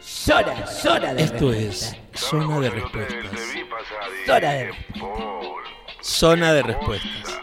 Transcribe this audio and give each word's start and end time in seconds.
Zona, 0.00 0.66
zona 0.66 1.14
de 1.14 1.22
Esto 1.24 1.50
respuesta. 1.50 1.96
es 2.12 2.20
Zona 2.20 2.60
de 2.60 2.70
Respuestas. 2.70 3.16
Zona 4.26 4.50
de 4.52 4.74
Zona 6.02 6.52
de 6.52 6.62
Respuestas. 6.62 7.40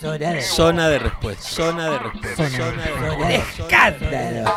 Zona 0.00 0.30
de 0.32 0.42
Zona 0.42 0.88
de 0.88 0.98
Respuestas. 0.98 1.46
Zona 1.54 1.90
de 1.90 1.98
Respuestas. 1.98 2.52
Zona, 2.52 2.70
de 2.70 2.88
Respuestas. 2.88 3.58
escándalo. 3.58 4.54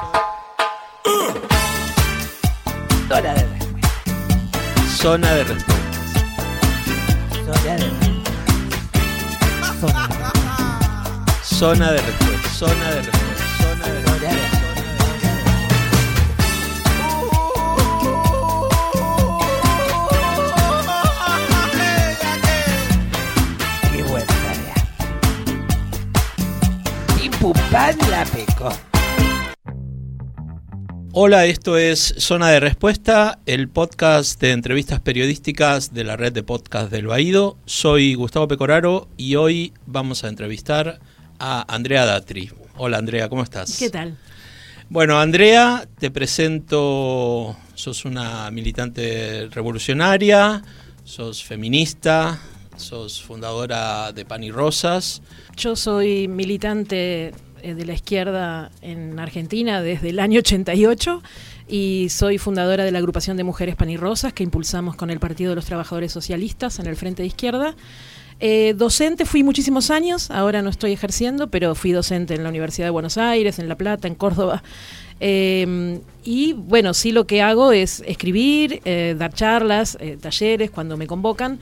Zona 3.02 3.34
de 3.34 3.44
respuesta. 3.44 3.80
Zona 4.98 5.34
de 5.36 5.44
Respuestas. 5.44 5.80
Zona 7.46 7.64
de 7.64 7.84
respuesta. 7.84 8.10
Zona 11.44 11.92
de 11.92 11.92
Zona 11.92 11.92
de 11.92 12.02
Respuestas. 12.02 12.58
Zona 12.58 12.90
de 12.92 13.02
Respuestas. 13.02 13.29
La 27.50 28.26
pecó. 28.26 28.70
Hola, 31.14 31.48
esto 31.48 31.78
es 31.80 32.14
Zona 32.20 32.50
de 32.50 32.60
Respuesta, 32.60 33.40
el 33.48 33.70
podcast 33.70 34.40
de 34.40 34.52
entrevistas 34.52 35.00
periodísticas 35.00 35.92
de 35.92 36.04
la 36.04 36.16
red 36.16 36.32
de 36.32 36.44
podcast 36.44 36.92
del 36.92 37.08
Baído. 37.08 37.58
Soy 37.66 38.14
Gustavo 38.14 38.48
Pecoraro 38.48 39.08
y 39.18 39.34
hoy 39.36 39.74
vamos 39.88 40.24
a 40.24 40.28
entrevistar 40.28 41.00
a 41.40 41.66
Andrea 41.74 42.06
Datri. 42.06 42.52
Hola 42.78 43.00
Andrea, 43.00 43.30
¿cómo 43.30 43.42
estás? 43.42 43.78
¿Qué 43.80 43.90
tal? 43.90 44.16
Bueno, 44.90 45.20
Andrea, 45.20 45.88
te 45.98 46.12
presento, 46.12 47.58
sos 47.74 48.06
una 48.06 48.52
militante 48.52 49.48
revolucionaria, 49.50 50.62
sos 51.04 51.44
feminista, 51.44 52.40
sos 52.80 53.22
fundadora 53.22 54.12
de 54.12 54.26
Pan 54.26 54.44
y 54.44 54.52
Rosas. 54.52 55.22
Yo 55.56 55.76
soy 55.76 56.28
militante 56.28 57.34
eh, 57.62 57.74
de 57.74 57.86
la 57.86 57.94
izquierda 57.94 58.72
en 58.82 59.20
Argentina 59.20 59.82
desde 59.82 60.10
el 60.10 60.20
año 60.20 60.40
88 60.40 61.22
y 61.68 62.08
soy 62.10 62.38
fundadora 62.38 62.84
de 62.84 62.92
la 62.92 63.00
agrupación 63.00 63.38
de 63.38 63.44
mujeres 63.44 63.76
panirrosas 63.76 64.34
que 64.34 64.44
impulsamos 64.44 64.96
con 64.96 65.10
el 65.10 65.20
Partido 65.20 65.52
de 65.52 65.56
los 65.56 65.66
Trabajadores 65.66 66.12
Socialistas 66.12 66.80
en 66.80 66.88
el 66.88 66.96
Frente 66.96 67.22
de 67.22 67.28
Izquierda. 67.28 67.76
Eh, 68.42 68.74
docente 68.78 69.26
fui 69.26 69.44
muchísimos 69.44 69.92
años, 69.92 70.32
ahora 70.32 70.62
no 70.62 70.70
estoy 70.70 70.94
ejerciendo, 70.94 71.50
pero 71.50 71.76
fui 71.76 71.92
docente 71.92 72.36
en 72.36 72.44
la 72.44 72.50
Universidad 72.50 72.88
de 72.88 72.92
Buenos 72.92 73.18
Aires, 73.18 73.60
en 73.60 73.68
La 73.68 73.76
Plata, 73.76 74.08
en 74.08 74.16
Córdoba. 74.16 74.64
Eh, 75.20 76.00
y 76.24 76.54
bueno, 76.54 76.94
sí 76.94 77.12
lo 77.12 77.28
que 77.28 77.42
hago 77.42 77.72
es 77.72 78.02
escribir, 78.06 78.82
eh, 78.86 79.16
dar 79.18 79.34
charlas, 79.34 79.98
eh, 80.00 80.18
talleres 80.20 80.72
cuando 80.72 80.98
me 80.98 81.08
convocan, 81.08 81.60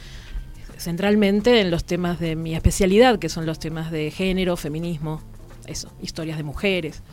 centralmente 0.78 1.61
en 1.61 1.72
los 1.72 1.86
temas 1.86 2.20
de 2.20 2.36
mi 2.36 2.56
especialidad, 2.56 3.20
que 3.20 3.30
son 3.30 3.45
los 3.45 3.59
temas 3.59 3.92
de 3.92 4.11
género, 4.11 4.58
feminismo, 4.58 5.22
eso, 5.66 5.92
historias 6.02 6.38
de 6.38 6.44
mujeres. 6.44 7.03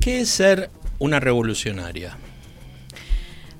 ¿Qué 0.00 0.20
es 0.22 0.30
ser 0.30 0.70
una 0.98 1.20
revolucionaria? 1.20 2.16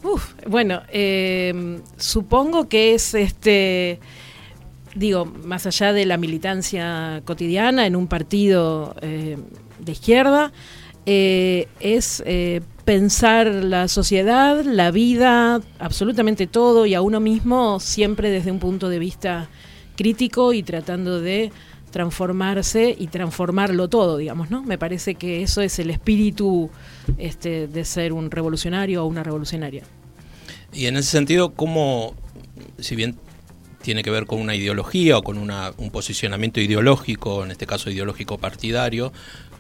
Uf, 0.03 0.35
bueno, 0.47 0.83
eh, 0.89 1.81
supongo 1.97 2.69
que 2.69 2.95
es 2.95 3.15
este, 3.15 4.01
digo, 4.95 5.25
más 5.25 5.67
allá 5.67 5.93
de 5.93 6.07
la 6.07 6.17
militancia 6.17 7.23
cotidiana 7.25 7.87
en 7.87 7.95
un 7.95 8.09
partido 8.09 8.97
eh, 9.01 9.39
de 9.79 9.93
izquierda, 9.93 10.53
eh, 11.07 11.69
es 11.79 12.23
pensar 12.85 13.47
la 13.47 13.89
sociedad, 13.89 14.65
la 14.65 14.91
vida, 14.91 15.61
absolutamente 15.79 16.47
todo 16.47 16.87
y 16.87 16.95
a 16.95 17.03
uno 17.03 17.21
mismo 17.21 17.81
siempre 17.81 18.31
desde 18.31 18.51
un 18.51 18.59
punto 18.59 18.89
de 18.89 18.99
vista 18.99 19.49
crítico 19.97 20.53
y 20.53 20.63
tratando 20.63 21.21
de 21.21 21.53
transformarse 21.91 22.97
y 22.99 23.07
transformarlo 23.09 23.89
todo, 23.89 24.17
digamos, 24.17 24.51
¿no? 24.51 24.63
Me 24.63 24.79
parece 24.79 25.15
que 25.15 25.43
eso 25.43 25.61
es 25.61 25.79
el 25.79 25.91
espíritu 25.91 26.71
este, 27.19 27.69
de 27.69 27.85
ser 27.85 28.13
un 28.13 28.31
revolucionario 28.31 29.05
o 29.05 29.07
una 29.07 29.23
revolucionaria. 29.23 29.85
Y 30.73 30.87
en 30.87 30.97
ese 30.97 31.11
sentido, 31.11 31.53
¿cómo, 31.53 32.15
si 32.79 32.97
bien 32.97 33.17
tiene 33.83 34.03
que 34.03 34.11
ver 34.11 34.27
con 34.27 34.41
una 34.41 34.55
ideología 34.55 35.19
o 35.19 35.23
con 35.23 35.37
una, 35.37 35.73
un 35.77 35.91
posicionamiento 35.91 36.61
ideológico, 36.61 37.45
en 37.45 37.51
este 37.51 37.67
caso 37.67 37.91
ideológico 37.91 38.39
partidario, 38.39 39.13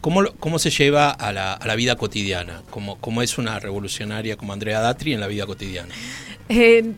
¿cómo, 0.02 0.24
cómo 0.38 0.58
se 0.58 0.68
lleva 0.68 1.10
a 1.10 1.32
la, 1.32 1.54
a 1.54 1.66
la 1.66 1.74
vida 1.74 1.96
cotidiana? 1.96 2.60
¿Cómo, 2.68 2.98
¿Cómo 2.98 3.22
es 3.22 3.38
una 3.38 3.58
revolucionaria 3.58 4.36
como 4.36 4.52
Andrea 4.52 4.80
Datri 4.80 5.14
en 5.14 5.20
la 5.20 5.28
vida 5.28 5.46
cotidiana? 5.46 5.94
Eh, 6.50 6.92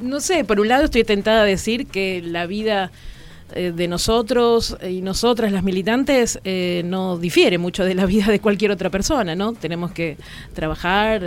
no 0.00 0.20
sé, 0.20 0.44
por 0.44 0.58
un 0.58 0.68
lado 0.68 0.84
estoy 0.84 1.04
tentada 1.04 1.42
a 1.42 1.44
decir 1.44 1.86
que 1.88 2.22
la 2.22 2.46
vida 2.46 2.92
eh, 3.52 3.72
de 3.74 3.88
nosotros 3.88 4.78
y 4.88 5.02
nosotras 5.02 5.52
las 5.52 5.64
militantes 5.64 6.38
eh, 6.44 6.82
no 6.84 7.18
difiere 7.18 7.58
mucho 7.58 7.84
de 7.84 7.94
la 7.94 8.06
vida 8.06 8.28
de 8.28 8.40
cualquier 8.40 8.70
otra 8.70 8.88
persona, 8.90 9.34
¿no? 9.34 9.52
Tenemos 9.52 9.90
que 9.90 10.16
trabajar, 10.54 11.22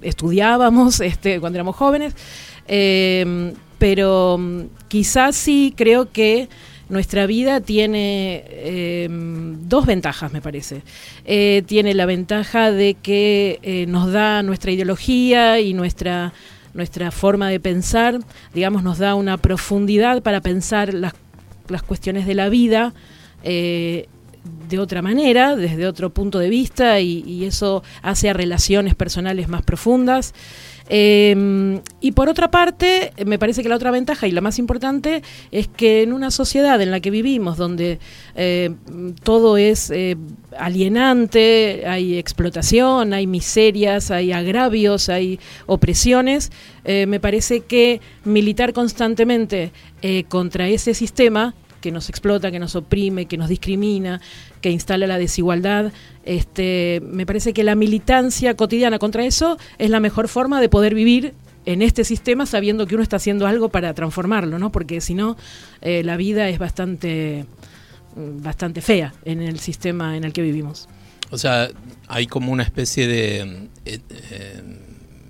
estudiábamos 0.00 1.00
este, 1.00 1.40
cuando 1.40 1.56
éramos 1.58 1.74
jóvenes, 1.74 2.14
pero 3.78 4.38
mm, 4.38 4.60
quizás 4.88 5.34
sí 5.34 5.74
creo 5.76 6.12
que 6.12 6.48
nuestra 6.88 7.26
vida 7.26 7.60
tiene 7.60 8.44
eh, 8.46 9.08
dos 9.10 9.86
ventajas, 9.86 10.32
me 10.32 10.40
parece. 10.40 10.82
Eh, 11.24 11.62
tiene 11.66 11.94
la 11.94 12.06
ventaja 12.06 12.70
de 12.70 12.94
que 12.94 13.58
eh, 13.62 13.86
nos 13.88 14.12
da 14.12 14.42
nuestra 14.42 14.70
ideología 14.70 15.58
y 15.58 15.74
nuestra, 15.74 16.32
nuestra 16.74 17.10
forma 17.10 17.48
de 17.48 17.58
pensar, 17.58 18.20
digamos, 18.54 18.84
nos 18.84 18.98
da 18.98 19.16
una 19.16 19.36
profundidad 19.36 20.22
para 20.22 20.40
pensar 20.40 20.94
las, 20.94 21.14
las 21.68 21.82
cuestiones 21.82 22.26
de 22.26 22.34
la 22.34 22.48
vida. 22.48 22.94
de 23.42 24.78
otra 24.78 25.02
manera, 25.02 25.56
desde 25.56 25.86
otro 25.86 26.10
punto 26.10 26.38
de 26.38 26.48
vista, 26.48 27.00
y, 27.00 27.24
y 27.26 27.44
eso 27.44 27.82
hace 28.02 28.30
a 28.30 28.32
relaciones 28.32 28.94
personales 28.94 29.48
más 29.48 29.62
profundas. 29.62 30.34
Eh, 30.88 31.80
y 32.00 32.12
por 32.12 32.28
otra 32.28 32.50
parte, 32.50 33.12
me 33.26 33.38
parece 33.38 33.62
que 33.62 33.68
la 33.68 33.74
otra 33.74 33.90
ventaja 33.90 34.28
y 34.28 34.30
la 34.30 34.40
más 34.40 34.60
importante 34.60 35.22
es 35.50 35.66
que 35.66 36.02
en 36.02 36.12
una 36.12 36.30
sociedad 36.30 36.80
en 36.80 36.90
la 36.92 37.00
que 37.00 37.10
vivimos, 37.10 37.56
donde 37.56 37.98
eh, 38.36 38.70
todo 39.24 39.56
es 39.56 39.90
eh, 39.90 40.16
alienante, 40.56 41.82
hay 41.86 42.16
explotación, 42.16 43.12
hay 43.12 43.26
miserias, 43.26 44.10
hay 44.10 44.30
agravios, 44.30 45.08
hay 45.08 45.40
opresiones, 45.66 46.52
eh, 46.84 47.06
me 47.06 47.18
parece 47.18 47.60
que 47.60 48.00
militar 48.24 48.72
constantemente 48.72 49.72
contra 50.28 50.68
ese 50.68 50.94
sistema 50.94 51.56
que 51.86 51.92
nos 51.92 52.08
explota, 52.08 52.50
que 52.50 52.58
nos 52.58 52.74
oprime, 52.74 53.26
que 53.26 53.36
nos 53.36 53.48
discrimina, 53.48 54.20
que 54.60 54.70
instala 54.70 55.06
la 55.06 55.18
desigualdad. 55.18 55.92
Este, 56.24 57.00
me 57.04 57.24
parece 57.26 57.52
que 57.52 57.62
la 57.62 57.76
militancia 57.76 58.56
cotidiana 58.56 58.98
contra 58.98 59.24
eso 59.24 59.56
es 59.78 59.88
la 59.88 60.00
mejor 60.00 60.26
forma 60.26 60.60
de 60.60 60.68
poder 60.68 60.96
vivir 60.96 61.34
en 61.64 61.82
este 61.82 62.02
sistema 62.02 62.44
sabiendo 62.44 62.88
que 62.88 62.96
uno 62.96 63.04
está 63.04 63.18
haciendo 63.18 63.46
algo 63.46 63.68
para 63.68 63.94
transformarlo, 63.94 64.58
¿no? 64.58 64.72
Porque 64.72 65.00
si 65.00 65.14
no, 65.14 65.36
eh, 65.80 66.02
la 66.02 66.16
vida 66.16 66.48
es 66.48 66.58
bastante, 66.58 67.46
mm, 68.16 68.42
bastante 68.42 68.80
fea 68.80 69.14
en 69.24 69.40
el 69.40 69.60
sistema 69.60 70.16
en 70.16 70.24
el 70.24 70.32
que 70.32 70.42
vivimos. 70.42 70.88
O 71.30 71.38
sea, 71.38 71.68
hay 72.08 72.26
como 72.26 72.50
una 72.50 72.64
especie 72.64 73.06
de 73.06 73.68
eh, 73.84 74.00
eh, 74.10 74.62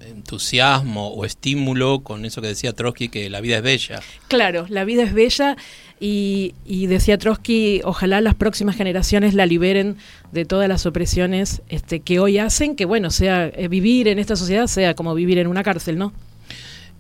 entusiasmo 0.08 1.08
o 1.08 1.26
estímulo 1.26 2.00
con 2.00 2.24
eso 2.24 2.40
que 2.40 2.48
decía 2.48 2.72
Trotsky, 2.72 3.10
que 3.10 3.28
la 3.28 3.42
vida 3.42 3.58
es 3.58 3.62
bella. 3.62 4.00
Claro, 4.28 4.64
la 4.70 4.84
vida 4.84 5.02
es 5.02 5.12
bella 5.12 5.56
y, 5.98 6.54
y 6.66 6.86
decía 6.86 7.16
Trotsky, 7.16 7.80
ojalá 7.84 8.20
las 8.20 8.34
próximas 8.34 8.76
generaciones 8.76 9.34
la 9.34 9.46
liberen 9.46 9.96
de 10.32 10.44
todas 10.44 10.68
las 10.68 10.84
opresiones 10.84 11.62
este, 11.68 12.00
que 12.00 12.20
hoy 12.20 12.38
hacen, 12.38 12.76
que 12.76 12.84
bueno, 12.84 13.10
sea 13.10 13.46
eh, 13.46 13.68
vivir 13.68 14.08
en 14.08 14.18
esta 14.18 14.36
sociedad 14.36 14.66
sea 14.66 14.94
como 14.94 15.14
vivir 15.14 15.38
en 15.38 15.46
una 15.46 15.62
cárcel, 15.62 15.96
¿no? 15.96 16.12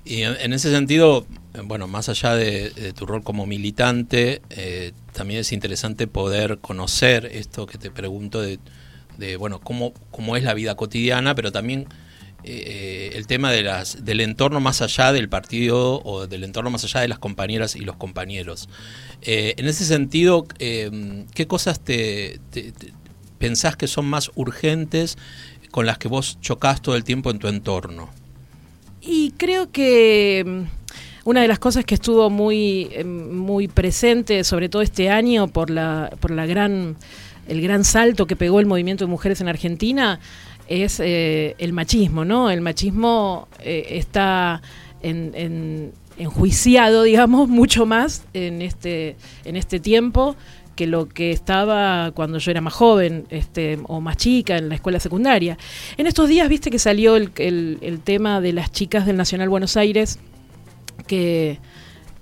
Y 0.04 0.22
en, 0.22 0.52
ese 0.52 0.70
sentido, 0.70 1.26
eh, 1.54 1.62
bueno, 1.64 1.88
más 1.88 2.08
allá 2.08 2.34
de, 2.36 2.70
de 2.70 2.92
tu 2.92 3.06
rol 3.06 3.22
como 3.24 3.44
militante, 3.44 4.40
eh, 4.50 4.92
también 5.12 5.40
es 5.40 5.52
interesante 5.52 6.06
poder 6.06 6.58
conocer 6.58 7.26
esto 7.26 7.66
que 7.66 7.76
te 7.76 7.90
pregunto 7.90 8.40
de, 8.40 8.60
de, 9.18 9.36
bueno, 9.36 9.60
cómo, 9.60 9.92
cómo 10.10 10.36
es 10.36 10.44
la 10.44 10.54
vida 10.54 10.76
cotidiana, 10.76 11.34
pero 11.34 11.50
también 11.52 11.86
eh, 12.46 13.10
el 13.14 13.26
tema 13.26 13.50
de 13.50 13.62
las, 13.62 14.04
del 14.04 14.20
entorno 14.20 14.60
más 14.60 14.80
allá 14.82 15.12
del 15.12 15.28
partido 15.28 16.00
o 16.04 16.26
del 16.26 16.44
entorno 16.44 16.70
más 16.70 16.84
allá 16.84 17.00
de 17.00 17.08
las 17.08 17.18
compañeras 17.18 17.76
y 17.76 17.80
los 17.80 17.96
compañeros. 17.96 18.68
Eh, 19.22 19.54
en 19.56 19.66
ese 19.66 19.84
sentido, 19.84 20.46
eh, 20.58 21.24
¿qué 21.34 21.46
cosas 21.46 21.80
te, 21.80 22.38
te- 22.50 22.72
pensás 23.38 23.76
que 23.76 23.88
son 23.88 24.06
más 24.06 24.30
urgentes 24.36 25.18
con 25.70 25.86
las 25.86 25.98
que 25.98 26.08
vos 26.08 26.38
chocás 26.40 26.80
todo 26.80 26.96
el 26.96 27.04
tiempo 27.04 27.30
en 27.30 27.38
tu 27.38 27.48
entorno? 27.48 28.10
Y 29.00 29.32
creo 29.32 29.70
que 29.70 30.44
mm, 30.46 31.28
una 31.28 31.42
de 31.42 31.48
las 31.48 31.58
cosas 31.58 31.84
que 31.84 31.94
estuvo 31.94 32.30
muy, 32.30 32.90
muy 33.04 33.68
presente, 33.68 34.44
sobre 34.44 34.68
todo 34.68 34.82
este 34.82 35.10
año, 35.10 35.48
por 35.48 35.70
la, 35.70 36.10
por 36.20 36.30
la 36.30 36.46
gran 36.46 36.96
el 37.48 37.62
gran 37.62 37.84
salto 37.84 38.26
que 38.26 38.34
pegó 38.34 38.58
el 38.58 38.66
movimiento 38.66 39.04
de 39.04 39.10
mujeres 39.10 39.40
en 39.40 39.46
Argentina 39.46 40.18
es 40.68 41.00
eh, 41.00 41.54
el 41.58 41.72
machismo, 41.72 42.24
¿no? 42.24 42.50
El 42.50 42.60
machismo 42.60 43.48
eh, 43.60 43.86
está 43.90 44.62
en, 45.02 45.32
en- 45.34 45.92
enjuiciado, 46.18 47.02
digamos, 47.02 47.48
mucho 47.60 47.86
más 47.86 48.24
en 48.32 48.62
este, 48.62 49.16
en 49.44 49.56
este 49.56 49.80
tiempo 49.80 50.36
que 50.74 50.86
lo 50.86 51.08
que 51.08 51.30
estaba 51.30 52.12
cuando 52.14 52.36
yo 52.38 52.50
era 52.50 52.60
más 52.60 52.74
joven 52.74 53.26
este, 53.30 53.78
o 53.84 54.02
más 54.02 54.18
chica 54.18 54.58
en 54.58 54.68
la 54.68 54.74
escuela 54.74 55.00
secundaria. 55.00 55.56
En 55.96 56.06
estos 56.06 56.28
días, 56.28 56.48
viste 56.50 56.70
que 56.70 56.78
salió 56.78 57.16
el, 57.16 57.30
tema 58.04 58.42
de 58.42 58.52
las 58.52 58.70
chicas 58.72 59.06
del 59.06 59.16
Nacional 59.16 59.48
Buenos 59.48 59.78
Aires 59.78 60.18
que, 61.06 61.58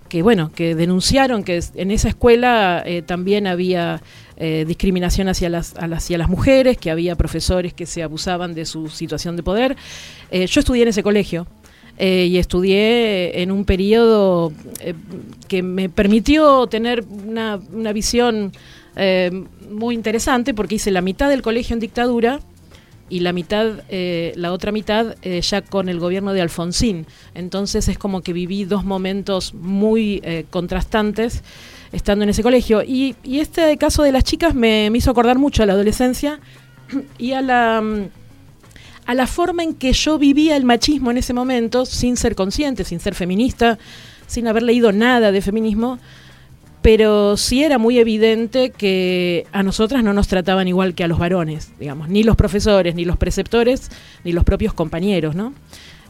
que 0.09 0.23
bueno, 0.23 0.53
que 0.55 0.77
denunciaron 0.77 1.43
que 1.43 1.61
en 1.75 1.91
esa 1.91 2.09
escuela 2.09 2.85
eh, 2.87 3.03
también 3.03 3.49
había 3.49 4.01
eh, 4.37 4.65
discriminación 4.67 5.29
hacia 5.29 5.49
las, 5.49 5.75
hacia 5.77 6.19
las 6.19 6.29
mujeres, 6.29 6.77
que 6.77 6.91
había 6.91 7.15
profesores 7.15 7.73
que 7.73 7.87
se 7.87 8.03
abusaban 8.03 8.55
de 8.55 8.65
su 8.65 8.89
situación 8.89 9.37
de 9.37 9.45
poder. 9.45 9.77
Eh, 10.31 10.47
yo 10.49 10.59
estudié 10.59 10.83
en 10.83 10.89
ese 10.89 11.05
colegio 11.05 11.47
eh, 11.99 12.27
y 12.29 12.39
estudié 12.39 13.43
en 13.43 13.53
un 13.53 13.65
periodo 13.65 14.53
que 15.47 15.63
me 15.63 15.89
permitió 15.89 16.67
tener 16.67 17.05
una, 17.27 17.61
una 17.73 17.93
visión 17.93 18.53
muy 19.71 19.95
interesante 19.95 20.55
porque 20.55 20.77
hice 20.77 20.91
la 20.91 21.01
mitad 21.01 21.29
del 21.29 21.43
colegio 21.43 21.75
en 21.75 21.81
dictadura 21.81 22.41
y 23.09 23.21
la 23.21 23.33
mitad, 23.33 23.83
eh, 23.89 24.33
la 24.37 24.53
otra 24.53 24.73
mitad 24.73 25.17
ya 25.23 25.63
con 25.63 25.89
el 25.89 26.01
gobierno 26.01 26.33
de 26.33 26.41
Alfonsín. 26.41 27.07
Entonces 27.35 27.89
es 27.89 27.99
como 27.99 28.23
que 28.23 28.33
viví 28.33 28.65
dos 28.65 28.85
momentos 28.85 29.53
muy 29.55 30.23
contrastantes 30.51 31.43
estando 31.95 32.25
en 32.25 32.31
ese 32.31 32.43
colegio. 32.43 32.83
Y, 32.83 33.17
este 33.25 33.77
caso 33.77 34.03
de 34.03 34.13
las 34.13 34.25
chicas 34.25 34.55
me, 34.55 34.91
me 34.91 34.99
hizo 34.99 35.11
acordar 35.11 35.39
mucho 35.39 35.63
a 35.63 35.67
la 35.67 35.73
adolescencia 35.73 36.41
y 37.19 37.33
a 37.33 37.41
la, 37.41 37.81
mm, 37.81 38.09
a 39.07 39.15
la 39.15 39.27
forma 39.27 39.63
en 39.63 39.75
que 39.75 39.93
yo 39.93 40.19
vivía 40.19 40.57
el 40.57 40.65
machismo 40.65 41.11
en 41.11 41.19
ese 41.19 41.33
momento, 41.33 41.87
sin 41.87 42.17
ser 42.17 42.35
consciente, 42.35 42.85
sin 42.85 43.01
ser 43.01 43.15
feminista, 43.15 43.79
sin 44.27 44.49
haber 44.49 44.63
leído 44.63 44.93
nada 44.93 45.33
de 45.33 45.41
feminismo, 45.41 45.99
pero 46.83 47.37
sí 47.37 47.65
era 47.65 47.79
muy 47.79 47.99
evidente 47.99 48.71
que 48.71 49.47
a 49.53 49.63
nosotras 49.63 50.05
no 50.05 50.13
nos 50.13 50.29
trataban 50.29 50.69
igual 50.69 50.95
que 50.95 51.05
a 51.05 51.09
los 51.09 51.19
varones, 51.19 51.73
digamos, 51.79 52.09
ni 52.09 52.23
los 52.23 52.37
profesores, 52.37 52.95
ni 52.95 53.05
los 53.05 53.17
preceptores, 53.17 53.91
ni 54.23 54.33
los 54.33 54.45
propios 54.45 54.75
compañeros, 54.75 55.35
¿no? 55.35 55.55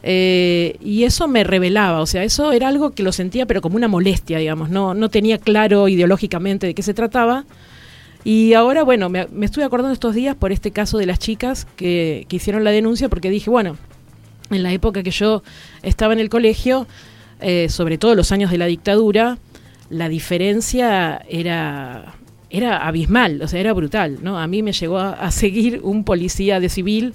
Eh, 0.06 0.76
y 0.82 1.04
eso 1.04 1.28
me 1.28 1.44
revelaba, 1.44 2.02
o 2.02 2.06
sea, 2.06 2.24
eso 2.24 2.52
era 2.52 2.68
algo 2.68 2.90
que 2.90 3.02
lo 3.02 3.10
sentía, 3.10 3.46
pero 3.46 3.62
como 3.62 3.76
una 3.76 3.88
molestia, 3.88 4.36
digamos, 4.36 4.68
no, 4.68 4.92
no 4.92 5.08
tenía 5.08 5.38
claro 5.38 5.88
ideológicamente 5.88 6.66
de 6.66 6.74
qué 6.74 6.82
se 6.82 6.92
trataba. 6.92 7.46
Y 8.22 8.52
ahora, 8.52 8.82
bueno, 8.82 9.08
me, 9.08 9.26
me 9.32 9.46
estuve 9.46 9.64
acordando 9.64 9.94
estos 9.94 10.14
días 10.14 10.36
por 10.36 10.52
este 10.52 10.72
caso 10.72 10.98
de 10.98 11.06
las 11.06 11.18
chicas 11.18 11.66
que, 11.76 12.26
que 12.28 12.36
hicieron 12.36 12.64
la 12.64 12.70
denuncia, 12.70 13.08
porque 13.08 13.30
dije, 13.30 13.48
bueno, 13.48 13.78
en 14.50 14.62
la 14.62 14.74
época 14.74 15.02
que 15.02 15.10
yo 15.10 15.42
estaba 15.82 16.12
en 16.12 16.20
el 16.20 16.28
colegio, 16.28 16.86
eh, 17.40 17.68
sobre 17.70 17.96
todo 17.96 18.14
los 18.14 18.30
años 18.30 18.50
de 18.50 18.58
la 18.58 18.66
dictadura, 18.66 19.38
la 19.88 20.10
diferencia 20.10 21.22
era, 21.30 22.14
era 22.50 22.86
abismal, 22.86 23.40
o 23.40 23.48
sea, 23.48 23.58
era 23.58 23.72
brutal, 23.72 24.18
¿no? 24.20 24.38
A 24.38 24.46
mí 24.48 24.62
me 24.62 24.72
llegó 24.72 24.98
a, 24.98 25.12
a 25.12 25.30
seguir 25.30 25.80
un 25.82 26.04
policía 26.04 26.60
de 26.60 26.68
civil 26.68 27.14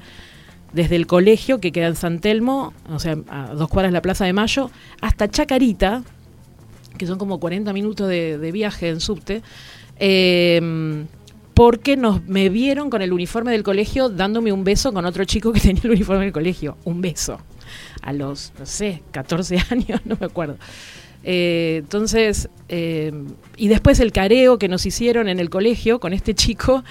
desde 0.73 0.95
el 0.95 1.07
colegio 1.07 1.59
que 1.59 1.71
queda 1.71 1.87
en 1.87 1.95
San 1.95 2.19
Telmo, 2.19 2.73
o 2.89 2.99
sea, 2.99 3.17
a 3.29 3.53
dos 3.53 3.69
cuadras 3.69 3.91
de 3.91 3.93
la 3.93 4.01
Plaza 4.01 4.25
de 4.25 4.33
Mayo, 4.33 4.69
hasta 5.01 5.27
Chacarita, 5.29 6.03
que 6.97 7.07
son 7.07 7.17
como 7.17 7.39
40 7.39 7.73
minutos 7.73 8.07
de, 8.07 8.51
viaje 8.51 8.89
en 8.89 8.99
subte, 8.99 9.41
eh, 9.97 11.05
porque 11.53 11.97
nos 11.97 12.23
me 12.25 12.49
vieron 12.49 12.89
con 12.89 13.01
el 13.01 13.11
uniforme 13.11 13.51
del 13.51 13.63
colegio 13.63 14.09
dándome 14.09 14.51
un 14.53 14.63
beso 14.63 14.93
con 14.93 15.05
otro 15.05 15.25
chico 15.25 15.51
que 15.51 15.59
tenía 15.59 15.81
el 15.83 15.91
uniforme 15.91 16.25
del 16.25 16.33
colegio, 16.33 16.77
un 16.85 17.01
beso, 17.01 17.39
a 18.01 18.13
los, 18.13 18.53
no 18.59 18.65
sé, 18.65 19.03
14 19.11 19.57
años, 19.71 20.01
no 20.05 20.17
me 20.19 20.27
acuerdo. 20.27 20.57
Eh, 21.23 21.77
entonces, 21.79 22.49
eh, 22.69 23.11
y 23.57 23.67
después 23.67 23.99
el 23.99 24.13
careo 24.13 24.57
que 24.57 24.69
nos 24.69 24.85
hicieron 24.85 25.27
en 25.27 25.39
el 25.39 25.49
colegio 25.49 25.99
con 25.99 26.13
este 26.13 26.33
chico, 26.33 26.83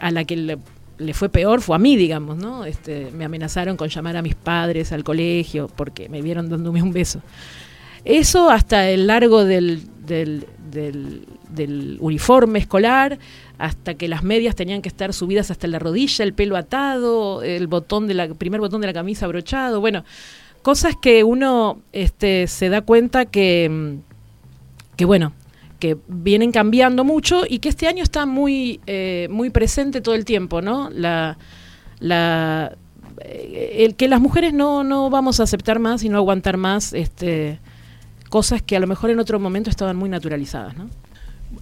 a 0.00 0.10
la 0.10 0.24
que 0.24 0.36
le, 0.36 0.58
le 0.98 1.14
fue 1.14 1.28
peor 1.28 1.60
fue 1.60 1.76
a 1.76 1.78
mí, 1.78 1.96
digamos, 1.96 2.36
¿no? 2.36 2.64
Este, 2.64 3.10
me 3.12 3.24
amenazaron 3.24 3.76
con 3.76 3.88
llamar 3.88 4.16
a 4.16 4.22
mis 4.22 4.34
padres 4.34 4.92
al 4.92 5.04
colegio 5.04 5.68
porque 5.74 6.08
me 6.08 6.22
vieron 6.22 6.48
dándome 6.48 6.82
un 6.82 6.92
beso. 6.92 7.20
Eso 8.04 8.50
hasta 8.50 8.90
el 8.90 9.06
largo 9.06 9.44
del, 9.44 9.82
del, 10.06 10.46
del- 10.70 11.26
del 11.50 11.96
uniforme 12.00 12.58
escolar, 12.58 13.18
hasta 13.58 13.94
que 13.94 14.08
las 14.08 14.22
medias 14.24 14.56
tenían 14.56 14.82
que 14.82 14.88
estar 14.88 15.12
subidas 15.12 15.50
hasta 15.52 15.68
la 15.68 15.78
rodilla, 15.78 16.24
el 16.24 16.34
pelo 16.34 16.56
atado, 16.56 17.42
el 17.42 17.68
botón 17.68 18.08
de 18.08 18.14
la, 18.14 18.28
primer 18.34 18.60
botón 18.60 18.80
de 18.80 18.88
la 18.88 18.92
camisa 18.92 19.26
abrochado, 19.26 19.80
bueno, 19.80 20.04
cosas 20.62 20.94
que 21.00 21.22
uno 21.22 21.80
este, 21.92 22.48
se 22.48 22.68
da 22.70 22.80
cuenta 22.80 23.24
que, 23.26 23.98
que 24.96 25.04
bueno, 25.04 25.32
que 25.78 25.96
vienen 26.08 26.52
cambiando 26.52 27.04
mucho 27.04 27.44
y 27.48 27.58
que 27.58 27.68
este 27.68 27.86
año 27.86 28.02
está 28.02 28.26
muy, 28.26 28.80
eh, 28.86 29.28
muy 29.30 29.50
presente 29.50 30.00
todo 30.00 30.14
el 30.14 30.24
tiempo, 30.24 30.62
¿no? 30.62 30.90
La, 30.90 31.38
la, 32.00 32.76
eh, 33.20 33.76
el 33.80 33.94
que 33.94 34.08
las 34.08 34.20
mujeres 34.20 34.52
no, 34.52 34.84
no 34.84 35.10
vamos 35.10 35.40
a 35.40 35.44
aceptar 35.44 35.78
más 35.78 36.02
y 36.02 36.08
no 36.08 36.18
aguantar 36.18 36.56
más 36.56 36.92
este, 36.92 37.60
cosas 38.28 38.62
que 38.62 38.76
a 38.76 38.80
lo 38.80 38.86
mejor 38.86 39.10
en 39.10 39.18
otro 39.18 39.38
momento 39.38 39.70
estaban 39.70 39.96
muy 39.96 40.08
naturalizadas, 40.08 40.76
¿no? 40.76 40.90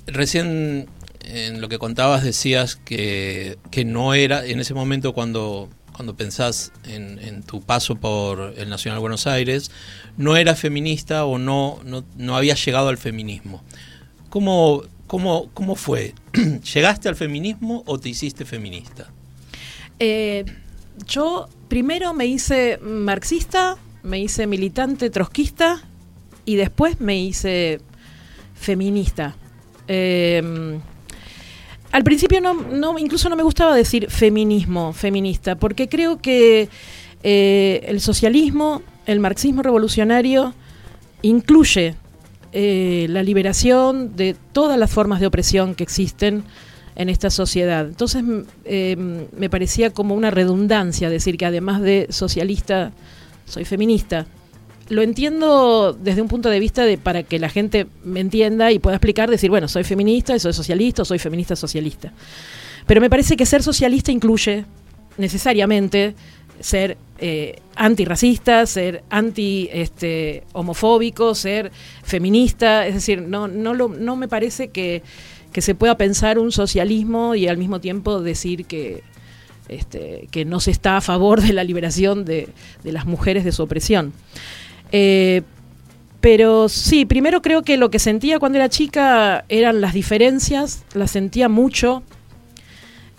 Recién 0.06 0.88
en 1.24 1.60
lo 1.60 1.68
que 1.68 1.78
contabas 1.78 2.24
decías 2.24 2.76
que, 2.76 3.58
que 3.70 3.84
no 3.84 4.14
era, 4.14 4.44
en 4.44 4.60
ese 4.60 4.74
momento 4.74 5.12
cuando, 5.12 5.68
cuando 5.92 6.16
pensás 6.16 6.72
en, 6.84 7.18
en 7.18 7.42
tu 7.42 7.60
paso 7.60 7.96
por 7.96 8.54
el 8.56 8.68
Nacional 8.68 9.00
Buenos 9.00 9.26
Aires, 9.26 9.70
no 10.16 10.36
era 10.36 10.54
feminista 10.54 11.24
o 11.24 11.38
no, 11.38 11.80
no, 11.84 12.04
no 12.16 12.36
había 12.36 12.54
llegado 12.54 12.88
al 12.88 12.98
feminismo. 12.98 13.62
¿Cómo, 14.32 14.82
cómo, 15.06 15.50
cómo 15.52 15.76
fue? 15.76 16.14
¿Llegaste 16.72 17.06
al 17.10 17.16
feminismo 17.16 17.82
o 17.84 17.98
te 17.98 18.08
hiciste 18.08 18.46
feminista? 18.46 19.10
Eh, 19.98 20.46
yo 21.06 21.50
primero 21.68 22.14
me 22.14 22.24
hice 22.24 22.78
marxista, 22.78 23.76
me 24.02 24.20
hice 24.20 24.46
militante 24.46 25.10
trotskista 25.10 25.82
y 26.46 26.56
después 26.56 26.98
me 26.98 27.20
hice 27.20 27.82
feminista. 28.54 29.36
Eh, 29.86 30.80
al 31.90 32.02
principio 32.02 32.40
no, 32.40 32.54
no, 32.54 32.98
incluso 32.98 33.28
no 33.28 33.36
me 33.36 33.42
gustaba 33.42 33.76
decir 33.76 34.10
feminismo, 34.10 34.94
feminista, 34.94 35.56
porque 35.56 35.90
creo 35.90 36.22
que 36.22 36.70
eh, 37.22 37.84
el 37.84 38.00
socialismo, 38.00 38.80
el 39.04 39.20
marxismo 39.20 39.62
revolucionario, 39.62 40.54
incluye 41.20 41.96
eh, 42.52 43.06
la 43.08 43.22
liberación 43.22 44.14
de 44.16 44.36
todas 44.52 44.78
las 44.78 44.90
formas 44.90 45.20
de 45.20 45.26
opresión 45.26 45.74
que 45.74 45.82
existen 45.82 46.44
en 46.94 47.08
esta 47.08 47.30
sociedad. 47.30 47.86
Entonces 47.86 48.22
eh, 48.64 49.26
me 49.36 49.48
parecía 49.48 49.90
como 49.90 50.14
una 50.14 50.30
redundancia 50.30 51.08
decir 51.08 51.38
que 51.38 51.46
además 51.46 51.80
de 51.80 52.06
socialista, 52.10 52.92
soy 53.46 53.64
feminista. 53.64 54.26
Lo 54.88 55.00
entiendo 55.00 55.96
desde 55.98 56.20
un 56.20 56.28
punto 56.28 56.50
de 56.50 56.60
vista 56.60 56.84
de 56.84 56.98
para 56.98 57.22
que 57.22 57.38
la 57.38 57.48
gente 57.48 57.86
me 58.04 58.20
entienda 58.20 58.72
y 58.72 58.78
pueda 58.78 58.96
explicar, 58.96 59.30
decir, 59.30 59.48
bueno, 59.48 59.68
soy 59.68 59.84
feminista, 59.84 60.38
soy 60.38 60.52
socialista, 60.52 61.04
soy 61.04 61.18
feminista 61.18 61.56
socialista. 61.56 62.12
Pero 62.86 63.00
me 63.00 63.08
parece 63.08 63.36
que 63.36 63.46
ser 63.46 63.62
socialista 63.62 64.12
incluye 64.12 64.66
necesariamente 65.16 66.14
ser 66.60 66.96
eh, 67.18 67.60
antirracista, 67.76 68.66
ser 68.66 69.04
anti 69.10 69.68
este, 69.72 70.44
homofóbico, 70.52 71.34
ser 71.34 71.72
feminista, 72.02 72.86
es 72.86 72.94
decir, 72.94 73.22
no, 73.22 73.48
no, 73.48 73.74
lo, 73.74 73.88
no 73.88 74.16
me 74.16 74.28
parece 74.28 74.68
que, 74.68 75.02
se 75.54 75.74
pueda 75.74 75.98
pensar 75.98 76.38
un 76.38 76.50
socialismo 76.50 77.34
y 77.34 77.46
al 77.46 77.58
mismo 77.58 77.78
tiempo 77.78 78.22
decir 78.22 78.64
que, 78.64 79.02
este, 79.68 80.28
que 80.30 80.46
no 80.46 80.60
se 80.60 80.70
está 80.70 80.96
a 80.96 81.00
favor 81.02 81.42
de 81.42 81.52
la 81.52 81.62
liberación 81.62 82.24
de, 82.24 82.48
de 82.82 82.92
las 82.92 83.04
mujeres 83.04 83.44
de 83.44 83.52
su 83.52 83.62
opresión. 83.62 84.14
Eh, 84.92 85.42
pero 86.22 86.68
sí, 86.68 87.04
primero 87.04 87.42
creo 87.42 87.62
que 87.62 87.76
lo 87.76 87.90
que 87.90 87.98
sentía 87.98 88.38
cuando 88.38 88.58
era 88.58 88.68
chica 88.68 89.44
eran 89.48 89.80
las 89.80 89.92
diferencias, 89.92 90.84
las 90.94 91.10
sentía 91.10 91.48
mucho 91.48 92.02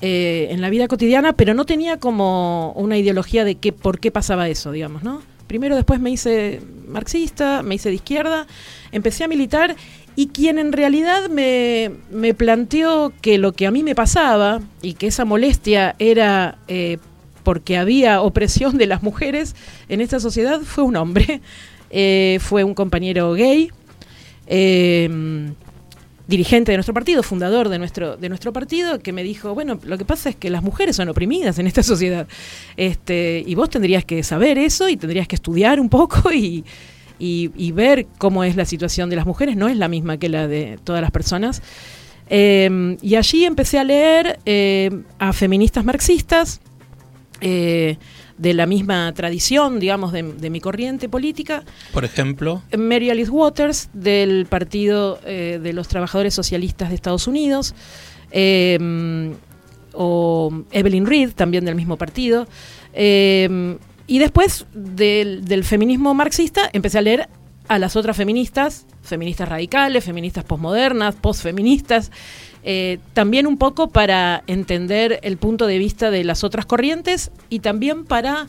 eh, 0.06 0.50
en 0.52 0.60
la 0.60 0.70
vida 0.70 0.90
cotidiana, 0.90 1.32
pero 1.32 1.54
no 1.54 1.64
tenía 1.64 1.98
como 1.98 2.74
una 2.74 2.98
ideología 2.98 3.46
de 3.46 3.56
qué, 3.56 3.72
por 3.72 4.00
qué 4.00 4.12
pasaba 4.12 4.50
eso, 4.50 4.74
digamos, 4.74 5.02
¿no? 5.02 5.22
Primero 5.48 5.78
después 5.78 6.02
me 6.02 6.12
hice 6.12 6.60
marxista, 6.90 7.64
me 7.64 7.76
hice 7.76 7.88
de 7.88 7.96
izquierda, 7.96 8.46
empecé 8.92 9.24
a 9.24 9.30
militar 9.30 9.78
y 10.18 10.28
quien 10.28 10.60
en 10.60 10.74
realidad 10.74 11.30
me, 11.30 11.90
me 12.12 12.34
planteó 12.34 13.14
que 13.22 13.38
lo 13.38 13.54
que 13.54 13.66
a 13.66 13.72
mí 13.72 13.82
me 13.82 13.96
pasaba 13.96 14.60
y 14.82 14.96
que 14.96 15.08
esa 15.08 15.24
molestia 15.24 15.96
era 16.00 16.58
eh, 16.68 16.98
porque 17.44 17.78
había 17.78 18.20
opresión 18.20 18.78
de 18.78 18.88
las 18.88 19.04
mujeres 19.04 19.56
en 19.88 20.02
esta 20.02 20.20
sociedad 20.20 20.60
fue 20.60 20.84
un 20.84 20.98
hombre, 20.98 21.40
eh, 21.92 22.40
fue 22.42 22.66
un 22.66 22.74
compañero 22.74 23.32
gay. 23.36 23.72
Dirigente 26.26 26.72
de 26.72 26.78
nuestro 26.78 26.94
partido, 26.94 27.22
fundador 27.22 27.68
de 27.68 27.80
nuestro, 27.80 28.16
de 28.16 28.30
nuestro 28.30 28.54
partido, 28.54 29.00
que 29.00 29.12
me 29.12 29.24
dijo, 29.24 29.54
bueno, 29.54 29.78
lo 29.84 29.98
que 29.98 30.06
pasa 30.06 30.30
es 30.30 30.38
que 30.38 30.50
las 30.50 30.64
mujeres 30.64 30.96
son 30.96 31.10
oprimidas 31.10 31.60
en 31.60 31.68
esta 31.68 31.84
sociedad. 31.84 32.28
Este, 32.78 33.44
y 33.46 33.56
vos 33.56 33.70
tendrías 33.70 34.06
que 34.06 34.24
saber 34.24 34.58
eso 34.58 34.88
y 34.88 34.96
tendrías 34.96 35.28
que 35.28 35.36
estudiar 35.36 35.80
un 35.80 35.90
poco 35.90 36.32
y, 36.34 36.64
y, 37.20 37.72
ver 37.72 38.08
cómo 38.18 38.44
es 38.44 38.56
la 38.56 38.66
situación 38.66 39.10
de 39.10 39.16
las 39.16 39.26
mujeres, 39.26 39.56
no 39.56 39.68
es 39.68 39.78
la 39.78 39.88
misma 39.88 40.18
que 40.18 40.30
la 40.30 40.48
de 40.48 40.80
todas 40.84 41.02
las 41.02 41.12
personas. 41.12 41.62
Eh, 42.30 42.98
y 43.02 43.16
allí 43.16 43.46
empecé 43.46 43.80
a 43.80 43.84
leer 43.84 44.40
eh, 44.46 44.90
a 45.20 45.34
feministas 45.34 45.84
marxistas, 45.86 46.62
eh, 47.42 47.98
de 48.44 48.54
la 48.54 48.66
misma 48.66 49.12
tradición, 49.14 49.80
digamos, 49.80 50.12
de, 50.12 50.50
mi 50.50 50.60
corriente 50.60 51.10
política. 51.10 51.64
Por 51.94 52.04
ejemplo. 52.06 52.62
Mary 52.78 53.10
Alice 53.10 53.32
Waters, 53.32 53.90
del 53.94 54.46
Partido 54.46 55.20
de 55.24 55.74
los 55.74 55.88
Trabajadores 55.88 56.34
Socialistas 56.34 56.90
de 56.90 56.96
Estados 56.96 57.26
Unidos, 57.28 57.74
o 59.94 60.64
Evelyn 60.72 61.06
Reed, 61.06 61.32
también 61.32 61.66
del 61.66 61.76
mismo 61.76 61.98
partido. 61.98 62.48
Y 64.08 64.20
después 64.20 64.66
del, 64.74 65.64
feminismo 65.64 66.14
marxista 66.14 66.70
empecé 66.74 66.98
a 66.98 67.02
leer 67.02 67.30
a 67.68 67.80
las 67.80 67.96
otras 67.96 68.18
feministas, 68.18 68.86
feministas 69.02 69.48
radicales, 69.48 70.04
feministas 70.04 70.44
posmodernas, 70.44 71.16
posfeministas, 71.16 72.12
eh, 72.66 73.00
también 73.14 73.46
un 73.46 73.58
poco 73.58 73.90
para 73.90 74.44
entender 74.48 75.20
el 75.24 75.38
punto 75.38 75.68
de 75.68 75.78
vista 75.78 76.12
de 76.12 76.24
las 76.24 76.46
otras 76.46 76.66
corrientes 76.66 77.32
y 77.50 77.60
también 77.60 78.06
para 78.06 78.48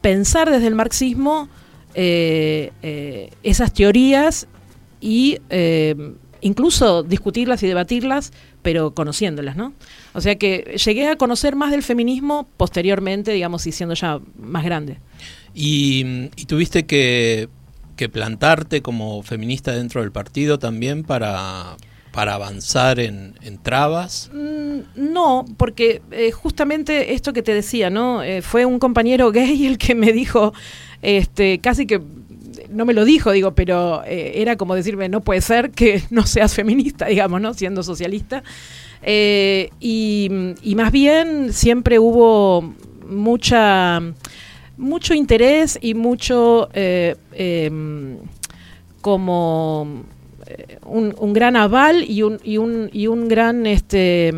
pensar 0.00 0.50
desde 0.50 0.68
el 0.68 0.76
marxismo 0.76 1.48
eh, 1.94 2.70
eh, 2.82 3.30
esas 3.42 3.72
teorías 3.72 4.46
y 5.00 5.38
incluso 6.40 7.02
discutirlas 7.02 7.62
y 7.64 7.66
debatirlas, 7.66 8.32
pero 8.62 8.94
conociéndolas, 8.94 9.56
¿no? 9.56 9.72
O 10.12 10.20
sea 10.20 10.36
que 10.36 10.76
llegué 10.84 11.08
a 11.08 11.16
conocer 11.16 11.56
más 11.56 11.72
del 11.72 11.82
feminismo 11.82 12.48
posteriormente, 12.56 13.32
digamos, 13.32 13.66
y 13.66 13.72
siendo 13.72 13.94
ya 13.94 14.20
más 14.38 14.64
grande. 14.64 14.98
Y, 15.54 16.28
tuviste 16.46 16.86
que, 16.86 17.48
plantarte 18.12 18.82
como 18.82 19.22
feminista 19.22 19.72
dentro 19.72 20.02
del 20.02 20.12
partido 20.12 20.58
también 20.58 21.02
para, 21.02 21.76
para 22.16 22.32
avanzar 22.32 22.98
en, 22.98 23.34
trabas? 23.62 24.30
Mm, 24.32 25.12
no, 25.12 25.44
porque 25.58 26.00
eh, 26.10 26.30
justamente 26.30 27.12
esto 27.12 27.34
que 27.34 27.42
te 27.42 27.52
decía, 27.52 27.90
¿no? 27.90 28.22
Eh, 28.22 28.40
fue 28.40 28.64
un 28.64 28.78
compañero 28.78 29.30
gay 29.32 29.66
el 29.66 29.76
que 29.76 29.94
me 29.94 30.14
dijo, 30.14 30.54
este, 31.02 31.58
casi 31.58 31.86
que 31.86 32.00
no 32.70 32.86
me 32.86 32.94
lo 32.94 33.04
dijo, 33.04 33.32
digo, 33.32 33.54
pero 33.54 34.02
eh, 34.06 34.32
era 34.36 34.56
como 34.56 34.74
decirme, 34.74 35.10
no 35.10 35.20
puede 35.20 35.42
ser 35.42 35.72
que 35.72 36.04
no 36.10 36.24
seas 36.24 36.54
feminista, 36.54 37.04
digamos, 37.14 37.38
¿no? 37.42 37.52
Siendo 37.52 37.82
socialista. 37.82 38.42
Y, 39.78 40.30
más 40.74 40.90
bien 40.90 41.52
siempre 41.52 41.98
hubo 41.98 42.74
mucha 43.06 44.00
mucho 44.78 45.12
interés 45.12 45.78
y 45.82 45.92
mucho 45.92 46.70
em, 46.72 48.16
como 49.02 50.06
un, 50.84 51.32
gran 51.32 51.56
aval 51.56 52.04
y 52.08 52.22
un, 52.22 52.38
y 52.44 52.58
un, 52.58 52.88
y 52.92 53.06
un 53.06 53.28
gran 53.28 53.66
este, 53.66 54.32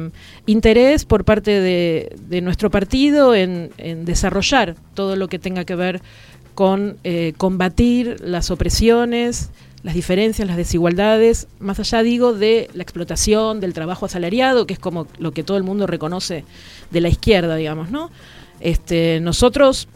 interés 0.46 1.04
por 1.04 1.24
parte 1.24 1.60
de, 1.60 2.40
nuestro 2.40 2.70
partido 2.70 3.34
en, 3.34 3.70
en, 3.78 4.04
desarrollar 4.04 4.74
todo 4.94 5.16
lo 5.16 5.28
que 5.28 5.38
tenga 5.38 5.64
que 5.64 5.74
ver 5.74 6.00
con 6.54 6.96
eh, 7.04 7.34
combatir 7.36 8.16
las 8.20 8.50
opresiones, 8.50 9.50
las 9.84 9.94
diferencias, 9.94 10.48
las 10.48 10.56
desigualdades, 10.56 11.46
más 11.60 11.78
allá 11.78 12.02
digo 12.02 12.32
de 12.32 12.68
la 12.74 12.82
explotación, 12.82 13.60
del 13.60 13.74
trabajo 13.74 14.06
asalariado, 14.06 14.66
que 14.66 14.74
es 14.74 14.80
como 14.80 15.06
lo 15.18 15.30
que 15.30 15.44
todo 15.44 15.56
el 15.56 15.62
mundo 15.62 15.86
reconoce 15.86 16.44
de 16.90 17.00
la 17.00 17.08
izquierda, 17.08 17.54
digamos, 17.54 17.90
¿no? 17.90 18.10
Este, 18.58 19.20
nosotros, 19.20 19.86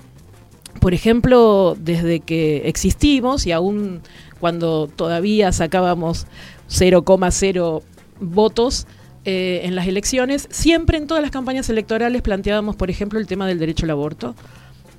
por 0.81 0.95
ejemplo, 0.95 1.77
desde 1.81 2.21
que 2.21 2.69
existimos 2.69 3.45
y 3.45 3.51
aún 3.51 4.01
cuando 4.43 4.89
todavía 4.89 5.53
sacábamos 5.53 6.27
0,0 6.69 7.83
votos 8.19 8.89
eh, 9.25 9.61
en 9.63 9.77
las 9.77 9.87
elecciones, 9.87 10.49
siempre 10.51 10.99
en 10.99 11.07
todas 11.07 11.23
las 11.23 11.31
campañas 11.31 11.71
electorales 11.71 12.23
planteábamos, 12.23 12.75
por 12.75 12.91
ejemplo, 12.91 13.21
el 13.21 13.29
tema 13.29 13.47
del 13.47 13.61
derecho 13.61 13.87
al 13.87 13.91
aborto 13.91 14.35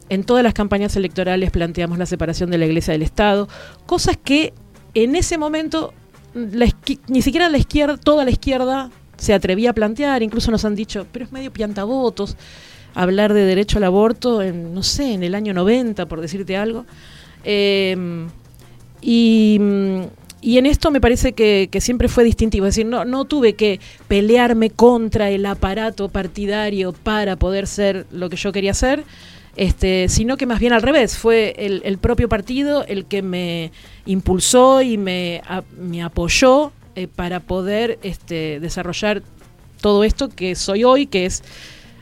en 0.08 0.24
todas 0.24 0.44
las 0.44 0.54
campañas 0.54 0.96
electorales 0.96 1.52
planteamos 1.52 1.98
la 1.98 2.06
separación 2.06 2.52
de 2.52 2.58
la 2.58 2.66
Iglesia 2.66 2.94
del 2.94 3.02
Estado, 3.02 3.50
cosas 3.86 4.18
que 4.18 4.54
en 4.94 5.18
ese 5.18 5.38
momento 5.38 5.94
ni 7.08 7.22
siquiera 7.22 7.50
la 7.50 7.58
izquierda, 7.58 7.98
toda 7.98 8.24
la 8.24 8.32
izquierda 8.32 8.92
se 9.18 9.34
atrevía 9.34 9.72
a 9.72 9.74
plantear, 9.74 10.24
incluso 10.24 10.52
nos 10.52 10.64
han 10.64 10.76
dicho, 10.76 11.06
pero 11.12 11.26
es 11.26 11.34
medio 11.34 11.52
piantavotos 11.52 12.38
hablar 12.96 13.34
de 13.34 13.44
derecho 13.44 13.78
al 13.78 13.84
aborto 13.84 14.42
en, 14.42 14.74
no 14.74 14.84
sé, 14.84 15.14
en 15.14 15.24
el 15.24 15.36
año 15.36 15.54
90, 15.54 16.06
por 16.06 16.22
decirte 16.22 16.56
algo. 16.56 16.86
Em, 17.44 18.30
y, 19.04 19.60
en 20.58 20.66
esto 20.66 20.92
me 20.92 21.02
parece 21.02 21.34
que, 21.34 21.70
siempre 21.80 22.08
fue 22.08 22.24
distintivo, 22.24 22.66
es 22.66 22.76
decir, 22.76 22.86
no, 22.86 23.06
no 23.06 23.26
tuve 23.26 23.54
que 23.54 23.80
pelearme 24.08 24.70
contra 24.70 25.30
el 25.30 25.46
aparato 25.46 26.10
partidario 26.10 26.94
para 26.94 27.36
poder 27.36 27.68
ser 27.68 28.08
lo 28.12 28.30
que 28.30 28.38
yo 28.38 28.52
quería 28.52 28.74
ser, 28.74 29.04
este, 29.56 30.08
sino 30.10 30.38
que 30.38 30.46
más 30.46 30.60
bien 30.60 30.74
al 30.74 30.82
revés, 30.82 31.18
fue 31.18 31.54
el, 31.58 31.98
propio 32.00 32.28
partido 32.30 32.86
el 32.88 33.06
que 33.06 33.22
me 33.22 33.72
impulsó 34.06 34.82
y 34.82 34.98
me, 34.98 35.42
me 35.78 36.02
apoyó 36.02 36.72
eh, 36.96 37.08
para 37.08 37.40
poder 37.40 38.00
este, 38.04 38.60
desarrollar 38.60 39.22
todo 39.82 40.04
esto 40.04 40.30
que 40.30 40.56
soy 40.56 40.84
hoy, 40.84 41.08
que 41.08 41.26
es 41.26 41.44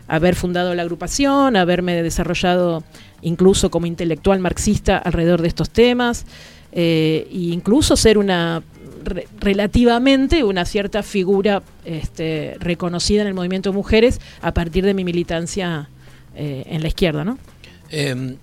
haber 0.07 0.35
fundado 0.35 0.75
la 0.75 0.83
agrupación, 0.83 1.55
haberme 1.55 2.03
desarrollado 2.03 2.83
incluso 3.21 3.71
como 3.71 3.85
intelectual 3.85 4.39
marxista 4.39 4.97
alrededor 4.97 5.41
de 5.41 5.47
estos 5.47 5.69
temas, 5.69 6.25
eh, 6.71 7.27
e 7.29 7.53
incluso 7.53 7.95
ser 7.95 8.17
una 8.17 8.63
relativamente 9.39 10.43
una 10.43 10.63
cierta 10.63 11.01
figura 11.01 11.63
este, 11.85 12.55
reconocida 12.59 13.21
en 13.23 13.29
el 13.29 13.33
movimiento 13.33 13.71
de 13.71 13.75
mujeres 13.75 14.21
a 14.41 14.53
partir 14.53 14.85
de 14.85 14.93
mi 14.93 15.03
militancia 15.03 15.89
eh, 16.35 16.63
en 16.67 16.81
la 16.81 16.87
izquierda, 16.87 17.25
¿no? 17.25 17.39
Em, 17.89 18.37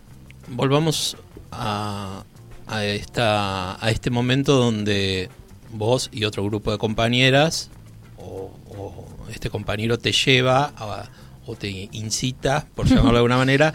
volvamos 0.49 1.17
a, 1.53 2.25
a, 2.67 2.85
esta, 2.85 3.83
a 3.85 3.91
este 3.91 4.11
momento 4.11 4.57
donde 4.57 5.31
vos 5.73 6.11
y 6.13 6.25
otro 6.25 6.45
grupo 6.45 6.73
de 6.73 6.79
compañeras 6.79 7.71
o, 8.19 8.53
este 9.31 9.51
compañero 9.51 9.99
te 9.99 10.11
lleva 10.13 10.73
o 11.47 11.55
te 11.55 11.89
incita, 11.93 12.67
por 12.75 12.87
llamarlo 12.89 13.13
de 13.13 13.17
alguna 13.19 13.37
manera, 13.37 13.75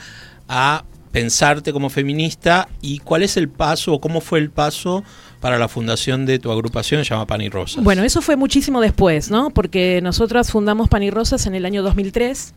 a 0.49 0.83
pensarte 1.13 1.71
como 1.71 1.91
feminista 1.91 2.67
y 2.81 2.97
cuál 2.97 3.21
es 3.21 3.37
el 3.37 3.47
paso 3.47 3.93
o 3.93 4.01
cómo 4.01 4.19
fue 4.19 4.39
el 4.39 4.49
paso 4.49 5.03
para 5.39 5.59
la 5.59 5.67
fundación 5.67 6.25
de 6.25 6.39
tu 6.39 6.51
agrupación, 6.51 7.05
se 7.05 7.11
llama 7.11 7.27
Pan 7.27 7.39
y 7.41 7.49
Rosas. 7.49 7.83
Bueno, 7.83 8.03
eso 8.03 8.21
fue 8.21 8.35
muchísimo 8.35 8.81
después, 8.81 9.29
¿no? 9.29 9.51
Porque 9.51 10.01
nosotras 10.01 10.51
fundamos 10.51 10.89
Pan 10.89 11.03
y 11.03 11.11
Rosas 11.11 11.45
en 11.45 11.53
el 11.53 11.65
año 11.65 11.83
2003 11.83 12.55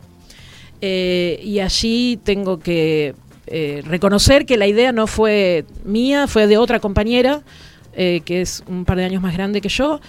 eh, 0.81 1.39
y 1.43 1.59
allí 1.59 2.19
tengo 2.23 2.57
que 2.57 3.13
eh, 3.45 3.83
reconocer 3.85 4.47
que 4.47 4.57
la 4.57 4.65
idea 4.65 4.91
no 4.91 5.05
fue 5.05 5.63
mía, 5.85 6.25
fue 6.25 6.47
de 6.47 6.57
otra 6.57 6.79
compañera, 6.79 7.43
eh, 7.93 8.21
que 8.25 8.41
es 8.41 8.63
un 8.67 8.85
par 8.85 8.97
de 8.97 9.05
años 9.05 9.21
más 9.21 9.33
grande 9.33 9.61
que 9.61 9.69
yo. 9.69 10.01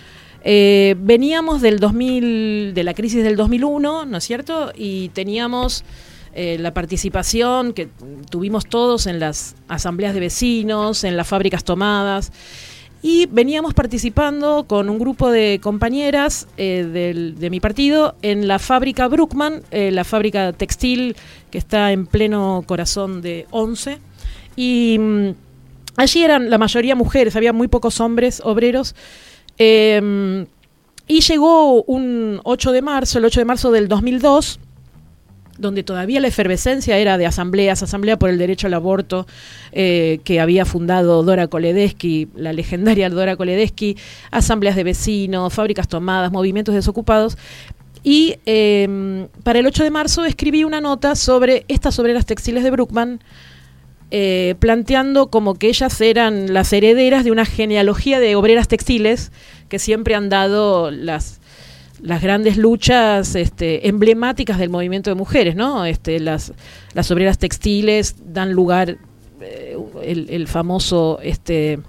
veníamos 0.43 1.61
del 1.61 1.81
2000, 1.81 2.73
de 2.73 2.83
la 2.83 2.95
crisis 2.95 3.23
del 3.23 3.37
2001, 3.37 4.07
¿no 4.07 4.17
es 4.17 4.25
cierto? 4.25 4.73
Y 4.75 5.11
teníamos 5.11 5.85
la 6.59 6.73
participación 6.73 7.73
que 7.73 7.89
tuvimos 8.31 8.67
todos 8.67 9.07
en 9.07 9.19
las 9.19 9.57
asambleas 9.67 10.15
de 10.15 10.21
vecinos, 10.21 11.05
en 11.05 11.17
las 11.17 11.27
fábricas 11.27 11.65
tomadas 11.65 12.31
y 13.03 13.27
veníamos 13.27 13.75
participando 13.75 14.65
con 14.67 14.89
un 14.89 14.99
grupo 14.99 15.31
de 15.31 15.61
compañeras 15.63 16.49
eh, 16.57 17.33
de 17.39 17.51
mi 17.51 17.61
partido 17.61 18.17
en 18.23 18.49
la 18.49 18.59
fábrica 18.59 19.07
Bruckman, 19.07 19.63
eh, 19.71 19.93
la 19.93 20.03
fábrica 20.03 20.53
textil 20.53 21.17
que 21.51 21.59
está 21.59 21.93
en 21.93 22.07
pleno 22.07 22.65
corazón 22.67 23.23
de 23.23 23.47
Once. 23.51 23.99
Y 24.57 24.97
mm, 24.99 25.29
allí 25.97 26.25
eran 26.25 26.51
la 26.51 26.59
mayoría 26.59 26.97
mujeres, 26.97 27.37
había 27.37 27.53
muy 27.53 27.69
pocos 27.69 28.01
hombres 28.01 28.43
obreros. 28.45 28.97
Em, 29.59 30.47
y 31.07 31.21
llegó 31.21 31.85
un 31.85 32.41
8 32.43 32.73
de 32.73 32.83
marzo, 32.83 33.19
el 33.19 33.25
8 33.25 33.41
de 33.41 33.45
marzo 33.45 33.71
del 33.71 33.87
2002, 33.87 34.59
donde 35.59 35.83
todavía 35.83 36.21
la 36.21 36.29
efervescencia 36.29 36.97
era 36.99 37.19
de 37.19 37.27
asambleas, 37.27 37.83
Asamblea 37.83 38.19
por 38.19 38.31
el 38.31 38.39
Derecho 38.39 38.69
al 38.69 38.75
Aborto, 38.75 39.27
eh, 39.73 40.21
que 40.25 40.41
había 40.41 40.65
fundado 40.65 41.23
Dora 41.23 41.49
Koledesky, 41.49 42.29
la 42.35 42.53
legendaria 42.53 43.11
Dora 43.11 43.37
Koledesky, 43.37 43.97
asambleas 44.31 44.77
de 44.77 44.85
vecinos, 44.85 45.53
fábricas 45.53 45.89
tomadas, 45.89 46.33
movimientos 46.33 46.75
desocupados. 46.75 47.37
Y 48.05 48.37
em, 48.47 49.27
para 49.43 49.59
el 49.59 49.67
8 49.67 49.83
de 49.83 49.91
marzo 49.91 50.25
escribí 50.25 50.65
una 50.65 50.81
nota 50.81 51.17
sobre 51.17 51.65
estas 51.69 51.99
obreras 51.99 52.27
textiles 52.27 52.63
de 52.63 52.71
Bruckman, 52.71 53.21
eh, 54.11 54.55
planteando 54.61 55.27
como 55.27 55.57
que 55.57 55.69
ellas 55.69 56.01
eran 56.01 56.55
las 56.55 56.73
herederas 56.73 57.25
de 57.25 57.33
una 57.33 57.45
genealogía 57.45 58.21
de 58.21 58.37
obreras 58.37 58.69
textiles 58.69 59.33
que 59.69 59.79
siempre 59.79 60.15
han 60.15 60.31
dado 60.31 60.91
las, 60.91 61.41
las 62.01 62.23
grandes 62.23 62.57
luchas 62.57 63.35
este, 63.35 63.89
emblemáticas 63.89 64.59
del 64.59 64.71
movimiento 64.71 65.11
de 65.11 65.15
mujeres, 65.17 65.57
¿no? 65.57 65.85
Este, 65.85 66.21
las, 66.21 66.53
las 66.95 67.11
obreras 67.11 67.39
textiles 67.39 68.17
dan 68.33 68.53
lugar 68.53 68.99
eh, 69.41 69.77
el, 70.03 70.47
famoso 70.49 71.19
este, 71.23 71.81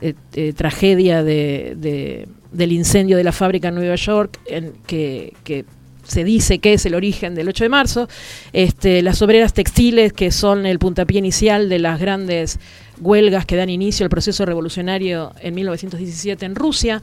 eh, 0.00 0.14
eh, 0.34 0.52
tragedia 0.52 1.22
de, 1.22 1.74
de- 1.76 2.28
del 2.52 2.72
incendio 2.72 3.16
de 3.16 3.24
la 3.24 3.32
fábrica 3.32 3.68
en 3.68 3.74
Nueva 3.76 3.94
York, 3.96 4.38
en 4.46 4.74
que, 4.86 5.32
que 5.42 5.64
se 6.04 6.22
dice 6.24 6.58
que 6.58 6.74
es 6.74 6.84
el 6.84 6.94
origen 6.94 7.34
del 7.34 7.48
8 7.48 7.64
de 7.64 7.68
marzo, 7.70 8.08
este, 8.52 9.00
las 9.02 9.22
obreras 9.22 9.54
textiles 9.54 10.12
que 10.12 10.30
son 10.30 10.66
el 10.66 10.78
puntapié 10.78 11.18
inicial 11.18 11.68
de 11.68 11.78
las 11.78 11.98
grandes 11.98 12.58
huelgas 13.00 13.46
que 13.46 13.56
dan 13.56 13.70
inicio 13.70 14.04
al 14.04 14.10
proceso 14.10 14.44
revolucionario 14.44 15.32
en 15.40 15.54
1917 15.54 16.44
en 16.44 16.54
Rusia. 16.54 17.02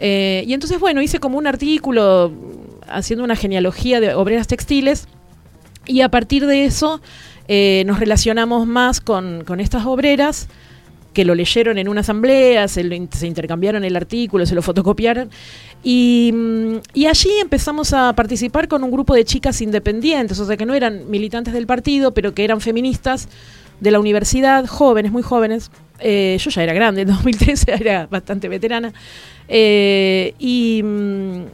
Eh, 0.00 0.44
y 0.46 0.52
entonces, 0.54 0.80
bueno, 0.80 1.02
hice 1.02 1.20
como 1.20 1.38
un 1.38 1.46
artículo 1.46 2.32
haciendo 2.88 3.24
una 3.24 3.36
genealogía 3.36 4.00
de 4.00 4.14
obreras 4.14 4.46
textiles 4.46 5.08
y 5.86 6.00
a 6.00 6.08
partir 6.08 6.46
de 6.46 6.64
eso 6.64 7.00
eh, 7.48 7.84
nos 7.86 8.00
relacionamos 8.00 8.66
más 8.66 9.00
con, 9.00 9.44
con 9.44 9.60
estas 9.60 9.86
obreras 9.86 10.48
que 11.14 11.24
lo 11.24 11.34
leyeron 11.34 11.78
en 11.78 11.88
una 11.88 12.00
asamblea, 12.00 12.66
se, 12.68 12.82
lo 12.82 12.96
se 13.12 13.26
intercambiaron 13.26 13.84
el 13.84 13.96
artículo, 13.96 14.44
se 14.44 14.54
lo 14.54 14.62
fotocopiaron. 14.62 15.30
Y, 15.82 16.32
mm, 16.34 16.76
y 16.92 17.06
allí 17.06 17.30
empezamos 17.40 17.92
a 17.92 18.12
participar 18.14 18.68
con 18.68 18.82
un 18.82 18.90
grupo 18.90 19.14
de 19.14 19.24
chicas 19.24 19.60
independientes, 19.62 20.38
o 20.40 20.44
sea 20.44 20.56
que 20.56 20.66
no 20.66 20.74
eran 20.74 21.08
militantes 21.08 21.54
del 21.54 21.66
partido, 21.66 22.12
pero 22.12 22.34
que 22.34 22.44
eran 22.44 22.60
feministas 22.60 23.28
de 23.80 23.90
la 23.90 24.00
universidad, 24.00 24.66
jóvenes, 24.66 25.12
muy 25.12 25.22
jóvenes. 25.22 25.70
Eh, 26.00 26.36
yo 26.40 26.50
ya 26.50 26.62
era 26.62 26.72
grande, 26.72 27.02
en 27.02 27.08
2013 27.08 27.72
era 27.80 28.06
bastante 28.06 28.48
veterana. 28.48 28.92
Eh, 29.48 30.34
y, 30.38 30.82
mm, 30.82 31.44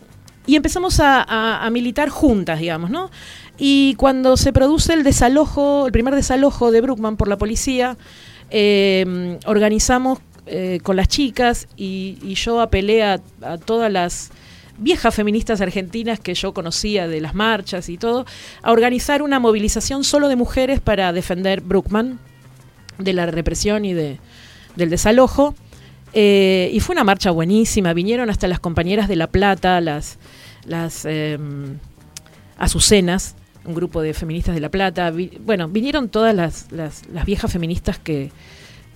y 0.46 0.56
empezamos 0.56 1.00
a, 1.00 1.68
militar 1.70 2.08
juntas, 2.08 2.60
digamos, 2.60 2.90
¿no? 2.90 3.10
Y 3.58 3.94
cuando 3.94 4.36
se 4.36 4.52
produce 4.52 4.94
el 4.94 5.04
desalojo, 5.04 5.86
el 5.86 5.92
primer 5.92 6.14
desalojo 6.14 6.70
de 6.70 6.80
Bruckman 6.80 7.16
por 7.16 7.28
la 7.28 7.36
policía, 7.38 7.96
eh, 8.50 9.38
organizamos 9.46 10.18
eh, 10.46 10.80
con 10.82 10.96
las 10.96 11.08
chicas 11.08 11.68
y, 11.76 12.34
yo 12.34 12.60
apelé 12.60 13.04
a, 13.04 13.20
a 13.42 13.58
todas 13.58 13.92
las 13.92 14.30
viejas 14.78 15.14
feministas 15.14 15.60
argentinas 15.60 16.18
que 16.18 16.34
yo 16.34 16.54
conocía 16.54 17.06
de 17.06 17.20
las 17.20 17.34
marchas 17.34 17.88
y 17.88 17.98
todo, 17.98 18.24
a 18.62 18.72
organizar 18.72 19.22
una 19.22 19.38
movilización 19.38 20.04
solo 20.04 20.28
de 20.28 20.36
mujeres 20.36 20.80
para 20.80 21.12
defender 21.12 21.60
Bruckman 21.60 22.18
de 22.98 23.12
la 23.12 23.26
represión 23.26 23.84
y 23.84 23.92
de, 23.92 24.18
del 24.76 24.90
desalojo. 24.90 25.54
Eh, 26.12 26.70
y 26.72 26.80
fue 26.80 26.94
una 26.94 27.04
marcha 27.04 27.30
buenísima, 27.30 27.92
vinieron 27.92 28.30
hasta 28.30 28.48
las 28.48 28.60
compañeras 28.60 29.08
de 29.08 29.16
La 29.16 29.28
Plata, 29.28 29.80
las, 29.80 30.18
las 30.64 31.04
eh, 31.04 31.38
Azucenas, 32.58 33.36
un 33.64 33.74
grupo 33.74 34.02
de 34.02 34.14
feministas 34.14 34.54
de 34.54 34.60
La 34.60 34.70
Plata. 34.70 35.12
Bueno, 35.44 35.68
vinieron 35.68 36.08
todas 36.08 36.34
las, 36.34 36.70
las, 36.72 37.02
viejas 37.24 37.52
feministas 37.52 37.98
que, 37.98 38.30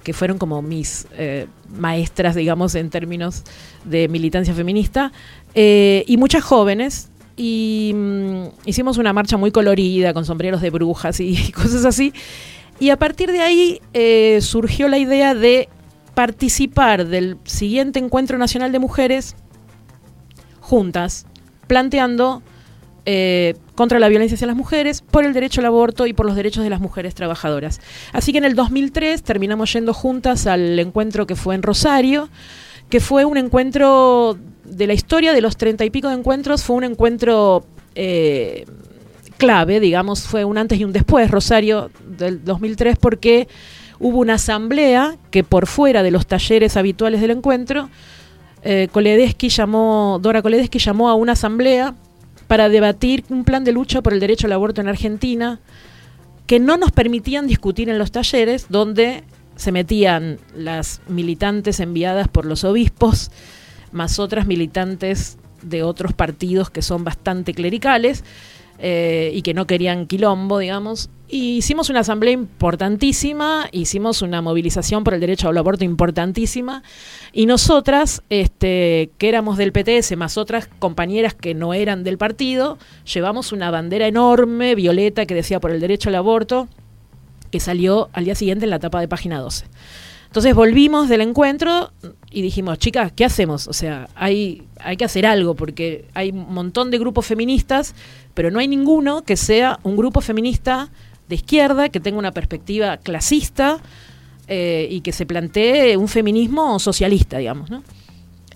que 0.02 0.12
fueron 0.12 0.38
como 0.38 0.60
mis 0.62 1.06
eh, 1.16 1.46
maestras, 1.76 2.34
digamos, 2.34 2.74
en 2.74 2.90
términos 2.90 3.44
de 3.84 4.08
militancia 4.08 4.54
feminista, 4.54 5.12
eh, 5.54 6.04
y 6.06 6.16
muchas 6.16 6.42
jóvenes. 6.42 7.10
Y 7.36 7.92
mm, 7.94 8.44
hicimos 8.64 8.98
una 8.98 9.12
marcha 9.12 9.36
muy 9.36 9.50
colorida, 9.50 10.14
con 10.14 10.24
sombreros 10.24 10.60
de 10.60 10.70
brujas 10.70 11.20
y 11.20 11.52
cosas 11.52 11.84
así. 11.84 12.12
Y 12.80 12.90
a 12.90 12.96
partir 12.96 13.30
de 13.30 13.40
ahí 13.40 13.80
surgió 14.40 14.88
la 14.88 14.98
idea 14.98 15.34
de 15.34 15.68
participar 16.14 17.06
del 17.06 17.38
siguiente 17.44 17.98
Encuentro 17.98 18.38
Nacional 18.38 18.72
de 18.72 18.78
Mujeres 18.78 19.36
juntas, 20.60 21.26
planteando 21.66 22.42
eh, 23.06 23.54
contra 23.74 23.98
la 23.98 24.08
violencia 24.08 24.36
hacia 24.36 24.46
las 24.46 24.56
mujeres, 24.56 25.02
por 25.02 25.24
el 25.24 25.34
derecho 25.34 25.60
al 25.60 25.66
aborto 25.66 26.06
y 26.06 26.14
por 26.14 26.24
los 26.24 26.36
derechos 26.36 26.64
de 26.64 26.70
las 26.70 26.80
mujeres 26.80 27.14
trabajadoras. 27.14 27.80
Así 28.12 28.32
que 28.32 28.38
en 28.38 28.44
el 28.44 28.54
2003 28.54 29.22
terminamos 29.22 29.72
yendo 29.72 29.92
juntas 29.92 30.46
al 30.46 30.78
encuentro 30.78 31.26
que 31.26 31.36
fue 31.36 31.54
en 31.54 31.62
Rosario, 31.62 32.30
que 32.88 33.00
fue 33.00 33.24
un 33.24 33.36
encuentro 33.36 34.38
de 34.64 34.86
la 34.86 34.94
historia 34.94 35.32
de 35.34 35.40
los 35.40 35.56
treinta 35.56 35.84
y 35.84 35.90
pico 35.90 36.08
de 36.08 36.14
encuentros, 36.14 36.62
fue 36.62 36.76
un 36.76 36.84
encuentro 36.84 37.66
eh, 37.94 38.64
clave, 39.36 39.80
digamos, 39.80 40.22
fue 40.22 40.44
un 40.44 40.56
antes 40.56 40.78
y 40.78 40.84
un 40.84 40.92
después, 40.92 41.30
Rosario 41.30 41.90
del 42.06 42.44
2003, 42.44 42.96
porque 42.98 43.48
hubo 44.04 44.18
una 44.18 44.34
asamblea 44.34 45.16
que 45.30 45.44
por 45.44 45.66
fuera 45.66 46.02
de 46.02 46.10
los 46.10 46.26
talleres 46.26 46.76
habituales 46.76 47.22
del 47.22 47.30
encuentro, 47.30 47.88
eh, 48.62 48.88
Koledesky 48.92 49.48
llamó, 49.48 50.18
Dora 50.20 50.42
Koledesky 50.42 50.78
llamó 50.78 51.08
a 51.08 51.14
una 51.14 51.32
asamblea 51.32 51.94
para 52.46 52.68
debatir 52.68 53.24
un 53.30 53.44
plan 53.44 53.64
de 53.64 53.72
lucha 53.72 54.02
por 54.02 54.12
el 54.12 54.20
derecho 54.20 54.46
al 54.46 54.52
aborto 54.52 54.82
en 54.82 54.88
Argentina 54.88 55.58
que 56.46 56.60
no 56.60 56.76
nos 56.76 56.92
permitían 56.92 57.46
discutir 57.46 57.88
en 57.88 57.96
los 57.98 58.12
talleres 58.12 58.66
donde 58.68 59.24
se 59.56 59.72
metían 59.72 60.38
las 60.54 61.00
militantes 61.08 61.80
enviadas 61.80 62.28
por 62.28 62.44
los 62.44 62.62
obispos 62.64 63.30
más 63.90 64.18
otras 64.18 64.46
militantes 64.46 65.38
de 65.62 65.82
otros 65.82 66.12
partidos 66.12 66.68
que 66.68 66.82
son 66.82 67.04
bastante 67.04 67.54
clericales 67.54 68.22
eh, 68.86 69.30
y 69.32 69.40
que 69.40 69.54
no 69.54 69.66
querían 69.66 70.06
quilombo, 70.06 70.58
digamos. 70.58 71.08
Y 71.26 71.56
hicimos 71.56 71.88
una 71.88 72.00
asamblea 72.00 72.34
importantísima, 72.34 73.66
hicimos 73.72 74.20
una 74.20 74.42
movilización 74.42 75.04
por 75.04 75.14
el 75.14 75.20
derecho 75.20 75.48
al 75.48 75.56
aborto 75.56 75.86
importantísima, 75.86 76.82
y 77.32 77.46
nosotras, 77.46 78.22
este, 78.28 79.10
que 79.16 79.30
éramos 79.30 79.56
del 79.56 79.72
PTS, 79.72 80.18
más 80.18 80.36
otras 80.36 80.68
compañeras 80.78 81.32
que 81.32 81.54
no 81.54 81.72
eran 81.72 82.04
del 82.04 82.18
partido, 82.18 82.76
llevamos 83.10 83.52
una 83.52 83.70
bandera 83.70 84.06
enorme, 84.06 84.74
violeta, 84.74 85.24
que 85.24 85.34
decía 85.34 85.60
por 85.60 85.70
el 85.70 85.80
derecho 85.80 86.10
al 86.10 86.16
aborto, 86.16 86.68
que 87.50 87.60
salió 87.60 88.10
al 88.12 88.26
día 88.26 88.34
siguiente 88.34 88.66
en 88.66 88.70
la 88.70 88.80
tapa 88.80 89.00
de 89.00 89.08
página 89.08 89.38
12. 89.38 89.64
Entonces 90.34 90.56
volvimos 90.56 91.08
del 91.08 91.20
encuentro 91.20 91.92
y 92.28 92.42
dijimos, 92.42 92.80
chicas, 92.80 93.12
¿qué 93.14 93.24
hacemos? 93.24 93.68
O 93.68 93.72
sea, 93.72 94.08
hay, 94.16 94.64
hay 94.80 94.96
que 94.96 95.04
hacer 95.04 95.26
algo 95.26 95.54
porque 95.54 96.06
hay 96.12 96.30
un 96.30 96.52
montón 96.52 96.90
de 96.90 96.98
grupos 96.98 97.24
feministas, 97.24 97.94
pero 98.34 98.50
no 98.50 98.58
hay 98.58 98.66
ninguno 98.66 99.22
que 99.22 99.36
sea 99.36 99.78
un 99.84 99.96
grupo 99.96 100.20
feminista 100.20 100.90
de 101.28 101.36
izquierda, 101.36 101.88
que 101.88 102.00
tenga 102.00 102.18
una 102.18 102.32
perspectiva 102.32 102.96
clasista 102.96 103.78
eh, 104.48 104.88
y 104.90 105.02
que 105.02 105.12
se 105.12 105.24
plantee 105.24 105.96
un 105.96 106.08
feminismo 106.08 106.80
socialista, 106.80 107.38
digamos, 107.38 107.70
¿no? 107.70 107.84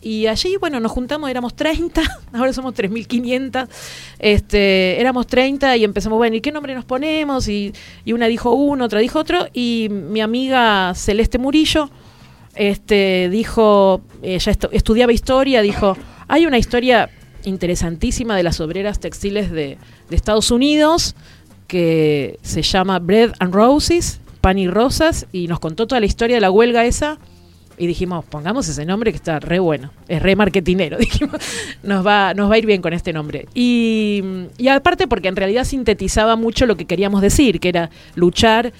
Y 0.00 0.26
allí, 0.26 0.56
bueno, 0.56 0.78
nos 0.80 0.92
juntamos, 0.92 1.28
éramos 1.28 1.54
30, 1.54 2.02
ahora 2.32 2.52
somos 2.52 2.74
3.500, 2.74 3.68
este, 4.18 5.00
éramos 5.00 5.26
30 5.26 5.76
y 5.76 5.84
empezamos, 5.84 6.18
bueno, 6.18 6.36
¿y 6.36 6.40
qué 6.40 6.52
nombre 6.52 6.74
nos 6.74 6.84
ponemos? 6.84 7.48
Y, 7.48 7.72
y 8.04 8.12
una 8.12 8.26
dijo 8.26 8.52
uno, 8.52 8.84
otra 8.84 9.00
dijo 9.00 9.18
otro, 9.18 9.46
y 9.52 9.88
mi 9.90 10.20
amiga 10.20 10.92
Celeste 10.94 11.38
Murillo 11.38 11.90
este, 12.54 13.28
dijo, 13.30 14.00
ella 14.22 14.52
estu- 14.52 14.68
estudiaba 14.72 15.12
historia, 15.12 15.62
dijo, 15.62 15.96
hay 16.28 16.46
una 16.46 16.58
historia 16.58 17.10
interesantísima 17.44 18.36
de 18.36 18.42
las 18.42 18.60
obreras 18.60 18.98
textiles 19.00 19.50
de, 19.50 19.78
de 20.10 20.16
Estados 20.16 20.50
Unidos 20.50 21.14
que 21.66 22.38
se 22.42 22.62
llama 22.62 22.98
Bread 22.98 23.32
and 23.38 23.54
Roses, 23.54 24.20
pan 24.40 24.58
y 24.58 24.68
rosas, 24.68 25.26
y 25.32 25.46
nos 25.48 25.60
contó 25.60 25.86
toda 25.86 26.00
la 26.00 26.06
historia 26.06 26.36
de 26.36 26.40
la 26.40 26.50
huelga 26.50 26.84
esa. 26.86 27.18
Y 27.78 27.86
dijimos, 27.86 28.24
pongamos 28.24 28.68
ese 28.68 28.84
nombre 28.84 29.12
que 29.12 29.16
está 29.16 29.38
re 29.38 29.58
bueno, 29.58 29.92
es 30.08 30.20
re 30.20 30.36
marketinero, 30.36 30.98
dijimos, 30.98 31.36
nos 31.82 32.06
va, 32.06 32.34
nos 32.34 32.50
va 32.50 32.54
a 32.54 32.58
ir 32.58 32.66
bien 32.66 32.82
con 32.82 32.92
este 32.92 33.12
nombre. 33.12 33.46
Y, 33.54 34.22
aparte 34.70 35.06
porque 35.06 35.28
en 35.28 35.36
realidad 35.36 35.64
sintetizaba 35.64 36.36
mucho 36.36 36.66
lo 36.66 36.76
que 36.76 36.86
queríamos 36.86 37.22
decir, 37.22 37.60
que 37.60 37.68
era 37.68 37.90
luchar 38.14 38.72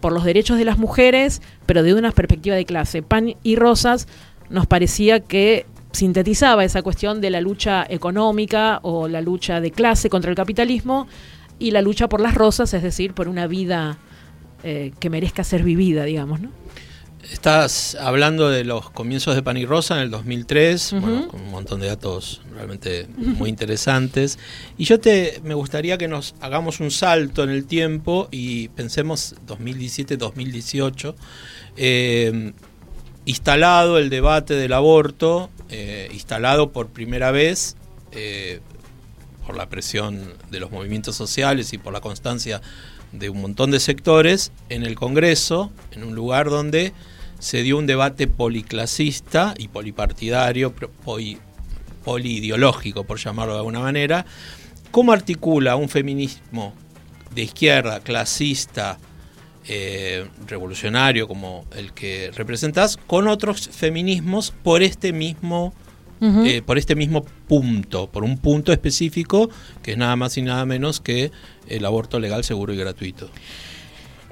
por 0.00 0.12
los 0.12 0.24
derechos 0.24 0.58
de 0.58 0.64
las 0.64 0.78
mujeres, 0.78 1.42
pero 1.66 1.82
de 1.82 1.94
una 1.94 2.10
perspectiva 2.10 2.56
de 2.56 2.64
clase. 2.64 3.02
Pan 3.02 3.34
y 3.42 3.56
Rosas 3.56 4.08
nos 4.50 4.66
parecía 4.66 5.20
que 5.20 5.66
sintetizaba 5.92 6.64
esa 6.64 6.82
cuestión 6.82 7.20
de 7.20 7.30
la 7.30 7.40
lucha 7.40 7.86
económica 7.88 8.80
o 8.82 9.08
la 9.08 9.20
lucha 9.20 9.60
de 9.60 9.70
clase 9.70 10.08
contra 10.10 10.30
el 10.30 10.36
capitalismo 10.36 11.06
y 11.58 11.70
la 11.70 11.82
lucha 11.82 12.08
por 12.08 12.20
las 12.20 12.34
rosas, 12.34 12.74
es 12.74 12.82
decir, 12.82 13.12
por 13.12 13.28
una 13.28 13.46
vida 13.46 13.98
eh, 14.64 14.92
que 14.98 15.10
merezca 15.10 15.44
ser 15.44 15.62
vivida, 15.62 16.04
digamos, 16.04 16.40
¿no? 16.40 16.50
Estás 17.30 17.94
hablando 18.00 18.50
de 18.50 18.64
los 18.64 18.90
comienzos 18.90 19.36
de 19.36 19.42
Pan 19.42 19.56
y 19.56 19.64
Rosa 19.64 19.94
en 19.96 20.02
el 20.02 20.10
2003, 20.10 20.92
Ujú. 20.94 21.00
bueno, 21.00 21.28
con 21.28 21.40
un 21.40 21.50
montón 21.52 21.80
de 21.80 21.86
datos 21.86 22.42
realmente 22.52 23.06
muy 23.16 23.48
interesantes. 23.48 24.38
Y 24.76 24.84
yo 24.86 24.98
te 24.98 25.40
me 25.44 25.54
gustaría 25.54 25.96
que 25.98 26.08
nos 26.08 26.34
hagamos 26.40 26.80
un 26.80 26.90
salto 26.90 27.44
en 27.44 27.50
el 27.50 27.64
tiempo 27.66 28.28
y 28.32 28.68
pensemos 28.68 29.36
2017-2018. 29.46 31.14
eh, 31.76 32.52
instalado 33.24 33.98
el 33.98 34.10
debate 34.10 34.54
del 34.54 34.72
aborto, 34.72 35.48
eh, 35.70 36.08
instalado 36.12 36.72
por 36.72 36.88
primera 36.88 37.30
vez, 37.30 37.76
eh, 38.10 38.58
por 39.46 39.56
la 39.56 39.68
presión 39.68 40.34
de 40.50 40.58
los 40.58 40.72
movimientos 40.72 41.14
sociales 41.14 41.72
y 41.72 41.78
por 41.78 41.92
la 41.92 42.00
constancia 42.00 42.60
de 43.12 43.30
un 43.30 43.40
montón 43.40 43.70
de 43.70 43.78
sectores, 43.78 44.50
en 44.70 44.82
el 44.82 44.96
Congreso, 44.96 45.70
en 45.92 46.02
un 46.02 46.16
lugar 46.16 46.50
donde 46.50 46.92
se 47.42 47.64
dio 47.64 47.76
un 47.76 47.88
debate 47.88 48.28
policlasista 48.28 49.52
y 49.58 49.66
polipartidario, 49.66 50.72
poli, 50.72 51.38
poliideológico, 52.04 53.02
por 53.02 53.18
llamarlo 53.18 53.54
de 53.54 53.58
alguna 53.58 53.80
manera, 53.80 54.24
cómo 54.92 55.10
articula 55.10 55.74
un 55.74 55.88
feminismo 55.88 56.72
de 57.34 57.42
izquierda, 57.42 57.98
clasista, 57.98 58.96
eh, 59.66 60.24
revolucionario 60.46 61.26
como 61.26 61.66
el 61.76 61.92
que 61.92 62.30
representás, 62.32 62.96
con 62.96 63.26
otros 63.26 63.68
feminismos 63.70 64.54
por 64.62 64.84
este 64.84 65.12
mismo 65.12 65.74
eh, 66.20 66.62
por 66.64 66.78
este 66.78 66.94
mismo 66.94 67.24
punto, 67.48 68.08
por 68.08 68.22
un 68.22 68.38
punto 68.38 68.72
específico 68.72 69.50
que 69.82 69.90
es 69.90 69.98
nada 69.98 70.14
más 70.14 70.38
y 70.38 70.42
nada 70.42 70.64
menos 70.64 71.00
que 71.00 71.32
el 71.66 71.84
aborto 71.84 72.20
legal, 72.20 72.44
seguro 72.44 72.72
y 72.72 72.76
gratuito. 72.76 73.28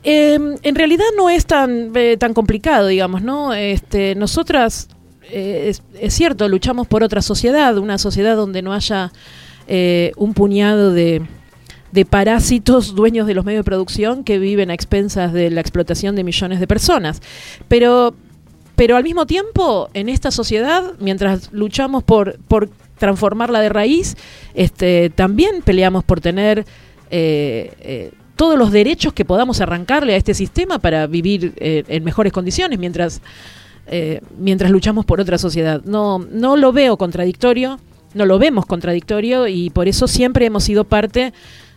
Em, 0.03 0.57
en 0.63 0.75
realidad 0.75 1.05
no 1.17 1.29
es 1.31 1.47
tan, 1.47 1.93
eh, 1.95 2.17
tan 2.19 2.35
complicado, 2.35 2.87
digamos, 2.87 3.23
¿no? 3.23 3.53
Este, 3.53 4.15
nosotras, 4.15 4.89
es, 5.31 5.83
cierto, 6.09 6.49
luchamos 6.49 6.87
por 6.87 7.03
otra 7.03 7.23
sociedad, 7.23 7.77
una 7.79 7.99
sociedad 7.99 8.37
donde 8.37 8.63
no 8.63 8.73
haya 8.73 9.13
un 10.17 10.35
puñado 10.35 10.93
de, 10.93 11.23
de 11.93 12.05
parásitos 12.05 12.95
dueños 12.95 13.27
de 13.27 13.35
los 13.35 13.45
medios 13.45 13.61
de 13.61 13.65
producción 13.65 14.25
que 14.25 14.39
viven 14.39 14.71
a 14.71 14.75
expensas 14.75 15.33
de 15.33 15.51
la 15.51 15.61
explotación 15.61 16.17
de 16.17 16.25
millones 16.25 16.61
de 16.61 16.67
personas. 16.67 17.21
Pero, 17.69 18.15
pero 18.77 18.97
al 18.97 19.05
mismo 19.05 19.27
tiempo, 19.27 19.91
en 19.95 20.09
esta 20.09 20.31
sociedad, 20.31 20.95
mientras 21.01 21.53
luchamos 21.53 22.05
por, 22.05 22.39
por 22.41 22.71
transformarla 22.99 23.61
de 23.61 23.69
raíz, 23.71 24.17
este, 24.55 25.11
también 25.11 25.63
peleamos 25.63 26.05
por 26.05 26.21
tener 26.21 26.65
eh, 27.11 27.73
eh, 27.81 28.13
todos 28.41 28.59
los 28.59 28.73
derechos 28.73 29.13
que 29.13 29.27
podamos 29.27 29.61
arrancarle 29.61 30.15
a 30.15 30.17
este 30.17 30.33
sistema 30.33 30.79
para 30.79 31.07
vivir 31.07 31.53
eh, 31.57 31.85
en 31.89 32.05
mejores 32.05 32.33
condiciones 32.33 32.79
mientras, 32.79 33.21
mientras 34.39 34.71
luchamos 34.71 35.05
por 35.05 35.21
otra 35.21 35.37
sociedad. 35.37 35.83
No, 35.85 36.19
no 36.21 36.57
lo 36.57 36.73
veo 36.73 36.97
contradictorio, 36.97 37.79
no 38.15 38.25
lo 38.25 38.39
vemos 38.39 38.65
contradictorio 38.65 39.47
y 39.47 39.69
por 39.69 39.89
eso 39.89 40.09
siempre 40.09 40.47
hemos 40.47 40.65
sido 40.65 40.85
parte 40.85 41.35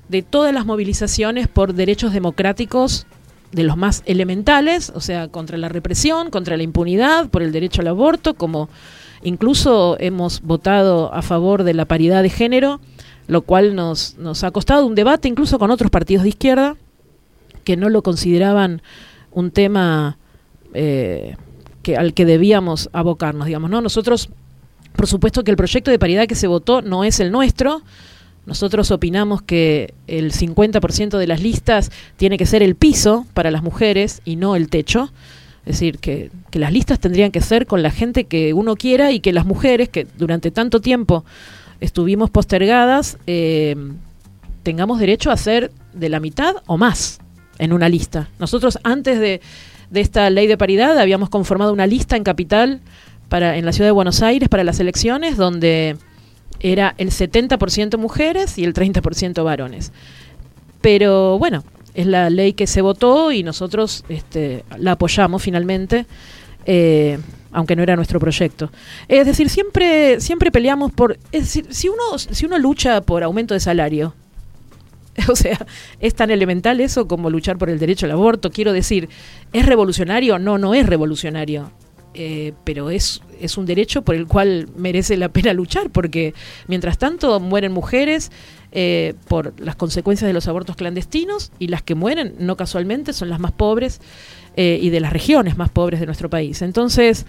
de 0.08 0.22
todas 0.22 0.54
las 0.54 0.66
movilizaciones 0.66 1.50
por 1.50 1.74
derechos 1.74 2.14
democráticos 2.14 3.08
de 3.52 3.64
los 3.64 3.76
más 3.76 4.02
elementales, 4.06 4.94
o 4.96 5.02
sea, 5.02 5.28
contra 5.28 5.58
la 5.58 5.68
represión, 5.68 6.30
contra 6.30 6.56
la 6.56 6.64
impunidad, 6.64 7.28
por 7.28 7.44
el 7.44 7.52
derecho 7.52 7.82
al 7.82 7.90
aborto, 7.90 8.36
como 8.36 8.70
incluso 9.22 9.98
hemos 10.00 10.42
votado 10.42 11.14
a 11.14 11.22
favor 11.24 11.66
de 11.66 11.74
la 11.74 11.84
paridad 11.84 12.24
de 12.24 12.30
género, 12.30 12.80
lo 13.28 13.42
cual 13.42 13.76
nos, 13.76 14.18
nos 14.18 14.44
ha 14.44 14.52
costado 14.52 14.86
un 14.86 14.96
debate 14.96 15.28
incluso 15.28 15.60
con 15.60 15.72
otros 15.72 15.92
partidos 15.92 16.24
de 16.24 16.30
izquierda 16.30 16.76
que 17.64 17.78
no 17.78 17.90
lo 17.90 18.02
consideraban 18.02 18.82
un 19.32 19.52
tema 19.52 20.18
eh, 20.74 21.36
que, 21.82 21.98
al 21.98 22.14
que 22.14 22.26
debíamos 22.26 22.90
abocarnos, 22.94 23.48
digamos, 23.48 23.70
¿no? 23.70 23.82
Nosotros, 23.82 24.30
por 24.96 25.08
supuesto 25.08 25.44
que 25.44 25.52
el 25.52 25.58
proyecto 25.58 25.92
de 25.92 26.00
paridad 26.00 26.28
que 26.28 26.36
se 26.36 26.48
votó 26.48 26.82
no 26.82 27.04
es 27.04 27.20
el 27.20 27.32
nuestro, 27.32 27.82
nosotros 28.46 28.92
opinamos 28.92 29.42
que 29.42 29.94
el 30.08 30.34
50% 30.34 31.18
de 31.18 31.28
las 31.28 31.42
listas 31.42 31.92
tiene 32.18 32.38
que 32.38 32.46
ser 32.46 32.62
el 32.62 32.76
piso 32.76 33.26
para 33.34 33.52
las 33.52 33.64
mujeres 33.64 34.22
y 34.26 34.36
no 34.36 34.56
el 34.56 34.70
techo. 34.70 35.12
Es 35.66 35.80
decir, 35.80 36.00
que, 36.00 36.30
las 36.52 36.74
listas 36.74 37.00
tendrían 37.00 37.32
que 37.32 37.40
ser 37.40 37.68
con 37.68 37.82
la 37.82 37.92
gente 37.92 38.26
que 38.26 38.54
uno 38.54 38.76
quiera 38.76 39.12
y 39.12 39.22
que 39.22 39.32
las 39.32 39.46
mujeres, 39.46 39.88
que 39.88 40.06
durante 40.18 40.52
tanto 40.52 40.82
tiempo 40.82 41.24
estuvimos 41.84 42.30
postergadas, 42.30 43.18
eh, 43.28 43.76
tengamos 44.64 45.00
derecho 45.00 45.32
a 45.32 45.38
ser 45.38 45.72
de 45.94 46.08
la 46.08 46.22
mitad 46.22 46.56
o 46.66 46.78
más 46.78 47.20
en 47.60 47.74
una 47.74 47.90
lista. 47.90 48.30
Nosotros 48.40 48.80
antes 48.84 49.20
de, 49.20 49.42
de 49.90 50.02
esta 50.02 50.30
ley 50.30 50.48
de 50.48 50.58
paridad 50.58 50.98
habíamos 50.98 51.30
conformado 51.30 51.74
una 51.74 51.86
lista 51.86 52.16
en 52.16 52.24
capital 52.24 52.80
para 53.28 53.58
en 53.58 53.66
la 53.66 53.74
ciudad 53.74 53.90
de 53.90 53.92
Buenos 53.92 54.22
Aires 54.22 54.48
para 54.48 54.64
las 54.64 54.80
elecciones 54.80 55.36
donde 55.36 55.98
era 56.62 56.96
el 56.98 57.10
70% 57.10 57.98
mujeres 57.98 58.58
y 58.58 58.64
el 58.64 58.74
30% 58.74 59.44
varones. 59.44 59.92
Pero 60.80 61.38
bueno, 61.38 61.66
es 61.94 62.08
la 62.08 62.30
ley 62.30 62.54
que 62.54 62.66
se 62.66 62.82
votó 62.82 63.34
y 63.34 63.44
nosotros 63.44 64.06
este, 64.08 64.64
la 64.78 64.94
apoyamos 64.94 65.44
finalmente, 65.44 66.06
eh, 66.66 67.20
aunque 67.52 67.76
no 67.76 67.84
era 67.84 67.96
nuestro 67.96 68.20
proyecto. 68.20 68.72
Es 69.08 69.26
decir, 69.26 69.50
siempre, 69.50 70.20
siempre 70.20 70.52
peleamos 70.52 70.92
por... 70.92 71.18
Es 71.32 71.44
decir, 71.44 71.68
si 71.70 71.88
uno, 71.88 72.18
si 72.18 72.46
uno 72.46 72.58
lucha 72.58 73.02
por 73.02 73.24
aumento 73.24 73.54
de 73.54 73.60
salario, 73.60 74.14
o 75.30 75.36
sea, 75.36 75.66
es 76.00 76.16
tan 76.16 76.32
elemental 76.32 76.82
eso 76.82 77.08
como 77.08 77.30
luchar 77.30 77.58
por 77.58 77.70
el 77.70 77.80
derecho 77.80 78.06
al 78.06 78.14
aborto. 78.14 78.52
Quiero 78.52 78.74
decir, 78.74 79.10
¿es 79.54 79.66
revolucionario? 79.66 80.40
No, 80.40 80.58
no 80.58 80.74
es 80.74 80.86
revolucionario. 80.88 81.72
Eh, 82.16 82.54
pero 82.64 82.92
es, 82.92 83.22
es 83.40 83.58
un 83.58 83.66
derecho 83.66 84.04
por 84.04 84.14
el 84.14 84.28
cual 84.28 84.70
merece 84.78 85.18
la 85.18 85.30
pena 85.30 85.52
luchar, 85.54 85.90
porque 85.90 86.36
mientras 86.68 87.00
tanto 87.00 87.40
mueren 87.40 87.72
mujeres 87.72 88.32
eh, 88.72 89.16
por 89.28 89.60
las 89.60 89.76
consecuencias 89.76 90.28
de 90.28 90.34
los 90.34 90.48
abortos 90.48 90.76
clandestinos 90.76 91.52
y 91.58 91.68
las 91.68 91.82
que 91.82 91.96
mueren, 91.96 92.36
no 92.38 92.56
casualmente, 92.56 93.14
son 93.14 93.30
las 93.30 93.40
más 93.40 93.52
pobres 93.52 94.00
eh, 94.56 94.80
y 94.82 94.90
de 94.90 95.00
las 95.00 95.14
regiones 95.14 95.58
más 95.58 95.70
pobres 95.70 96.00
de 96.00 96.06
nuestro 96.06 96.30
país. 96.30 96.62
Entonces, 96.62 97.26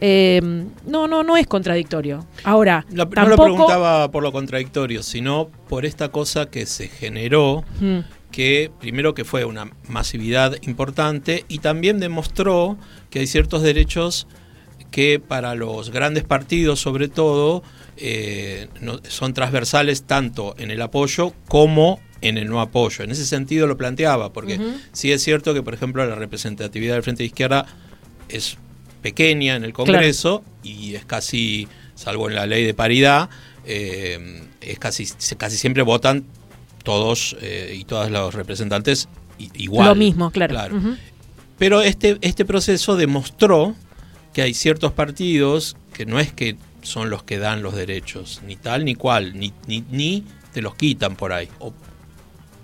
no, 0.00 1.08
no, 1.08 1.22
no 1.22 1.36
es 1.36 1.46
contradictorio. 1.46 2.26
Ahora, 2.42 2.84
no 2.90 3.04
lo 3.04 3.36
preguntaba 3.38 4.10
por 4.10 4.22
lo 4.22 4.32
contradictorio, 4.32 5.02
sino 5.02 5.48
por 5.68 5.86
esta 5.86 6.10
cosa 6.10 6.50
que 6.50 6.66
se 6.66 6.88
generó, 6.88 7.64
que 8.30 8.70
primero 8.80 9.14
que 9.14 9.24
fue 9.24 9.44
una 9.44 9.70
masividad 9.88 10.56
importante 10.62 11.44
y 11.48 11.60
también 11.60 12.00
demostró 12.00 12.76
que 13.08 13.20
hay 13.20 13.26
ciertos 13.26 13.62
derechos 13.62 14.26
que 14.90 15.18
para 15.18 15.54
los 15.54 15.90
grandes 15.90 16.22
partidos 16.22 16.80
sobre 16.80 17.08
todo 17.08 17.62
eh, 17.96 18.68
son 19.08 19.34
transversales 19.34 20.04
tanto 20.04 20.54
en 20.58 20.70
el 20.70 20.82
apoyo 20.82 21.32
como 21.48 22.00
en 22.24 22.38
el 22.38 22.48
no 22.48 22.60
apoyo. 22.60 23.04
En 23.04 23.10
ese 23.10 23.26
sentido 23.26 23.66
lo 23.66 23.76
planteaba, 23.76 24.32
porque 24.32 24.58
sí 24.92 25.12
es 25.12 25.22
cierto 25.22 25.54
que, 25.54 25.62
por 25.62 25.74
ejemplo, 25.74 26.04
la 26.06 26.14
representatividad 26.14 26.94
del 26.94 27.02
Frente 27.02 27.22
de 27.22 27.26
Izquierda 27.26 27.66
es 28.28 28.56
pequeña 29.02 29.56
en 29.56 29.64
el 29.64 29.72
Congreso 29.72 30.42
y 30.62 30.94
es 30.94 31.04
casi, 31.04 31.68
salvo 31.94 32.28
en 32.28 32.36
la 32.36 32.46
ley 32.46 32.64
de 32.64 32.72
paridad, 32.74 33.28
eh, 33.66 34.42
es 34.60 34.78
casi, 34.78 35.06
casi 35.36 35.56
siempre 35.58 35.82
votan 35.82 36.24
todos 36.82 37.36
eh, 37.40 37.76
y 37.78 37.84
todas 37.84 38.10
los 38.10 38.34
representantes 38.34 39.08
igual. 39.54 39.88
Lo 39.88 39.94
mismo, 39.94 40.30
claro. 40.30 40.80
Pero 41.58 41.82
este, 41.82 42.18
este 42.22 42.44
proceso 42.44 42.96
demostró 42.96 43.74
que 44.32 44.42
hay 44.42 44.54
ciertos 44.54 44.92
partidos 44.92 45.76
que 45.92 46.06
no 46.06 46.18
es 46.18 46.32
que 46.32 46.56
son 46.82 47.10
los 47.10 47.22
que 47.22 47.38
dan 47.38 47.62
los 47.62 47.74
derechos, 47.74 48.42
ni 48.46 48.56
tal 48.56 48.84
ni 48.84 48.94
cual, 48.94 49.38
ni, 49.38 49.52
ni, 49.66 50.24
te 50.52 50.62
los 50.62 50.74
quitan 50.74 51.16
por 51.16 51.32
ahí. 51.32 51.48
O 51.58 51.72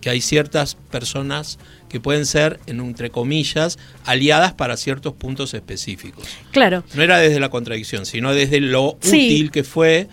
que 0.01 0.11
hay 0.11 0.21
ciertas 0.21 0.77
personas 0.91 1.59
que 1.89 2.01
pueden 2.01 2.27
ser, 2.27 2.61
en 2.67 2.81
entre 2.81 3.11
comillas, 3.11 3.79
aliadas 4.05 4.55
para 4.55 4.77
ciertos 4.77 5.13
puntos 5.13 5.55
específicos. 5.55 6.25
Claro. 6.53 6.85
No 6.95 7.03
era 7.03 7.19
desde 7.19 7.41
la 7.41 7.51
contradicción, 7.51 8.07
sino 8.07 8.33
desde 8.33 8.61
lo 8.61 8.93
útil 8.93 9.51
que 9.51 9.65
fue 9.65 10.09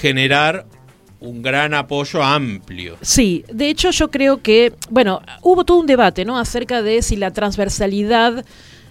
generar 0.00 0.66
un 1.20 1.42
gran 1.42 1.74
apoyo 1.74 2.22
amplio. 2.22 2.96
Sí, 3.02 3.44
de 3.52 3.68
hecho 3.68 3.90
yo 3.90 4.10
creo 4.10 4.40
que, 4.42 4.72
bueno, 4.90 5.20
hubo 5.42 5.64
todo 5.64 5.78
un 5.78 5.86
debate, 5.86 6.24
¿no? 6.24 6.38
Acerca 6.38 6.82
de 6.82 7.02
si 7.02 7.16
la 7.16 7.32
transversalidad 7.32 8.44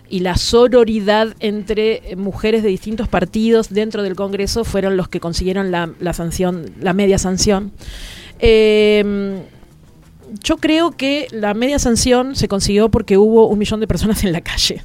y 0.09 0.19
la 0.21 0.37
sororidad 0.37 1.35
entre 1.39 2.15
mujeres 2.15 2.63
de 2.63 2.69
distintos 2.69 3.07
partidos 3.07 3.69
dentro 3.69 4.03
del 4.03 4.15
Congreso 4.15 4.63
fueron 4.63 4.97
los 4.97 5.09
que 5.09 5.19
consiguieron 5.19 5.71
la, 5.71 6.13
sanción, 6.13 6.71
la 6.79 6.93
media 6.93 7.17
sanción. 7.17 7.71
Em, 8.39 9.41
yo 10.43 10.57
creo 10.57 10.91
que 10.91 11.27
la 11.31 11.53
media 11.53 11.79
sanción 11.79 12.35
se 12.35 12.47
consiguió 12.47 12.89
porque 12.89 13.17
hubo 13.17 13.47
un 13.47 13.59
millón 13.59 13.79
de 13.79 13.87
personas 13.87 14.23
en 14.23 14.31
la 14.31 14.41
calle. 14.41 14.81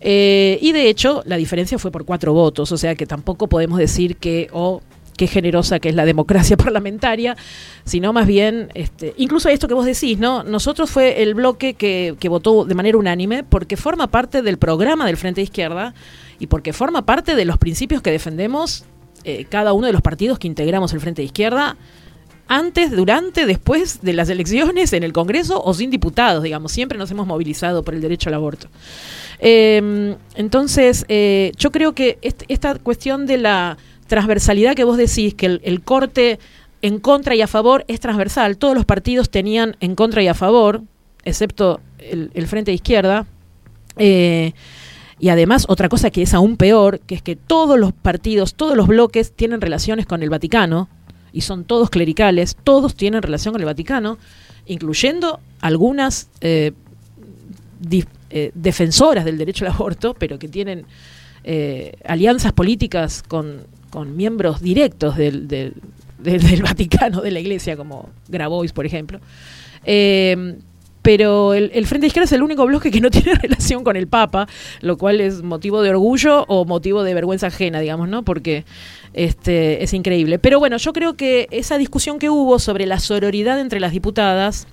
Eh, 0.00 0.58
y 0.60 0.72
de 0.72 0.88
hecho, 0.88 1.22
la 1.26 1.36
diferencia 1.36 1.78
fue 1.78 1.90
por 1.92 2.04
cuatro 2.04 2.32
votos, 2.32 2.72
o 2.72 2.76
sea 2.76 2.94
que 2.96 3.06
tampoco 3.06 3.48
podemos 3.48 3.78
decir 3.78 4.16
que, 4.16 4.50
qué 5.16 5.26
generosa 5.28 5.78
que 5.78 5.90
es 5.90 5.94
la 5.94 6.04
democracia 6.04 6.56
parlamentaria, 6.58 7.36
sino 7.84 8.12
más 8.12 8.26
bien, 8.26 8.68
este, 8.74 9.14
incluso 9.16 9.48
esto 9.48 9.68
que 9.68 9.74
vos 9.74 9.86
decís, 9.86 10.18
¿no? 10.18 10.42
Nosotros 10.42 10.90
fue 10.90 11.22
el 11.22 11.34
bloque 11.34 11.74
que, 11.74 12.16
que 12.18 12.28
votó 12.28 12.64
de 12.64 12.74
manera 12.74 12.98
unánime 12.98 13.44
porque 13.44 13.76
forma 13.76 14.08
parte 14.08 14.42
del 14.42 14.58
programa 14.58 15.06
del 15.06 15.16
Frente 15.16 15.40
de 15.40 15.44
Izquierda 15.44 15.94
y 16.40 16.48
porque 16.48 16.72
forma 16.72 17.06
parte 17.06 17.36
de 17.36 17.44
los 17.44 17.58
principios 17.58 18.02
que 18.02 18.10
defendemos 18.10 18.84
eh, 19.24 19.46
cada 19.48 19.72
uno 19.72 19.86
de 19.86 19.92
los 19.92 20.02
partidos 20.02 20.40
que 20.40 20.48
integramos 20.48 20.92
el 20.92 21.00
Frente 21.00 21.22
de 21.22 21.26
Izquierda 21.26 21.76
antes, 22.48 22.90
durante, 22.90 23.46
después 23.46 24.02
de 24.02 24.12
las 24.12 24.28
elecciones 24.28 24.92
en 24.92 25.02
el 25.02 25.12
Congreso 25.12 25.62
o 25.62 25.74
sin 25.74 25.90
diputados, 25.90 26.42
digamos, 26.42 26.72
siempre 26.72 26.98
nos 26.98 27.10
hemos 27.10 27.26
movilizado 27.26 27.82
por 27.82 27.94
el 27.94 28.00
derecho 28.00 28.28
al 28.28 28.34
aborto. 28.34 28.68
Em, 29.38 30.16
entonces, 30.34 31.04
eh, 31.08 31.52
yo 31.56 31.72
creo 31.72 31.94
que 31.94 32.18
esta 32.48 32.74
cuestión 32.76 33.26
de 33.26 33.38
la 33.38 33.76
transversalidad 34.06 34.74
que 34.74 34.84
vos 34.84 34.96
decís, 34.96 35.34
que 35.34 35.46
el, 35.62 35.80
corte 35.82 36.38
en 36.82 36.98
contra 36.98 37.34
y 37.34 37.40
a 37.40 37.46
favor 37.46 37.84
es 37.88 37.98
transversal. 37.98 38.58
Todos 38.58 38.74
los 38.74 38.84
partidos 38.84 39.30
tenían 39.30 39.76
en 39.80 39.94
contra 39.94 40.22
y 40.22 40.28
a 40.28 40.34
favor, 40.34 40.82
excepto 41.24 41.80
el, 41.98 42.46
Frente 42.46 42.70
de 42.70 42.74
Izquierda. 42.74 43.26
Eh, 43.96 44.52
y 45.18 45.28
además, 45.28 45.64
otra 45.68 45.88
cosa 45.88 46.10
que 46.10 46.22
es 46.22 46.34
aún 46.34 46.56
peor, 46.56 47.00
que 47.00 47.14
es 47.14 47.22
que 47.22 47.36
todos 47.36 47.78
los 47.78 47.92
partidos, 47.92 48.54
todos 48.54 48.76
los 48.76 48.86
bloques 48.86 49.32
tienen 49.32 49.60
relaciones 49.60 50.04
con 50.04 50.22
el 50.22 50.30
Vaticano, 50.30 50.88
y 51.32 51.40
son 51.42 51.64
todos 51.64 51.90
clericales, 51.90 52.56
todos 52.62 52.94
tienen 52.94 53.22
relación 53.22 53.52
con 53.52 53.60
el 53.62 53.66
Vaticano, 53.66 54.18
incluyendo 54.66 55.40
algunas 55.60 56.28
eh, 56.40 56.72
eh, 58.30 58.50
defensoras 58.54 59.24
del 59.24 59.38
derecho 59.38 59.64
al 59.66 59.72
aborto, 59.72 60.14
pero 60.14 60.38
que 60.38 60.48
tienen 60.48 60.84
eh, 61.44 61.94
alianzas 62.06 62.52
políticas 62.52 63.22
con, 63.22 63.62
con 63.90 64.16
miembros 64.16 64.60
directos 64.60 65.16
del- 65.16 65.48
del- 65.48 65.74
del 66.18 66.62
Vaticano, 66.62 67.20
de 67.20 67.30
la 67.32 67.40
Iglesia, 67.40 67.76
como 67.76 68.08
Grabois, 68.28 68.72
por 68.72 68.86
ejemplo. 68.86 69.18
Pero 71.02 71.52
el, 71.54 71.70
el 71.74 71.86
Frente 71.86 72.04
de 72.04 72.06
Izquierda 72.08 72.24
es 72.24 72.32
el 72.32 72.42
único 72.42 72.64
bloque 72.64 72.90
que 72.90 73.00
no 73.00 73.10
tiene 73.10 73.34
relación 73.34 73.84
con 73.84 73.96
el 73.96 74.06
Papa, 74.06 74.48
lo 74.80 74.96
cual 74.96 75.20
es 75.20 75.42
motivo 75.42 75.82
de 75.82 75.90
orgullo 75.90 76.44
o 76.48 76.64
motivo 76.64 77.02
de 77.02 77.14
vergüenza 77.14 77.48
ajena, 77.48 77.80
digamos, 77.80 78.08
¿no? 78.08 78.22
Porque 78.22 78.64
este, 79.12 79.82
es 79.82 79.92
increíble. 79.92 80.38
Pero 80.38 80.58
bueno, 80.58 80.76
yo 80.76 80.92
creo 80.92 81.14
que 81.14 81.48
esa 81.50 81.78
discusión 81.78 82.18
que 82.18 82.30
hubo 82.30 82.58
sobre 82.58 82.86
la 82.86 82.98
sororidad 83.00 83.60
entre 83.60 83.80
las 83.80 83.92
diputadas 83.92 84.66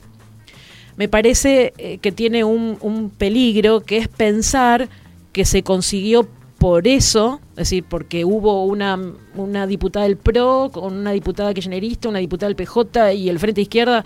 me 0.97 1.07
parece 1.07 1.73
eh, 1.77 1.97
que 1.99 2.11
tiene 2.11 2.43
un, 2.43 2.77
un 2.81 3.09
peligro, 3.09 3.81
que 3.81 3.97
es 3.97 4.07
pensar 4.07 4.89
que 5.31 5.45
se 5.45 5.63
consiguió 5.63 6.27
por 6.59 6.89
eso, 6.89 7.39
es 7.51 7.69
decir, 7.69 7.85
porque 7.87 8.25
hubo 8.25 8.65
una, 8.65 8.99
una 9.35 9.65
diputada 9.65 10.05
del 10.05 10.17
PRO, 10.17 10.69
con 10.73 10.93
una 10.93 11.11
diputada 11.11 11.53
kirchnerista, 11.53 12.09
una 12.09 12.19
diputada 12.19 12.49
del 12.49 12.57
PJ 12.57 13.13
y 13.13 13.29
el 13.29 13.39
Frente 13.39 13.61
Izquierda, 13.61 14.03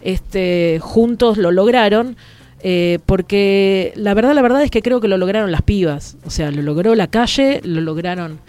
este, 0.00 0.78
juntos 0.80 1.38
lo 1.38 1.50
lograron, 1.50 2.16
eh, 2.60 2.98
porque 3.06 3.92
la 3.96 4.14
verdad, 4.14 4.34
la 4.34 4.42
verdad 4.42 4.62
es 4.62 4.70
que 4.70 4.82
creo 4.82 5.00
que 5.00 5.08
lo 5.08 5.18
lograron 5.18 5.52
las 5.52 5.62
pibas, 5.62 6.16
o 6.24 6.30
sea, 6.30 6.50
lo 6.50 6.62
logró 6.62 6.94
la 6.94 7.06
calle, 7.06 7.60
lo 7.64 7.80
lograron 7.80 8.40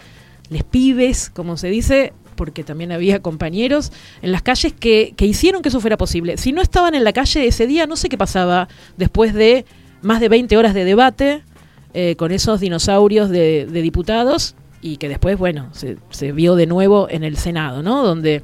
les 0.50 0.64
pibes, 0.64 1.30
como 1.30 1.56
se 1.56 1.68
dice, 1.68 2.12
porque 2.34 2.64
también 2.64 2.92
había 2.92 3.20
compañeros 3.20 3.92
en 4.22 4.32
las 4.32 4.42
calles 4.42 4.72
que, 4.72 5.12
que 5.16 5.26
hicieron 5.26 5.60
que 5.60 5.68
eso 5.68 5.80
fuera 5.80 5.96
posible. 5.96 6.36
Si 6.36 6.52
no 6.52 6.62
estaban 6.62 6.94
en 6.94 7.04
la 7.04 7.12
calle 7.12 7.46
ese 7.46 7.66
día, 7.66 7.86
no 7.86 7.96
sé 7.96 8.08
qué 8.08 8.16
pasaba 8.16 8.68
después 8.96 9.34
de 9.34 9.66
más 10.00 10.20
de 10.20 10.28
20 10.28 10.56
horas 10.56 10.74
de 10.74 10.84
debate 10.84 11.42
eh, 11.94 12.14
con 12.16 12.32
esos 12.32 12.60
dinosaurios 12.60 13.28
de, 13.28 13.66
diputados 13.66 14.54
y 14.80 14.96
que 14.98 15.08
después, 15.08 15.36
bueno, 15.36 15.68
se, 15.72 15.98
se 16.10 16.32
vio 16.32 16.54
de 16.54 16.66
nuevo 16.66 17.08
en 17.10 17.24
el 17.24 17.36
Senado, 17.36 17.82
¿no? 17.82 18.04
Donde 18.04 18.42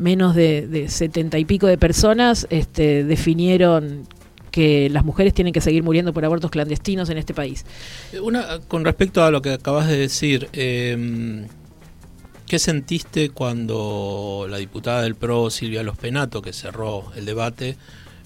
menos 0.00 0.34
de, 0.34 0.86
70 0.88 1.38
y 1.38 1.44
pico 1.44 1.66
de 1.66 1.78
personas 1.78 2.46
este, 2.50 3.04
definieron 3.04 4.08
que 4.50 4.90
las 4.90 5.04
mujeres 5.04 5.32
tienen 5.32 5.52
que 5.52 5.60
seguir 5.60 5.82
muriendo 5.82 6.12
por 6.12 6.24
abortos 6.24 6.50
clandestinos 6.50 7.08
en 7.10 7.18
este 7.18 7.34
país. 7.34 7.64
Una, 8.20 8.58
con 8.66 8.84
respecto 8.84 9.22
a 9.22 9.30
lo 9.30 9.42
que 9.42 9.52
acabas 9.52 9.86
de 9.86 9.96
decir, 9.96 10.48
eh, 10.52 11.46
¿qué 12.46 12.58
sentiste 12.58 13.30
cuando 13.30 14.46
la 14.50 14.56
diputada 14.56 15.02
del 15.02 15.14
PRO, 15.14 15.50
Silvia 15.50 15.82
Los 15.82 15.96
Penato, 15.96 16.42
que 16.42 16.52
cerró 16.52 17.12
el 17.14 17.26
debate, 17.26 17.76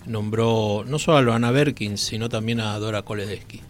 nombró 0.06 0.84
no 0.86 0.98
solo 0.98 1.18
a 1.18 1.22
Loana 1.22 1.50
Berkins, 1.50 2.00
sino 2.00 2.28
también 2.28 2.60
a 2.60 2.78
Dora 2.78 3.02
Koledesky? 3.02 3.60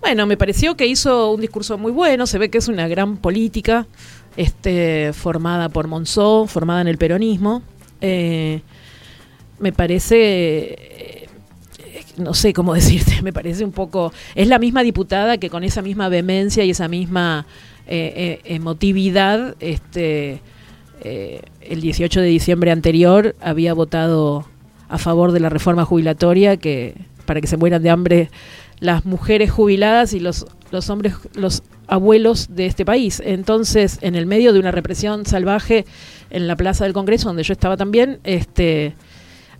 Bueno, 0.00 0.26
me 0.26 0.36
pareció 0.36 0.76
que 0.76 0.86
hizo 0.86 1.32
un 1.32 1.40
discurso 1.40 1.78
muy 1.78 1.90
bueno, 1.90 2.26
se 2.26 2.38
ve 2.38 2.48
que 2.48 2.58
es 2.58 2.68
una 2.68 2.86
gran 2.86 3.16
política, 3.16 3.86
este, 4.36 5.12
formada 5.12 5.68
por 5.68 5.88
Monzó, 5.88 6.46
formada 6.46 6.80
en 6.80 6.88
el 6.88 6.98
peronismo. 6.98 7.62
Eh, 8.00 8.60
me 9.58 9.72
parece, 9.72 10.16
eh, 10.18 11.28
no 12.18 12.34
sé 12.34 12.52
cómo 12.52 12.74
decirte, 12.74 13.22
me 13.22 13.32
parece 13.32 13.64
un 13.64 13.72
poco, 13.72 14.12
es 14.34 14.48
la 14.48 14.58
misma 14.58 14.82
diputada 14.82 15.38
que 15.38 15.50
con 15.50 15.64
esa 15.64 15.82
misma 15.82 16.08
vehemencia 16.08 16.64
y 16.64 16.70
esa 16.70 16.88
misma 16.88 17.46
eh, 17.86 18.40
emotividad, 18.44 19.56
este, 19.60 20.40
el 21.02 21.80
18 21.80 22.20
de 22.20 22.26
diciembre 22.26 22.72
anterior 22.72 23.36
había 23.40 23.74
votado 23.74 24.44
a 24.88 24.98
favor 24.98 25.32
de 25.32 25.40
la 25.40 25.48
reforma 25.48 25.84
jubilatoria 25.84 26.56
que 26.56 26.94
para 27.26 27.40
que 27.40 27.46
se 27.46 27.56
mueran 27.56 27.82
de 27.82 27.90
hambre 27.90 28.30
las 28.80 29.04
mujeres 29.04 29.50
jubiladas 29.50 30.12
y 30.14 30.20
los, 30.20 30.46
los 30.70 30.90
hombres, 30.90 31.14
los 31.34 31.62
abuelos 31.86 32.48
de 32.54 32.66
este 32.66 32.84
país. 32.84 33.22
Entonces, 33.24 33.98
en 34.00 34.14
el 34.14 34.26
medio 34.26 34.52
de 34.52 34.58
una 34.58 34.70
represión 34.70 35.26
salvaje 35.26 35.84
en 36.30 36.46
la 36.46 36.56
Plaza 36.56 36.84
del 36.84 36.92
Congreso, 36.92 37.28
donde 37.28 37.42
yo 37.42 37.52
estaba 37.52 37.76
también, 37.76 38.20
este, 38.24 38.94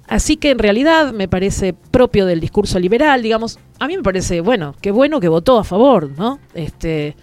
así 0.09 0.37
que 0.37 0.51
en 0.51 0.59
realidad 0.59 1.13
me 1.13 1.29
parece 1.29 1.73
propio 1.73 2.27
del 2.27 2.41
discurso 2.41 2.79
liberal, 2.79 3.23
digamos, 3.23 3.59
a 3.79 3.87
mí 3.87 3.97
me 3.97 4.03
parece, 4.03 4.41
bueno, 4.41 4.75
qué 4.81 4.91
bueno 4.91 5.21
que 5.21 5.29
votó 5.29 5.59
a 5.59 5.65
favor, 5.65 6.11
¿no? 6.17 6.39
Este, 6.55 7.17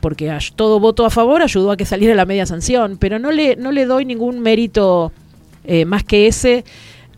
porque 0.00 0.36
todo 0.54 0.80
voto 0.80 1.04
a 1.04 1.10
favor 1.10 1.42
ayudó 1.42 1.72
a 1.72 1.76
que 1.76 1.84
saliera 1.84 2.14
la 2.14 2.24
media 2.24 2.46
sanción, 2.46 2.96
pero 2.98 3.18
no 3.18 3.32
le, 3.32 3.56
no 3.56 3.72
le 3.72 3.84
doy 3.84 4.04
ningún 4.04 4.40
mérito 4.40 5.12
eh, 5.64 5.84
más 5.84 6.04
que 6.04 6.28
ese 6.28 6.64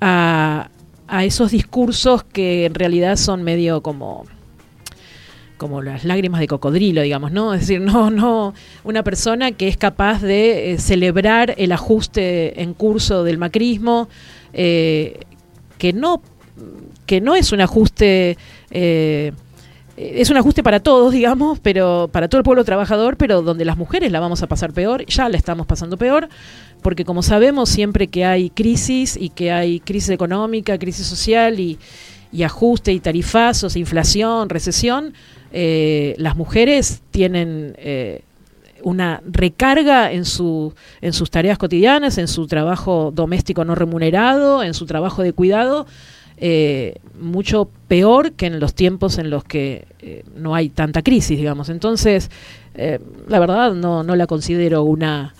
a, 0.01 0.71
a 1.07 1.25
esos 1.25 1.51
discursos 1.51 2.25
que 2.25 2.67
en 2.67 2.75
realidad 2.75 3.17
son 3.17 3.43
medio 3.43 3.83
como 3.83 4.25
como 5.61 5.83
las 5.83 6.05
lágrimas 6.05 6.41
de 6.41 6.47
cocodrilo, 6.47 7.03
digamos, 7.03 7.33
¿no? 7.33 7.53
Es 7.53 7.61
decir, 7.61 7.81
no, 7.83 8.11
no, 8.11 8.55
una 8.83 9.05
persona 9.05 9.53
que 9.53 9.69
es 9.69 9.77
capaz 9.77 10.23
de 10.23 10.73
eh, 10.73 10.79
celebrar 10.79 11.55
el 11.59 11.71
ajuste 11.71 12.63
en 12.63 12.73
curso 12.73 13.25
del 13.25 13.37
macrismo, 13.37 14.09
eh, 14.55 15.21
que 15.77 15.93
no, 15.93 16.23
que 17.05 17.21
no 17.21 17.37
es 17.37 17.53
un 17.53 17.61
ajuste, 17.61 18.39
eh, 18.71 19.33
es 19.99 20.31
un 20.31 20.39
ajuste 20.39 20.63
para 20.63 20.81
todos, 20.81 21.13
digamos, 21.13 21.59
pero 21.61 22.09
para 22.11 22.29
todo 22.29 22.39
el 22.39 22.45
pueblo 22.45 22.65
trabajador, 22.65 23.19
pero 23.19 23.43
donde 23.43 23.67
las 23.67 23.77
mujeres 23.77 24.11
la 24.11 24.19
vamos 24.19 24.43
a 24.43 24.47
pasar 24.47 24.73
peor, 24.73 25.05
ya 25.05 25.29
la 25.29 25.37
estamos 25.37 25.67
pasando 25.67 25.99
peor, 25.99 26.31
porque 26.81 27.05
como 27.05 27.23
sabemos, 27.23 27.69
siempre 27.69 28.07
que 28.07 28.25
hay 28.25 28.49
crisis 28.49 29.15
y 29.15 29.29
que 29.29 29.53
hay 29.53 29.81
crisis 29.81 30.09
económica, 30.09 30.79
crisis 30.79 31.07
social 31.07 31.61
y, 31.61 31.79
y 32.33 32.45
ajuste 32.45 32.95
y 32.95 33.01
tarifazos, 33.01 33.77
inflación, 33.77 34.49
recesión, 34.49 35.13
eh, 35.53 36.15
las 36.19 36.37
mujeres 36.37 37.03
tienen 37.11 37.75
eh, 37.79 38.23
una 38.83 39.23
recarga 39.27 40.13
en, 40.13 40.25
su, 40.25 40.75
en 41.01 41.13
sus 41.13 41.31
tareas 41.31 41.59
cotidianas, 41.59 42.19
en 42.19 42.29
su 42.29 42.47
trabajo 42.47 43.13
doméstico 43.15 43.65
no 43.65 43.75
remunerado, 43.75 44.63
en 44.63 44.75
su 44.75 44.87
trabajo 44.87 45.23
de 45.23 45.33
cuidado, 45.33 45.87
eh, 46.43 46.95
mucho 47.21 47.69
peor 47.87 48.33
que 48.33 48.47
en 48.47 48.61
los 48.61 48.75
tiempos 48.75 49.19
en 49.19 49.29
los 49.29 49.45
que 49.45 49.87
eh, 50.01 50.25
no 50.37 50.55
hay 50.55 50.71
tanta 50.71 51.03
crisis, 51.03 51.37
digamos. 51.37 51.69
Entonces, 51.69 52.31
eh, 52.75 52.99
la 53.29 53.39
verdad 53.39 53.75
no, 53.75 54.03
no 54.03 54.17
la 54.17 54.27
considero 54.27 54.83
una 54.83 55.35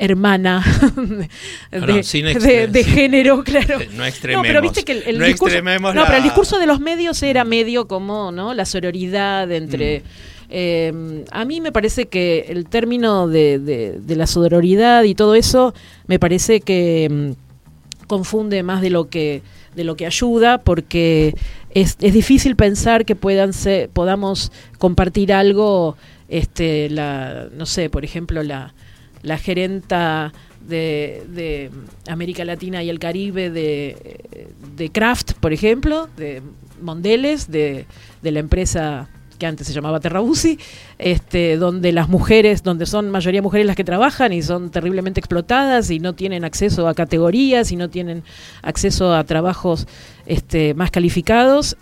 hermana 0.00 0.64
de, 0.96 1.28
No, 1.80 1.86
no, 1.86 2.84
género, 2.84 3.44
claro. 3.44 3.78
No 3.92 4.04
extrememos. 4.04 4.42
No, 4.44 4.48
pero 4.48 4.62
viste 4.62 4.82
que 4.82 4.92
el, 4.92 5.02
el 5.06 5.18
no 5.18 5.26
discurso, 5.26 5.56
no, 5.62 6.04
pero 6.06 6.16
el 6.16 6.22
discurso 6.22 6.58
de 6.58 6.66
los 6.66 6.80
medios 6.80 7.22
era 7.22 7.44
medio 7.44 7.86
como, 7.86 8.32
¿no? 8.32 8.54
La 8.54 8.64
sororidad 8.64 9.50
entre. 9.52 10.00
Mm. 10.00 10.02
eh, 10.50 11.24
a 11.30 11.44
mí 11.44 11.60
me 11.60 11.70
parece 11.70 12.06
que 12.06 12.46
el 12.48 12.66
término 12.66 13.28
de, 13.28 13.58
de- 13.58 14.00
de 14.00 14.16
la 14.16 14.26
sororidad 14.26 15.04
y 15.04 15.14
todo 15.14 15.34
eso 15.34 15.74
me 16.06 16.18
parece 16.18 16.60
que 16.60 17.08
mm, 17.10 18.06
confunde 18.06 18.62
más 18.62 18.80
de 18.82 18.90
lo 18.90 19.08
que 19.08 19.42
de 19.76 19.84
lo 19.84 19.94
que 19.94 20.04
ayuda 20.06 20.58
porque 20.58 21.36
es, 21.72 21.96
es 22.00 22.12
difícil 22.12 22.56
pensar 22.56 23.04
que 23.04 23.14
puedan 23.14 23.52
ser, 23.52 23.88
podamos 23.90 24.50
compartir 24.78 25.32
algo 25.32 25.96
este 26.28 26.90
la 26.90 27.46
no 27.56 27.66
sé 27.66 27.88
por 27.88 28.04
ejemplo 28.04 28.42
la 28.42 28.74
la 29.22 29.38
gerenta 29.38 30.32
de, 30.66 31.70
América 32.08 32.44
Latina 32.44 32.82
y 32.82 32.90
el 32.90 32.98
Caribe 32.98 33.50
de, 33.50 34.90
Kraft, 34.92 35.34
por 35.34 35.52
ejemplo, 35.52 36.08
de 36.16 36.42
Mondeles, 36.80 37.50
de, 37.50 37.86
la 38.22 38.38
empresa 38.38 39.08
que 39.38 39.46
antes 39.46 39.66
se 39.66 39.72
llamaba 39.72 40.00
Terrabusi, 40.00 40.58
este, 40.98 41.56
donde 41.56 41.92
las 41.92 42.10
mujeres, 42.10 42.62
donde 42.62 42.84
son 42.84 43.10
mayoría 43.10 43.40
mujeres 43.40 43.66
las 43.66 43.74
que 43.74 43.84
trabajan 43.84 44.34
y 44.34 44.42
son 44.42 44.70
terriblemente 44.70 45.18
explotadas 45.18 45.90
y 45.90 45.98
no 45.98 46.12
tienen 46.12 46.44
acceso 46.44 46.86
a 46.86 46.94
categorías 46.94 47.72
y 47.72 47.76
no 47.76 47.88
tienen 47.88 48.22
acceso 48.60 49.14
a 49.14 49.24
trabajos 49.24 49.86
este, 50.26 50.74
más 50.74 50.90
calificados 50.90 51.78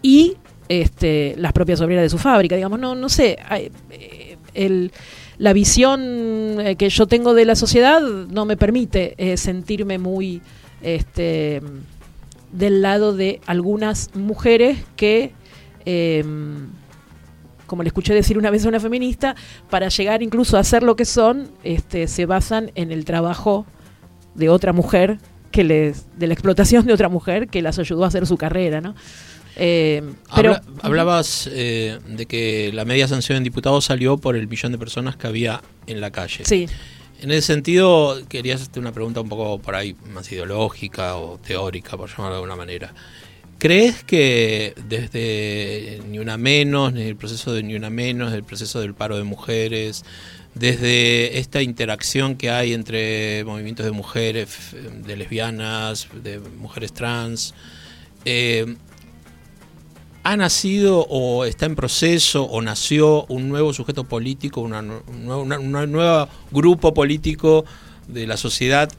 y 0.00 0.38
este, 0.70 1.34
las 1.36 1.52
propias 1.52 1.82
obreras 1.82 2.04
de 2.04 2.08
su 2.08 2.16
fábrica, 2.16 2.56
digamos, 2.56 2.78
no, 2.78 2.94
no 2.94 3.10
sé, 3.10 3.36
eh, 3.90 4.38
el, 4.54 4.90
la 5.38 5.52
visión 5.52 6.60
eh, 6.60 6.76
que 6.76 6.88
yo 6.88 7.06
tengo 7.06 7.34
de 7.34 7.44
la 7.44 7.56
sociedad 7.56 8.00
no 8.00 8.44
me 8.44 8.56
permite 8.56 9.14
eh, 9.18 9.36
sentirme 9.36 9.98
muy 9.98 10.42
este, 10.82 11.60
del 12.52 12.82
lado 12.82 13.14
de 13.14 13.40
algunas 13.46 14.14
mujeres 14.14 14.78
que 14.96 15.32
eh, 15.86 16.24
como 17.66 17.82
le 17.82 17.88
escuché 17.88 18.14
decir 18.14 18.38
una 18.38 18.50
vez 18.50 18.64
a 18.64 18.68
una 18.68 18.80
feminista, 18.80 19.34
para 19.70 19.88
llegar 19.88 20.22
incluso 20.22 20.58
a 20.58 20.64
ser 20.64 20.82
lo 20.82 20.96
que 20.96 21.04
son, 21.04 21.48
este, 21.62 22.08
se 22.08 22.26
basan 22.26 22.70
en 22.74 22.92
el 22.92 23.04
trabajo 23.04 23.66
de 24.34 24.48
otra 24.48 24.72
mujer 24.72 25.18
que 25.50 25.64
les, 25.64 26.06
de 26.18 26.26
la 26.26 26.34
explotación 26.34 26.86
de 26.86 26.92
otra 26.92 27.08
mujer 27.08 27.48
que 27.48 27.62
las 27.62 27.78
ayudó 27.78 28.04
a 28.04 28.08
hacer 28.08 28.26
su 28.26 28.36
carrera, 28.36 28.80
¿no? 28.80 28.94
Eh, 29.56 30.02
pero, 30.34 30.60
hablabas 30.82 31.48
eh, 31.52 31.98
de 32.08 32.26
que 32.26 32.70
la 32.72 32.84
media 32.84 33.06
sanción 33.08 33.38
en 33.38 33.44
diputados 33.44 33.84
salió 33.84 34.16
por 34.18 34.36
el 34.36 34.48
millón 34.48 34.72
de 34.72 34.78
personas 34.78 35.16
que 35.16 35.26
había 35.26 35.62
en 35.86 36.00
la 36.00 36.10
calle. 36.10 36.44
Sí. 36.44 36.66
En 37.20 37.30
ese 37.30 37.42
sentido, 37.42 38.20
quería 38.28 38.56
hacerte 38.56 38.80
una 38.80 38.92
pregunta 38.92 39.20
un 39.20 39.28
poco 39.28 39.58
por 39.58 39.74
ahí 39.74 39.96
más 40.12 40.30
ideológica 40.32 41.16
o 41.16 41.38
teórica, 41.38 41.96
por 41.96 42.10
llamarlo 42.10 42.30
de 42.30 42.36
alguna 42.36 42.56
manera. 42.56 42.92
¿Crees 43.58 44.04
que 44.04 44.74
desde 44.88 46.02
Ni 46.08 46.18
Una 46.18 46.36
Menos, 46.36 46.92
ni 46.92 47.02
el 47.02 47.16
proceso 47.16 47.54
de 47.54 47.62
Ni 47.62 47.74
Una 47.74 47.88
Menos, 47.88 48.32
el 48.32 48.44
proceso 48.44 48.80
del 48.80 48.94
paro 48.94 49.16
de 49.16 49.22
mujeres, 49.22 50.04
desde 50.54 51.38
esta 51.38 51.62
interacción 51.62 52.36
que 52.36 52.50
hay 52.50 52.74
entre 52.74 53.42
movimientos 53.44 53.86
de 53.86 53.92
mujeres, 53.92 54.76
de 55.06 55.16
lesbianas, 55.16 56.08
de 56.22 56.40
mujeres 56.40 56.92
trans, 56.92 57.54
eh, 58.24 58.76
ha 60.24 60.36
nacido 60.38 61.06
o 61.08 61.44
está 61.44 61.66
en 61.66 61.76
proceso 61.76 62.44
o 62.44 62.62
nació 62.62 63.26
un 63.26 63.50
nuevo 63.50 63.74
sujeto 63.74 64.04
político, 64.04 64.62
un 64.62 65.02
nuevo 65.22 66.28
grupo 66.50 66.94
político 66.94 67.66
de 68.08 68.26
la 68.26 68.38
sociedad 68.38 68.90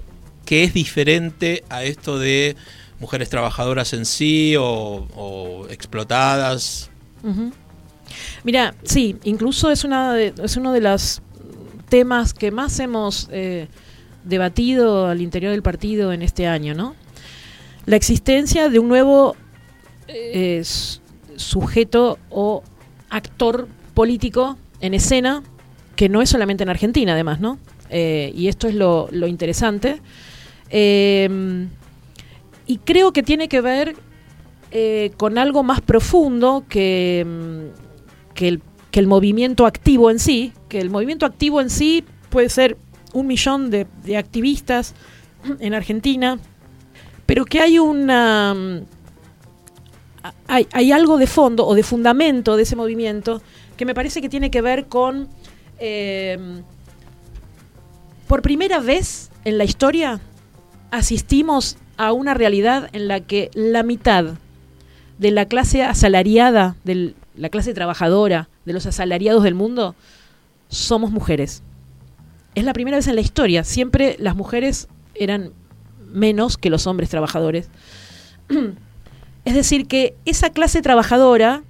que 0.45 0.63
es 0.63 0.73
diferente 0.73 1.63
a 1.69 1.83
esto 1.83 2.19
de 2.19 2.55
mujeres 2.99 3.29
trabajadoras 3.29 3.93
en 3.93 4.05
sí 4.05 4.55
o, 4.57 5.65
explotadas. 5.71 6.91
Mira, 8.43 8.75
sí, 8.83 9.17
incluso 9.23 9.71
es, 9.71 9.83
una 9.83 10.19
es 10.19 10.57
uno 10.57 10.71
de 10.73 10.81
los 10.81 11.23
temas 11.89 12.35
que 12.35 12.51
más 12.51 12.79
hemos 12.79 13.29
eh, 13.31 13.67
debatido 14.23 15.07
al 15.07 15.21
interior 15.21 15.51
del 15.51 15.63
partido 15.63 16.13
en 16.13 16.21
este 16.21 16.45
año, 16.45 16.75
¿no? 16.75 16.95
La 17.87 17.95
existencia 17.95 18.69
de 18.69 18.77
un 18.77 18.89
nuevo 18.89 19.35
eh, 20.07 20.63
sujeto 21.37 22.17
o 22.29 22.63
actor 23.09 23.67
político 23.93 24.57
en 24.81 24.93
escena, 24.93 25.43
que 25.95 26.09
no 26.09 26.21
es 26.21 26.29
solamente 26.29 26.63
en 26.63 26.69
Argentina, 26.69 27.13
además, 27.13 27.39
¿no? 27.39 27.57
Eh, 27.89 28.33
y 28.35 28.47
esto 28.47 28.67
es 28.67 28.75
lo, 28.75 29.09
interesante. 29.27 30.01
Eh, 30.69 31.67
y 32.67 32.77
creo 32.79 33.13
que 33.13 33.23
tiene 33.23 33.47
que 33.47 33.61
ver 33.61 33.95
eh, 34.71 35.11
con 35.17 35.37
algo 35.37 35.63
más 35.63 35.81
profundo 35.81 36.65
que, 36.67 37.25
mm, 37.25 38.33
que, 38.33 38.47
el, 38.47 38.61
que 38.91 38.99
el 38.99 39.07
movimiento 39.07 39.65
activo 39.65 40.09
en 40.09 40.19
sí, 40.19 40.53
que 40.67 40.79
el 40.79 40.89
movimiento 40.89 41.25
activo 41.25 41.61
en 41.61 41.69
sí 41.69 42.03
puede 42.29 42.49
ser 42.49 42.77
un 43.13 43.27
millón 43.27 43.69
de, 43.69 43.87
de 44.03 44.17
activistas 44.17 44.93
en 45.59 45.73
Argentina, 45.73 46.39
pero 47.25 47.45
que 47.45 47.61
hay 47.61 47.79
una 47.79 48.83
hay, 50.47 50.91
algo 50.91 51.17
de 51.17 51.27
fondo 51.27 51.65
o 51.65 51.75
de 51.75 51.83
fundamento 51.83 52.55
de 52.55 52.63
ese 52.63 52.75
movimiento 52.75 53.41
que 53.77 53.85
me 53.85 53.93
parece 53.93 54.21
que 54.21 54.29
tiene 54.29 54.51
que 54.51 54.61
ver 54.61 54.85
con, 54.85 55.27
eh, 55.79 56.61
por 58.27 58.41
primera 58.41 58.79
vez 58.79 59.31
en 59.43 59.57
la 59.57 59.63
historia, 59.63 60.19
asistimos 60.91 61.77
a 61.97 62.13
una 62.13 62.33
realidad 62.33 62.89
en 62.93 63.07
la 63.07 63.19
que 63.19 63.51
la 63.53 63.83
mitad 63.83 64.35
de 65.17 65.31
la 65.31 65.45
clase 65.45 65.83
asalariada, 65.83 66.75
de 66.83 67.13
la 67.35 67.49
clase 67.49 67.73
trabajadora, 67.73 68.49
de 68.65 68.73
los 68.73 68.85
asalariados 68.85 69.43
del 69.43 69.55
mundo, 69.55 69.95
somos 70.67 71.11
mujeres. 71.11 71.63
Es 72.53 72.63
la 72.63 72.73
primera 72.73 72.97
vez 72.97 73.07
en 73.07 73.15
la 73.15 73.21
historia. 73.21 73.63
Siempre 73.63 74.15
las 74.19 74.35
mujeres 74.35 74.87
eran 75.13 75.51
menos 76.11 76.57
que 76.57 76.69
los 76.69 76.87
hombres 76.87 77.09
trabajadores. 77.09 77.69
Es 79.45 79.53
decir, 79.53 79.87
que 79.87 80.15
esa 80.25 80.49
clase 80.49 80.81
trabajadora 80.81 81.63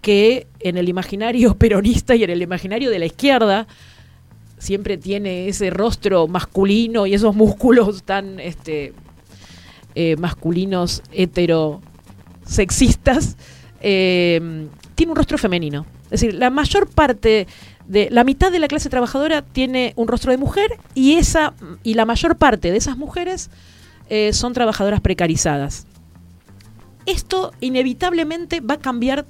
que 0.00 0.46
en 0.60 0.78
el 0.78 0.88
imaginario 0.88 1.54
peronista 1.58 2.14
y 2.14 2.22
en 2.24 2.30
el 2.30 2.40
imaginario 2.42 2.90
de 2.90 3.00
la 3.00 3.06
izquierda 3.06 3.66
siempre 4.58 4.96
tiene 4.96 5.48
ese 5.48 5.70
rostro 5.70 6.28
masculino 6.28 7.06
y 7.06 7.14
esos 7.14 7.34
músculos 7.34 8.02
tan 8.02 8.38
este, 8.40 8.92
eh, 9.94 10.16
masculinos 10.16 11.02
heterosexistas, 11.12 13.36
eh, 13.80 14.68
tiene 14.94 15.12
un 15.12 15.16
rostro 15.16 15.38
femenino. 15.38 15.86
Es 16.04 16.20
decir, 16.22 16.34
la 16.34 16.50
mayor 16.50 16.88
parte 16.88 17.46
de 17.86 18.08
la 18.10 18.24
mitad 18.24 18.52
de 18.52 18.60
la 18.60 18.68
clase 18.68 18.90
trabajadora 18.90 19.42
tiene 19.42 19.92
un 19.96 20.08
rostro 20.08 20.30
de 20.30 20.38
mujer 20.38 20.78
y 20.94 21.14
esa 21.14 21.54
y 21.82 21.94
la 21.94 22.04
mayor 22.04 22.36
parte 22.36 22.70
de 22.70 22.76
esas 22.76 22.96
mujeres 22.96 23.50
eh, 24.08 24.32
son 24.32 24.52
trabajadoras 24.52 25.00
precarizadas 25.00 25.87
esto 27.08 27.52
inevitablemente 27.60 28.60
va 28.60 28.74
a 28.74 28.78
cambiar 28.78 29.24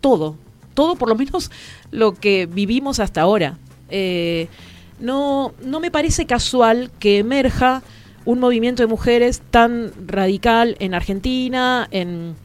todo, 0.00 0.36
todo 0.74 0.96
por 0.96 1.08
lo 1.08 1.14
menos 1.14 1.50
lo 1.90 2.14
que 2.14 2.46
vivimos 2.46 2.98
hasta 2.98 3.22
ahora. 3.22 3.58
Eh, 3.88 4.48
no, 4.98 5.52
no 5.64 5.80
me 5.80 5.90
parece 5.90 6.26
casual 6.26 6.90
que 6.98 7.18
emerja 7.18 7.82
un 8.24 8.38
movimiento 8.38 8.82
de 8.82 8.86
mujeres 8.86 9.42
tan 9.50 9.92
radical 10.06 10.76
en 10.78 10.94
Argentina, 10.94 11.88
en, 11.90 12.36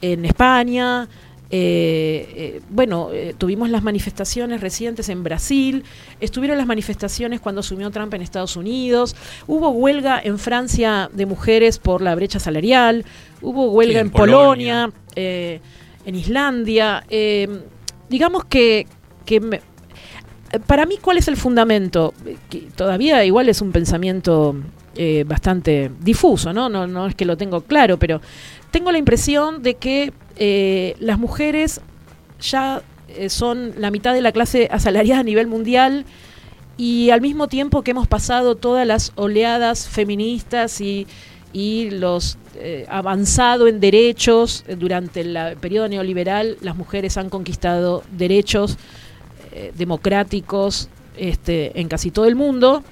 en 0.00 0.24
España, 0.24 1.08
eh, 1.50 2.26
eh, 2.36 2.60
bueno, 2.70 3.10
eh, 3.12 3.34
tuvimos 3.36 3.68
las 3.68 3.82
manifestaciones 3.82 4.60
recientes 4.60 5.08
en 5.08 5.22
Brasil, 5.22 5.84
estuvieron 6.20 6.56
las 6.56 6.66
manifestaciones 6.66 7.40
cuando 7.40 7.60
asumió 7.60 7.90
Trump 7.90 8.14
en 8.14 8.22
Estados 8.22 8.56
Unidos, 8.56 9.14
hubo 9.46 9.68
huelga 9.70 10.20
en 10.22 10.38
Francia 10.38 11.10
de 11.12 11.26
mujeres 11.26 11.78
por 11.78 12.00
la 12.00 12.14
brecha 12.14 12.40
salarial, 12.40 13.04
hubo 13.42 13.70
huelga 13.70 14.00
en, 14.00 14.10
Polonia, 14.10 14.90
en 15.14 16.14
Islandia. 16.14 17.04
digamos 18.08 18.44
que, 18.46 18.86
para 20.66 20.86
mí, 20.86 20.96
¿cuál 21.00 21.18
es 21.18 21.28
el 21.28 21.36
fundamento? 21.36 22.14
Que 22.48 22.68
todavía 22.74 23.24
igual 23.24 23.48
es 23.48 23.60
un 23.60 23.70
pensamiento 23.70 24.56
bastante 25.26 25.90
difuso, 26.00 26.52
¿no? 26.52 26.68
¿no? 26.68 26.86
No 26.86 27.06
es 27.06 27.14
que 27.14 27.26
lo 27.26 27.36
tengo 27.36 27.60
claro, 27.60 27.98
pero 27.98 28.20
tengo 28.70 28.90
la 28.90 28.98
impresión 28.98 29.62
de 29.62 29.74
que 29.74 30.12
eh, 30.36 30.96
las 30.98 31.18
mujeres 31.18 31.80
ya 32.40 32.82
eh, 33.08 33.28
son 33.28 33.74
la 33.78 33.90
mitad 33.90 34.14
de 34.14 34.20
la 34.20 34.32
clase 34.32 34.68
asalariada 34.70 35.20
a 35.20 35.24
nivel 35.24 35.46
mundial 35.46 36.04
y 36.76 37.10
al 37.10 37.20
mismo 37.20 37.46
tiempo 37.46 37.82
que 37.82 37.92
hemos 37.92 38.08
pasado 38.08 38.56
todas 38.56 38.86
las 38.86 39.12
oleadas 39.14 39.88
feministas 39.88 40.80
y, 40.80 41.06
los 41.90 42.36
eh, 42.56 42.84
avanzado 42.88 43.68
en 43.68 43.78
derechos 43.78 44.64
durante 44.76 45.20
el 45.20 45.56
periodo 45.60 45.86
neoliberal, 45.86 46.56
las 46.60 46.74
mujeres 46.74 47.16
han 47.16 47.30
conquistado 47.30 48.02
derechos 48.10 48.76
democráticos 49.76 50.88
este, 51.16 51.80
en 51.80 51.86
casi 51.86 52.10
todo 52.10 52.26
el 52.26 52.34
mundo. 52.34 52.82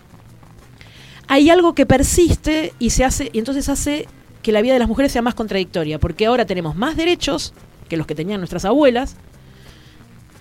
Hay 1.26 1.50
algo 1.50 1.74
que 1.74 1.86
persiste 1.86 2.72
y 2.78 2.90
se 2.90 3.04
hace 3.04 3.30
y 3.32 3.40
entonces 3.40 3.68
hace 3.68 4.06
que 4.42 4.52
la 4.52 4.60
vida 4.60 4.72
de 4.74 4.78
las 4.78 4.88
mujeres 4.88 5.12
sea 5.12 5.22
más 5.22 5.34
contradictoria, 5.34 5.98
porque 5.98 6.26
ahora 6.26 6.44
tenemos 6.44 6.76
más 6.76 6.96
derechos 6.96 7.54
que 7.88 7.96
los 7.96 8.06
que 8.06 8.14
tenían 8.14 8.40
nuestras 8.40 8.64
abuelas, 8.64 9.16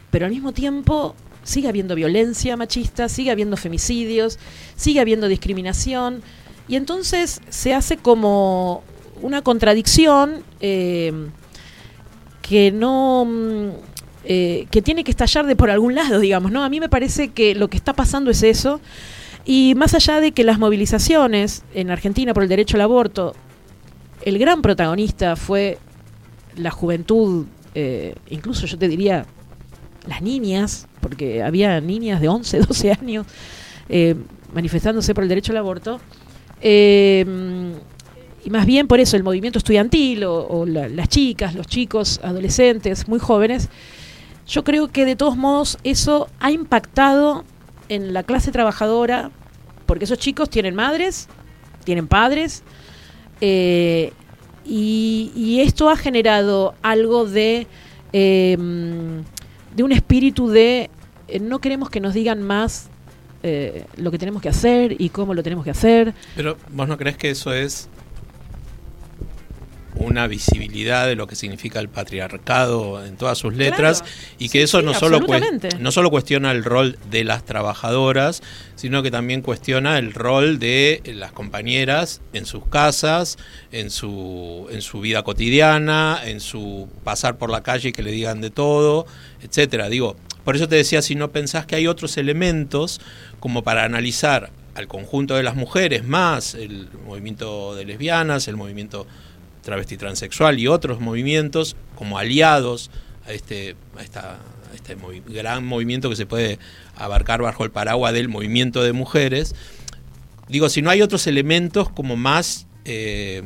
pero 0.10 0.26
al 0.26 0.32
mismo 0.32 0.52
tiempo 0.52 1.16
sigue 1.44 1.68
habiendo 1.68 1.96
violencia 1.96 2.58
machista, 2.58 3.10
sigue 3.10 3.32
habiendo 3.32 3.58
femicidios, 3.58 4.40
sigue 4.76 5.00
habiendo 5.00 5.28
discriminación, 5.28 6.22
y 6.68 6.76
entonces 6.76 7.42
se 7.50 7.74
hace 7.74 7.98
como 7.98 8.84
una 9.22 9.42
contradicción 9.42 10.44
eh, 10.60 11.30
que 12.42 12.72
no... 12.72 13.26
Mm, 13.26 13.70
eh, 14.24 14.68
que 14.70 14.84
tiene 14.84 15.04
que 15.04 15.10
estallar 15.10 15.48
de 15.48 15.56
por 15.56 15.72
algún 15.72 15.96
lado, 15.96 16.20
digamos, 16.20 16.52
¿no? 16.52 16.64
A 16.64 16.70
mí 16.70 16.80
me 16.80 16.90
parece 16.90 17.30
que 17.30 17.56
lo 17.56 17.70
que 17.70 17.78
está 17.78 17.94
pasando 17.94 18.30
es 18.30 18.44
eso. 18.44 18.80
Y 19.46 19.74
más 19.76 19.96
allá 19.96 20.22
de 20.22 20.32
que 20.32 20.44
las 20.44 20.60
movilizaciones 20.60 21.64
en 21.74 21.90
Argentina 21.90 22.32
por 22.36 22.44
el 22.44 22.50
derecho 22.50 22.78
al 22.78 22.82
aborto 22.82 23.36
el 24.24 24.40
gran 24.40 24.62
protagonista 24.62 25.36
fue 25.36 25.78
la 26.56 26.72
juventud, 26.72 27.46
eh, 27.76 28.16
incluso 28.30 28.66
yo 28.66 28.78
te 28.78 28.88
diría 28.88 29.26
las 30.08 30.22
niñas, 30.22 30.88
porque 31.00 31.44
había 31.44 31.80
niñas 31.82 32.22
de 32.22 32.28
11, 32.28 32.60
12 32.60 32.92
años 33.02 33.26
eh, 33.90 34.16
manifestándose 34.54 35.14
por 35.14 35.24
el 35.24 35.30
derecho 35.30 35.52
al 35.52 35.58
aborto. 35.58 36.00
Eh, 36.62 37.26
y 38.44 38.50
más 38.50 38.66
bien 38.66 38.88
por 38.88 39.00
eso 39.00 39.18
el 39.18 39.24
movimiento 39.24 39.60
estudiantil 39.60 40.24
o, 40.24 40.66
las 40.66 41.10
chicas, 41.10 41.54
los 41.54 41.68
chicos, 41.68 42.20
adolescentes, 42.24 43.08
muy 43.08 43.20
jóvenes, 43.20 43.70
yo 44.48 44.64
creo 44.64 44.88
que 44.88 45.06
de 45.06 45.16
todos 45.16 45.38
modos 45.38 45.78
eso 45.84 46.28
ha 46.40 46.52
impactado 46.52 47.44
en 47.90 48.14
la 48.14 48.24
clase 48.24 48.52
trabajadora, 48.52 49.32
porque 49.86 50.06
esos 50.06 50.18
chicos 50.18 50.50
tienen 50.50 50.74
madres, 50.74 51.28
tienen 51.84 52.08
padres, 52.08 52.64
eh, 53.42 54.14
y, 54.66 55.60
esto 55.62 55.90
ha 55.90 55.96
generado 55.96 56.76
algo 56.82 57.26
de 57.26 57.68
em, 58.14 59.24
de 59.76 59.84
un 59.84 59.92
espíritu 59.92 60.50
de 60.50 60.90
eh, 61.28 61.40
no 61.40 61.60
queremos 61.60 61.90
que 61.90 62.00
nos 62.00 62.14
digan 62.14 62.42
más 62.42 62.90
eh, 63.44 63.86
lo 63.96 64.12
que 64.12 64.20
tenemos 64.20 64.42
que 64.42 64.50
hacer 64.50 64.96
y 65.00 65.10
cómo 65.10 65.34
lo 65.34 65.44
tenemos 65.44 65.64
que 65.64 65.72
hacer. 65.72 66.14
Pero 66.36 66.58
vos 66.72 66.88
no 66.88 66.98
crees 66.98 67.18
que 67.18 67.30
eso 67.30 67.54
es 67.54 67.90
una 69.96 70.28
visibilidad 70.28 71.08
de 71.08 71.16
lo 71.16 71.28
que 71.28 71.36
significa 71.36 71.80
el 71.80 71.90
patriarcado 71.90 73.06
en 73.06 73.18
todas 73.18 73.38
sus 73.38 73.54
letras 73.56 74.02
Claro. 74.02 74.16
y 74.40 74.46
que 74.50 74.60
Sí, 74.60 74.64
eso 74.64 74.80
sí, 74.80 74.86
no, 74.86 74.94
solo 74.94 75.20
no 75.80 75.92
solo 75.92 76.10
cuestiona 76.10 76.52
el 76.52 76.64
rol 76.64 76.98
de 77.10 77.24
las 77.24 77.46
trabajadoras, 77.46 78.42
sino 78.76 79.04
que 79.04 79.12
también 79.12 79.42
cuestiona 79.42 79.98
el 79.98 80.14
rol 80.14 80.60
de 80.60 81.02
las 81.16 81.32
compañeras 81.32 82.22
en 82.34 82.46
sus 82.46 82.66
casas, 82.68 83.38
en 83.72 83.90
su, 83.92 84.68
en 84.72 84.82
su 84.82 85.02
vida 85.02 85.24
cotidiana, 85.24 86.20
en 86.24 86.40
su 86.40 86.88
pasar 87.04 87.38
por 87.38 87.50
la 87.50 87.62
calle 87.62 87.90
y 87.90 87.92
que 87.92 88.04
le 88.04 88.12
digan 88.12 88.42
de 88.42 88.50
todo, 88.50 89.06
etcétera. 89.42 89.90
Digo, 89.90 90.16
por 90.44 90.56
eso 90.56 90.68
te 90.68 90.76
decía, 90.76 91.02
si 91.02 91.16
no 91.16 91.32
pensás 91.32 91.66
que 91.66 91.76
hay 91.76 91.88
otros 91.88 92.18
elementos 92.18 93.00
como 93.40 93.64
para 93.64 93.84
analizar 93.84 94.52
al 94.74 94.88
conjunto 94.88 95.36
de 95.36 95.44
las 95.44 95.56
mujeres, 95.56 96.06
más 96.06 96.56
el 96.56 96.88
movimiento 97.06 97.76
de 97.76 97.86
lesbianas, 97.86 98.48
el 98.48 98.56
movimiento 98.56 99.06
travesti 99.62 99.98
transexual 99.98 100.60
y 100.60 100.68
otros 100.68 101.00
movimientos 101.00 101.76
como 101.96 102.18
aliados 102.18 102.90
a 103.26 103.32
este, 103.34 103.76
a 103.98 104.02
esta, 104.04 104.40
este 104.76 104.98
gran 105.28 105.66
movimiento 105.66 106.10
que 106.10 106.16
se 106.16 106.26
puede 106.26 106.58
abarcar 106.96 107.42
bajo 107.42 107.64
el 107.64 107.72
paraguas 107.72 108.14
del 108.14 108.28
movimiento 108.30 108.84
de 108.84 108.94
mujeres. 108.94 109.56
Digo, 110.48 110.70
si 110.70 110.82
no 110.82 110.90
hay 110.90 111.02
otros 111.02 111.28
elementos 111.28 111.90
como 111.90 112.16
más, 112.18 112.68
eh, 112.86 113.42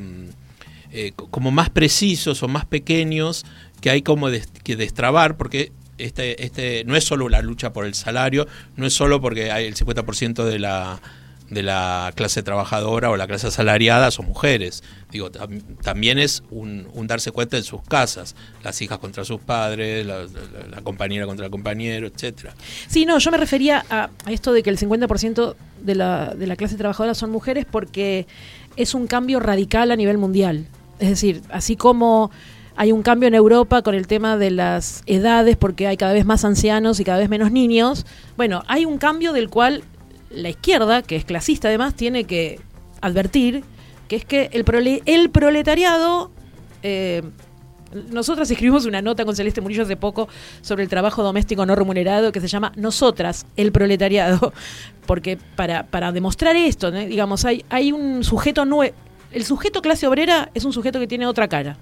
eh, 0.92 1.12
co- 1.16 1.28
como 1.30 1.52
más 1.52 1.70
precisos 1.70 2.42
o 2.44 2.48
más 2.48 2.66
pequeños 2.66 3.46
que 3.82 3.90
hay 3.90 4.02
como 4.02 4.28
que 4.64 4.76
destrabar, 4.76 5.38
porque 5.38 5.72
este, 5.98 6.44
este 6.44 6.84
no 6.86 6.96
es 6.96 7.04
solo 7.04 7.30
la 7.30 7.42
lucha 7.42 7.72
por 7.74 7.86
el 7.86 7.94
salario, 7.94 8.48
no 8.76 8.86
es 8.88 8.94
solo 8.94 9.22
porque 9.22 9.52
hay 9.52 9.66
el 9.66 9.76
50% 9.76 10.44
de 10.46 10.60
la 10.60 11.02
de 11.50 11.62
la 11.62 12.12
clase 12.16 12.42
trabajadora 12.42 13.12
o 13.12 13.18
la 13.18 13.28
clase 13.28 13.48
asalariada 13.48 14.10
son 14.12 14.26
mujeres. 14.26 14.84
Digo, 15.12 15.32
tam- 15.32 15.62
también 15.84 16.18
es 16.18 16.42
un, 16.50 16.88
darse 17.08 17.32
cuenta 17.32 17.58
en 17.58 17.64
sus 17.64 17.82
casas, 17.84 18.36
las 18.64 18.82
hijas 18.82 18.98
contra 18.98 19.24
sus 19.26 19.40
padres, 19.42 20.06
la 20.06 20.26
compañera 20.84 21.26
contra 21.28 21.46
el 21.46 21.52
compañero, 21.52 22.08
etcétera. 22.08 22.54
Sí, 22.88 23.06
no, 23.06 23.20
yo 23.20 23.30
me 23.32 23.38
refería 23.38 23.86
a, 23.90 24.10
a 24.26 24.32
esto 24.32 24.54
de 24.54 24.64
que 24.64 24.70
el 24.72 24.80
50% 24.80 25.56
de 25.82 25.96
la, 25.96 26.34
de 26.34 26.48
la 26.48 26.56
clase 26.56 26.76
trabajadora 26.78 27.14
son 27.14 27.30
mujeres 27.32 27.66
porque 27.70 28.26
es 28.76 28.94
un 28.96 29.06
cambio 29.08 29.40
radical 29.40 29.92
a 29.92 29.96
nivel 29.96 30.18
mundial. 30.18 30.66
Es 31.00 31.10
decir, 31.10 31.42
así 31.52 31.76
como 31.76 32.32
hay 32.78 32.92
un 32.92 33.04
cambio 33.04 33.28
en 33.28 33.36
Europa 33.36 33.84
con 33.84 33.96
el 33.96 34.08
tema 34.08 34.36
de 34.36 34.52
las 34.52 35.04
edades, 35.06 35.56
porque 35.58 35.88
hay 35.88 35.96
cada 35.96 36.12
vez 36.12 36.26
más 36.26 36.44
ancianos 36.44 37.00
y 37.00 37.04
cada 37.06 37.20
vez 37.20 37.30
menos 37.30 37.52
niños, 37.52 38.06
bueno, 38.36 38.64
hay 38.68 38.84
un 38.86 38.98
cambio 38.98 39.32
del 39.32 39.50
cual 39.50 39.84
la 40.36 40.50
izquierda, 40.50 41.02
que 41.02 41.16
es 41.16 41.26
clasista 41.26 41.68
además, 41.70 41.96
tiene 41.96 42.26
que 42.26 42.60
advertir, 43.02 43.64
que 44.08 44.16
es 44.18 44.26
que 44.26 44.50
el, 44.54 44.64
prole- 44.66 45.02
el 45.06 45.30
proletariado... 45.30 46.32
eh, 46.84 47.24
nosotras 48.12 48.52
escribimos 48.52 48.86
una 48.86 49.02
nota 49.02 49.24
con 49.24 49.38
Celeste 49.38 49.62
Murillo 49.62 49.84
hace 49.84 49.96
poco 49.96 50.28
sobre 50.62 50.84
el 50.84 50.90
trabajo 50.90 51.24
doméstico 51.24 51.66
no 51.66 51.76
remunerado 51.76 52.34
que 52.34 52.42
se 52.42 52.48
llama 52.50 52.74
Nosotras, 52.76 53.46
el 53.56 53.72
proletariado, 53.72 54.52
porque 55.06 55.38
para, 55.56 55.84
para 55.84 56.12
demostrar 56.12 56.58
esto, 56.58 56.92
digamos, 56.92 57.46
hay, 57.46 57.64
hay 57.70 57.94
un 57.94 58.24
sujeto 58.26 58.66
nuevo, 58.66 58.94
el 59.32 59.46
sujeto 59.46 59.82
clase 59.82 60.08
obrera 60.08 60.50
es 60.54 60.66
un 60.66 60.74
sujeto 60.74 61.00
que 61.00 61.08
tiene 61.08 61.26
otra 61.26 61.48
cara. 61.48 61.78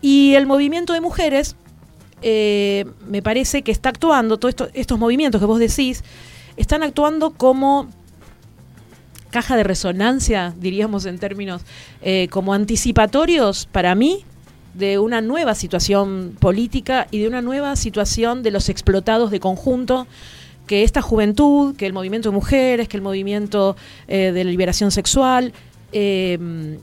Y 0.00 0.34
el 0.36 0.46
movimiento 0.46 0.94
de 0.94 1.02
mujeres 1.02 1.54
eh, 2.22 2.86
me 3.06 3.20
parece 3.20 3.60
que 3.62 3.72
está 3.72 3.90
actuando, 3.90 4.38
todos 4.38 4.52
esto- 4.52 4.68
estos 4.72 4.98
movimientos 4.98 5.38
que 5.38 5.46
vos 5.46 5.58
decís, 5.58 6.02
están 6.56 6.82
actuando 6.82 7.32
como 7.32 7.88
caja 9.30 9.56
de 9.56 9.62
resonancia, 9.62 10.54
diríamos 10.58 11.06
en 11.06 11.18
términos 11.18 11.62
eh, 12.02 12.28
como 12.30 12.52
anticipatorios 12.52 13.66
para 13.66 13.94
mí 13.94 14.24
de 14.74 14.98
una 14.98 15.20
nueva 15.20 15.54
situación 15.54 16.36
política 16.38 17.06
y 17.10 17.20
de 17.20 17.28
una 17.28 17.42
nueva 17.42 17.76
situación 17.76 18.42
de 18.42 18.50
los 18.50 18.68
explotados 18.68 19.30
de 19.30 19.40
conjunto 19.40 20.06
que 20.66 20.84
esta 20.84 21.02
juventud, 21.02 21.74
que 21.76 21.86
el 21.86 21.92
movimiento 21.92 22.30
de 22.30 22.34
mujeres, 22.34 22.88
que 22.88 22.96
el 22.96 23.02
movimiento 23.02 23.76
eh, 24.06 24.30
de 24.32 24.44
la 24.44 24.50
liberación 24.50 24.90
sexual, 24.90 25.52
eh, 25.92 26.78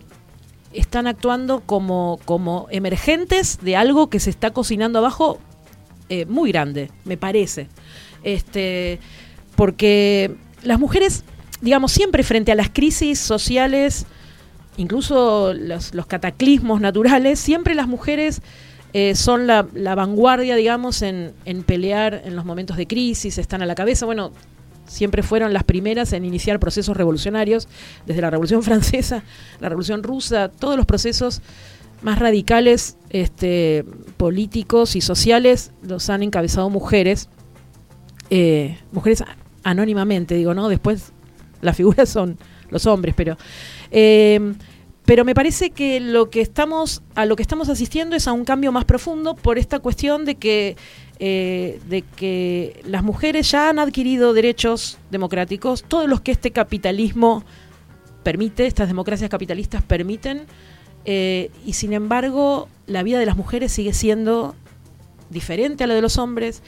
están 0.73 1.07
actuando 1.07 1.61
como, 1.61 2.19
como 2.25 2.67
emergentes 2.69 3.59
de 3.61 3.75
algo 3.75 4.09
que 4.09 4.19
se 4.19 4.29
está 4.29 4.51
cocinando 4.51 4.99
abajo 4.99 5.39
eh, 6.09 6.25
muy 6.25 6.51
grande, 6.51 6.91
me 7.05 7.17
parece. 7.17 7.67
Este, 8.23 8.99
porque 9.57 10.35
las 10.61 10.79
mujeres, 10.79 11.25
digamos, 11.61 11.91
siempre 11.91 12.23
frente 12.23 12.53
a 12.53 12.55
las 12.55 12.69
crisis 12.69 13.19
sociales, 13.19 14.05
incluso 14.77 15.53
los, 15.53 15.91
cataclismos 16.07 16.79
naturales, 16.79 17.39
siempre 17.39 17.73
las 17.73 17.87
mujeres 17.87 18.41
eh, 18.93 19.15
son 19.15 19.47
la, 19.47 19.63
vanguardia, 19.95 20.55
digamos, 20.55 21.01
en, 21.01 21.33
pelear 21.65 22.21
en 22.23 22.35
los 22.35 22.45
momentos 22.45 22.77
de 22.77 22.85
crisis, 22.85 23.39
están 23.39 23.63
a 23.63 23.65
la 23.65 23.73
cabeza. 23.73 24.05
Bueno, 24.05 24.31
siempre 24.85 25.23
fueron 25.23 25.51
las 25.53 25.63
primeras 25.63 26.13
en 26.13 26.23
iniciar 26.23 26.59
procesos 26.59 26.95
revolucionarios, 26.95 27.67
desde 28.05 28.21
la 28.21 28.29
Revolución 28.29 28.61
Francesa, 28.61 29.23
la 29.59 29.69
Revolución 29.69 30.03
Rusa, 30.03 30.49
todos 30.49 30.77
los 30.77 30.85
procesos 30.85 31.41
más 32.03 32.19
radicales 32.19 32.95
este, 33.09 33.83
políticos 34.17 34.95
y 34.95 35.01
sociales 35.01 35.71
los 35.81 36.11
han 36.11 36.21
encabezado 36.21 36.69
mujeres, 36.69 37.27
eh, 38.29 38.77
mujeres 38.91 39.23
anónimamente, 39.69 40.35
digo, 40.35 40.53
¿no? 40.53 40.69
Después 40.69 41.11
las 41.61 41.75
figuras 41.75 42.09
son 42.09 42.37
los 42.69 42.85
hombres, 42.85 43.13
pero... 43.15 43.37
eh, 43.91 44.53
pero 45.05 45.23
me 45.23 45.33
parece 45.33 45.69
que 45.69 46.01
lo 46.01 46.29
que 46.29 46.41
estamos 46.41 47.01
a 47.15 47.25
lo 47.25 47.37
que 47.37 47.41
estamos 47.41 47.69
asistiendo 47.69 48.17
es 48.17 48.27
a 48.27 48.33
un 48.33 48.43
cambio 48.43 48.73
más 48.73 48.83
profundo 48.83 49.35
por 49.35 49.57
esta 49.57 49.79
cuestión 49.79 50.25
de 50.25 50.35
que 50.35 50.75
eh, 51.19 51.79
de 51.87 52.01
que 52.01 52.81
las 52.85 53.03
mujeres 53.03 53.49
ya 53.49 53.69
han 53.69 53.79
adquirido 53.79 54.33
derechos 54.33 54.97
democráticos, 55.09 55.85
todos 55.87 56.09
los 56.09 56.19
que 56.19 56.33
este 56.33 56.51
capitalismo 56.51 57.45
permite, 58.21 58.67
estas 58.67 58.89
democracias 58.89 59.29
capitalistas 59.29 59.81
permiten, 59.81 60.45
eh, 61.05 61.51
y 61.65 61.71
sin 61.71 61.93
embargo 61.93 62.67
la 62.85 63.01
vida 63.01 63.17
de 63.17 63.25
las 63.25 63.37
mujeres 63.37 63.71
sigue 63.71 63.93
siendo 63.93 64.55
diferente 65.29 65.85
a 65.85 65.87
la 65.87 65.93
de 65.93 66.01
los 66.01 66.17
hombres. 66.17 66.61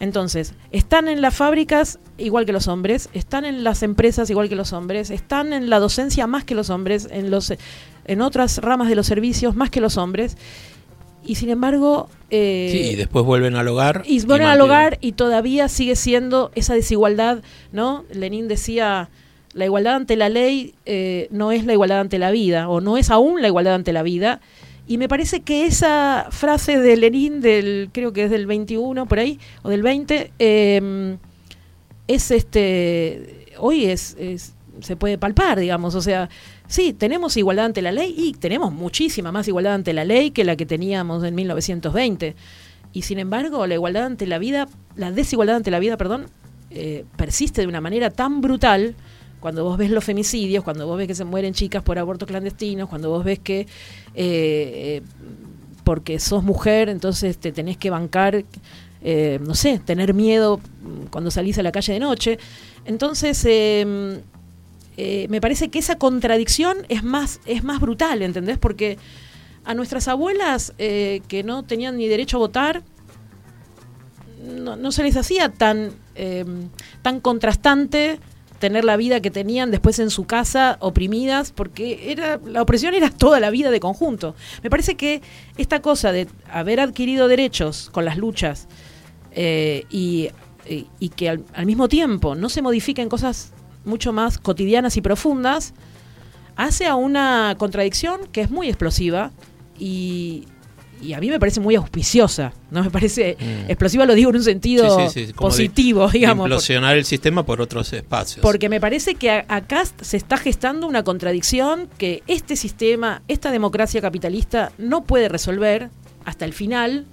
Entonces, 0.00 0.54
están 0.72 1.08
en 1.08 1.20
las 1.20 1.34
fábricas 1.34 1.98
igual 2.16 2.46
que 2.46 2.52
los 2.52 2.68
hombres, 2.68 3.10
están 3.12 3.44
en 3.44 3.62
las 3.62 3.82
empresas 3.82 4.30
igual 4.30 4.48
que 4.48 4.56
los 4.56 4.72
hombres, 4.72 5.10
están 5.10 5.52
en 5.52 5.70
la 5.70 5.78
docencia 5.78 6.26
más 6.26 6.42
que 6.44 6.54
los 6.54 6.70
hombres, 6.70 7.06
en 7.10 7.30
los 7.30 7.52
en 8.06 8.22
otras 8.22 8.58
ramas 8.58 8.88
de 8.88 8.96
los 8.96 9.06
servicios 9.06 9.54
más 9.54 9.70
que 9.70 9.80
los 9.80 9.98
hombres. 9.98 10.36
Y 11.24 11.34
sin 11.34 11.50
embargo, 11.50 12.08
eh, 12.30 12.70
sí, 12.72 12.90
y 12.92 12.96
después 12.96 13.24
vuelven 13.26 13.54
al 13.54 13.68
hogar. 13.68 14.02
y 14.06 14.24
vuelven 14.24 14.48
al 14.48 14.60
hogar 14.62 14.98
y 15.02 15.12
todavía 15.12 15.68
sigue 15.68 15.94
siendo 15.94 16.50
esa 16.54 16.72
desigualdad, 16.74 17.42
¿no? 17.72 18.04
Lenin 18.10 18.48
decía, 18.48 19.10
la 19.52 19.66
igualdad 19.66 19.96
ante 19.96 20.16
la 20.16 20.30
ley 20.30 20.74
eh, 20.86 21.28
no 21.30 21.52
es 21.52 21.66
la 21.66 21.74
igualdad 21.74 22.00
ante 22.00 22.18
la 22.18 22.30
vida, 22.30 22.68
o 22.68 22.80
no 22.80 22.96
es 22.96 23.10
aún 23.10 23.42
la 23.42 23.48
igualdad 23.48 23.74
ante 23.74 23.92
la 23.92 24.02
vida. 24.02 24.40
Y 24.90 24.98
me 24.98 25.08
parece 25.08 25.42
que 25.42 25.66
esa 25.66 26.26
frase 26.30 26.80
de 26.80 26.96
Lenin, 26.96 27.40
del, 27.40 27.90
creo 27.92 28.12
que 28.12 28.24
es 28.24 28.30
del 28.30 28.46
21 28.48 29.06
por 29.06 29.20
ahí, 29.20 29.38
o 29.62 29.68
del 29.68 29.82
20, 29.84 30.32
eh, 30.40 31.16
es 32.08 32.30
este, 32.32 33.46
hoy 33.58 33.84
es, 33.84 34.16
es- 34.18 34.54
se 34.80 34.96
puede 34.96 35.16
palpar, 35.16 35.60
digamos, 35.60 35.94
o 35.94 36.02
sea, 36.02 36.28
sí, 36.66 36.92
tenemos 36.92 37.36
igualdad 37.36 37.66
ante 37.66 37.82
la 37.82 37.92
ley 37.92 38.14
y 38.16 38.32
tenemos 38.32 38.72
muchísima 38.72 39.30
más 39.30 39.46
igualdad 39.46 39.74
ante 39.74 39.92
la 39.92 40.04
ley 40.04 40.32
que 40.32 40.42
la 40.42 40.56
que 40.56 40.66
teníamos 40.66 41.22
en 41.22 41.36
1920. 41.36 42.34
Y 42.92 43.02
sin 43.02 43.20
embargo, 43.20 43.68
la 43.68 43.74
igualdad 43.74 44.06
ante 44.06 44.26
la 44.26 44.38
vida, 44.40 44.66
la 44.96 45.12
desigualdad 45.12 45.54
ante 45.54 45.70
la 45.70 45.78
vida, 45.78 45.96
perdón, 45.98 46.26
eh, 46.70 47.04
persiste 47.16 47.60
de 47.60 47.68
una 47.68 47.80
manera 47.80 48.10
tan 48.10 48.40
brutal 48.40 48.96
cuando 49.40 49.64
vos 49.64 49.76
ves 49.78 49.90
los 49.90 50.04
femicidios, 50.04 50.62
cuando 50.62 50.86
vos 50.86 50.98
ves 50.98 51.08
que 51.08 51.14
se 51.14 51.24
mueren 51.24 51.54
chicas 51.54 51.82
por 51.82 51.98
abortos 51.98 52.28
clandestinos, 52.28 52.88
cuando 52.88 53.10
vos 53.10 53.24
ves 53.24 53.38
que 53.38 53.60
eh, 53.60 53.66
eh, 54.14 55.02
porque 55.84 56.18
sos 56.20 56.44
mujer, 56.44 56.88
entonces 56.88 57.38
te 57.38 57.50
tenés 57.50 57.76
que 57.76 57.90
bancar, 57.90 58.44
eh, 59.02 59.40
no 59.42 59.54
sé, 59.54 59.78
tener 59.78 60.14
miedo 60.14 60.60
cuando 61.10 61.30
salís 61.30 61.58
a 61.58 61.62
la 61.62 61.72
calle 61.72 61.94
de 61.94 62.00
noche. 62.00 62.38
Entonces, 62.84 63.44
eh, 63.46 64.20
me 65.28 65.40
parece 65.40 65.70
que 65.70 65.78
esa 65.78 65.96
contradicción 65.96 66.76
es 66.88 67.02
más, 67.02 67.40
es 67.46 67.64
más 67.64 67.80
brutal, 67.80 68.22
¿entendés? 68.22 68.58
Porque 68.58 68.98
a 69.64 69.74
nuestras 69.74 70.06
abuelas 70.06 70.74
que 70.76 71.42
no 71.44 71.62
tenían 71.64 71.96
ni 71.96 72.06
derecho 72.06 72.36
a 72.36 72.40
votar, 72.40 72.82
no, 74.44 74.76
no 74.76 74.92
se 74.92 75.02
les 75.02 75.16
hacía 75.16 75.50
tan, 75.50 75.92
eh, 76.14 76.44
tan 77.02 77.20
contrastante 77.20 78.18
tener 78.60 78.84
la 78.84 78.96
vida 78.96 79.20
que 79.20 79.30
tenían 79.32 79.72
después 79.72 79.98
en 79.98 80.10
su 80.10 80.26
casa 80.26 80.76
oprimidas 80.80 81.50
porque 81.50 82.12
era 82.12 82.38
la 82.46 82.62
opresión 82.62 82.94
era 82.94 83.10
toda 83.10 83.40
la 83.40 83.50
vida 83.50 83.72
de 83.72 83.80
conjunto. 83.80 84.36
Me 84.62 84.70
parece 84.70 84.94
que 84.94 85.22
esta 85.56 85.82
cosa 85.82 86.12
de 86.12 86.28
haber 86.52 86.78
adquirido 86.78 87.26
derechos 87.26 87.90
con 87.90 88.04
las 88.04 88.16
luchas 88.16 88.68
eh, 89.32 89.84
y, 89.90 90.28
y- 91.00 91.08
que 91.08 91.30
al, 91.30 91.44
al 91.54 91.66
mismo 91.66 91.88
tiempo 91.88 92.36
no 92.36 92.48
se 92.48 92.62
modifiquen 92.62 93.08
cosas 93.08 93.52
mucho 93.84 94.12
más 94.12 94.38
cotidianas 94.38 94.96
y 94.96 95.00
profundas, 95.00 95.72
hace 96.54 96.86
a 96.86 96.94
una 96.94 97.54
contradicción 97.58 98.20
que 98.30 98.42
es 98.42 98.50
muy 98.50 98.68
explosiva 98.68 99.32
y, 99.78 100.46
y 101.02 101.12
a 101.14 101.20
mí 101.20 101.28
me 101.30 101.38
parece 101.40 101.60
muy 101.60 101.74
auspiciosa. 101.76 102.52
No 102.70 102.82
me 102.84 102.90
parece 102.90 103.36
Mm. 103.40 103.70
explosiva, 103.70 104.04
lo 104.06 104.14
digo 104.14 104.30
en 104.30 104.36
un 104.36 104.42
sentido 104.44 104.98
Sí, 104.98 105.20
sí, 105.20 105.26
sí, 105.26 105.32
como 105.32 105.48
de- 105.48 105.52
positivo, 105.56 106.06
de 106.06 106.12
digamos. 106.12 106.44
por- 106.44 106.50
implosionar 106.50 106.96
el 106.96 107.04
sistema 107.04 107.44
por 107.44 107.60
otros 107.60 107.92
espacios. 107.92 108.42
porque 108.42 108.68
me 108.68 108.80
parece 108.80 109.14
que 109.14 109.30
a- 109.30 109.44
acá 109.48 109.82
se 110.00 110.16
está 110.16 110.36
gestando 110.36 110.86
una 110.86 111.02
contradicción 111.04 111.88
que 111.98 112.22
este 112.26 112.56
sistema, 112.56 113.22
esta 113.28 113.50
democracia 113.50 114.00
capitalista 114.00 114.72
no 114.78 115.04
puede 115.04 115.28
resolver 115.28 115.90
hasta 116.24 116.44
el 116.44 116.52
final, 116.52 117.06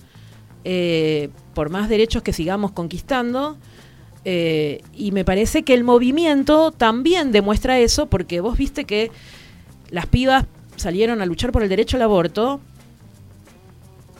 eh, 0.63 1.29
por 1.53 1.69
más 1.69 1.88
derechos 1.89 2.23
que 2.23 2.33
sigamos 2.33 2.71
conquistando. 2.71 3.57
eh, 4.29 4.81
y 4.93 5.13
me 5.13 5.23
parece 5.23 5.63
que 5.63 5.73
el 5.73 5.85
movimiento 5.85 6.71
también 6.73 7.31
demuestra 7.31 7.79
eso, 7.79 8.07
porque 8.07 8.41
vos 8.41 8.57
viste 8.57 8.83
que 8.83 9.09
las 9.89 10.05
pibas 10.05 10.43
salieron 10.75 11.21
a 11.21 11.25
luchar 11.25 11.53
por 11.53 11.63
el 11.63 11.69
derecho 11.69 11.95
al 11.95 12.01
aborto, 12.03 12.59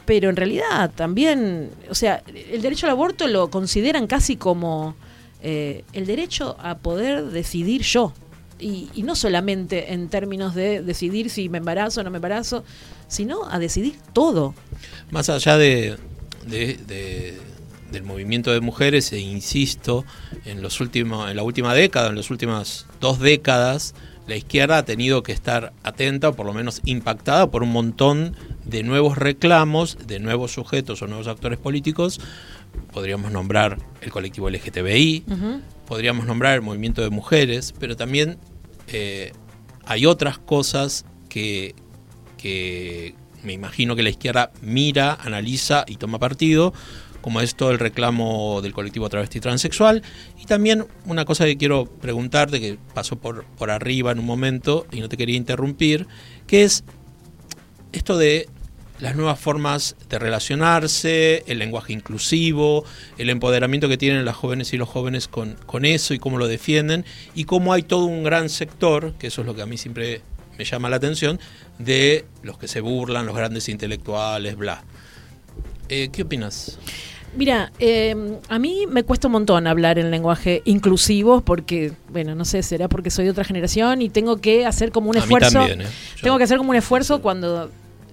pero 0.08 0.30
en 0.30 0.36
realidad 0.36 0.90
también, 0.94 1.68
o 1.90 1.94
sea, 1.94 2.22
el 2.50 2.62
derecho 2.62 2.86
al 2.86 2.92
aborto 2.92 3.26
lo 3.28 3.50
consideran 3.50 4.06
casi 4.06 4.36
como 4.36 4.96
eh, 5.42 5.84
el 5.92 6.06
derecho 6.06 6.56
a 6.60 6.78
poder 6.78 7.26
decidir 7.26 7.82
yo. 7.82 8.14
Y, 8.58 8.88
no 9.02 9.14
solamente 9.14 9.92
en 9.92 10.08
términos 10.08 10.54
de 10.54 10.80
decidir 10.82 11.28
si 11.28 11.50
me 11.50 11.58
embarazo 11.58 12.00
o 12.00 12.04
no 12.04 12.10
me 12.10 12.16
embarazo, 12.16 12.64
sino 13.06 13.44
a 13.50 13.58
decidir 13.58 13.98
todo. 14.14 14.54
Más 15.10 15.28
allá 15.28 15.58
de- 15.58 15.98
de- 16.46 17.38
del 17.92 18.02
movimiento 18.02 18.50
de 18.50 18.60
mujeres, 18.60 19.12
e 19.12 19.18
insisto, 19.18 20.06
en 20.46 20.62
los 20.62 20.80
últimos, 20.80 21.30
en 21.30 21.36
la 21.36 21.42
última 21.42 21.74
década, 21.74 22.08
en 22.08 22.16
las 22.16 22.30
últimas 22.30 22.86
dos 22.98 23.20
décadas, 23.20 23.94
la 24.28 24.36
izquierda 24.36 24.76
ha 24.76 24.84
tenido 24.84 25.22
que 25.22 25.32
estar 25.32 25.72
atenta, 25.82 26.28
o 26.28 26.34
por 26.34 26.44
lo 26.44 26.52
menos 26.52 26.82
impactada, 26.84 27.50
por 27.50 27.62
un 27.62 27.72
montón 27.72 28.36
de 28.66 28.82
nuevos 28.82 29.16
reclamos, 29.16 29.96
de 30.06 30.20
nuevos 30.20 30.52
sujetos 30.52 31.00
o 31.00 31.06
nuevos 31.06 31.28
actores 31.28 31.58
políticos. 31.58 32.20
Podríamos 32.92 33.32
nombrar 33.32 33.78
el 34.02 34.10
colectivo 34.12 34.50
LGTBI, 34.50 35.24
podríamos 35.86 36.26
nombrar 36.26 36.54
el 36.56 36.62
movimiento 36.62 37.00
de 37.00 37.08
mujeres, 37.08 37.74
pero 37.80 37.96
también 37.96 38.36
eh, 38.88 39.32
hay 39.86 40.04
otras 40.04 40.36
cosas 40.38 41.06
que, 41.30 41.74
que 42.36 43.14
me 43.42 43.54
imagino 43.54 43.96
que 43.96 44.02
la 44.02 44.10
izquierda 44.10 44.52
mira, 44.60 45.14
analiza 45.14 45.86
y 45.88 45.96
toma 45.96 46.18
partido, 46.18 46.74
como 47.28 47.42
es 47.42 47.56
todo 47.56 47.72
el 47.72 47.78
reclamo 47.78 48.62
del 48.62 48.72
colectivo 48.72 49.06
travesti 49.10 49.38
transexual. 49.38 50.02
Y 50.40 50.46
también 50.46 50.86
una 51.04 51.26
cosa 51.26 51.44
que 51.44 51.58
quiero 51.58 51.84
preguntarte, 51.84 52.58
que 52.58 52.78
pasó 52.94 53.16
por, 53.16 53.44
por 53.44 53.70
arriba 53.70 54.12
en 54.12 54.18
un 54.18 54.24
momento 54.24 54.86
y 54.90 55.00
no 55.00 55.10
te 55.10 55.18
quería 55.18 55.36
interrumpir, 55.36 56.06
que 56.46 56.64
es 56.64 56.84
esto 57.92 58.16
de 58.16 58.48
las 58.98 59.14
nuevas 59.14 59.38
formas 59.38 59.94
de 60.08 60.18
relacionarse, 60.18 61.44
el 61.46 61.58
lenguaje 61.58 61.92
inclusivo, 61.92 62.86
el 63.18 63.28
empoderamiento 63.28 63.90
que 63.90 63.98
tienen 63.98 64.24
las 64.24 64.34
jóvenes 64.34 64.72
y 64.72 64.78
los 64.78 64.88
jóvenes 64.88 65.28
con, 65.28 65.56
con 65.66 65.84
eso 65.84 66.14
y 66.14 66.18
cómo 66.18 66.38
lo 66.38 66.48
defienden, 66.48 67.04
y 67.34 67.44
cómo 67.44 67.74
hay 67.74 67.82
todo 67.82 68.06
un 68.06 68.22
gran 68.22 68.48
sector, 68.48 69.12
que 69.18 69.26
eso 69.26 69.42
es 69.42 69.46
lo 69.46 69.54
que 69.54 69.60
a 69.60 69.66
mí 69.66 69.76
siempre 69.76 70.22
me 70.56 70.64
llama 70.64 70.88
la 70.88 70.96
atención, 70.96 71.38
de 71.78 72.24
los 72.42 72.56
que 72.56 72.68
se 72.68 72.80
burlan, 72.80 73.26
los 73.26 73.36
grandes 73.36 73.68
intelectuales, 73.68 74.56
bla. 74.56 74.82
Eh, 75.90 76.10
¿Qué 76.12 76.22
opinas? 76.22 76.78
Mira, 77.36 77.70
eh, 77.78 78.16
a 78.48 78.58
mí 78.58 78.86
me 78.88 79.04
cuesta 79.04 79.28
un 79.28 79.32
montón 79.32 79.66
hablar 79.66 79.98
en 79.98 80.10
lenguaje 80.10 80.62
inclusivo 80.64 81.40
porque, 81.42 81.92
bueno, 82.08 82.34
no 82.34 82.44
sé, 82.44 82.62
será 82.62 82.88
porque 82.88 83.10
soy 83.10 83.26
de 83.26 83.30
otra 83.30 83.44
generación 83.44 84.02
y 84.02 84.08
tengo 84.08 84.38
que 84.38 84.66
hacer 84.66 84.90
como 84.90 85.10
un 85.10 85.16
A 85.16 85.20
mí 85.20 85.24
esfuerzo. 85.24 85.58
también, 85.58 85.82
¿eh? 85.82 85.86
Tengo 86.22 86.38
que 86.38 86.44
hacer 86.44 86.58
como 86.58 86.70
un 86.70 86.76
esfuerzo 86.76 87.20
cuando, 87.22 87.70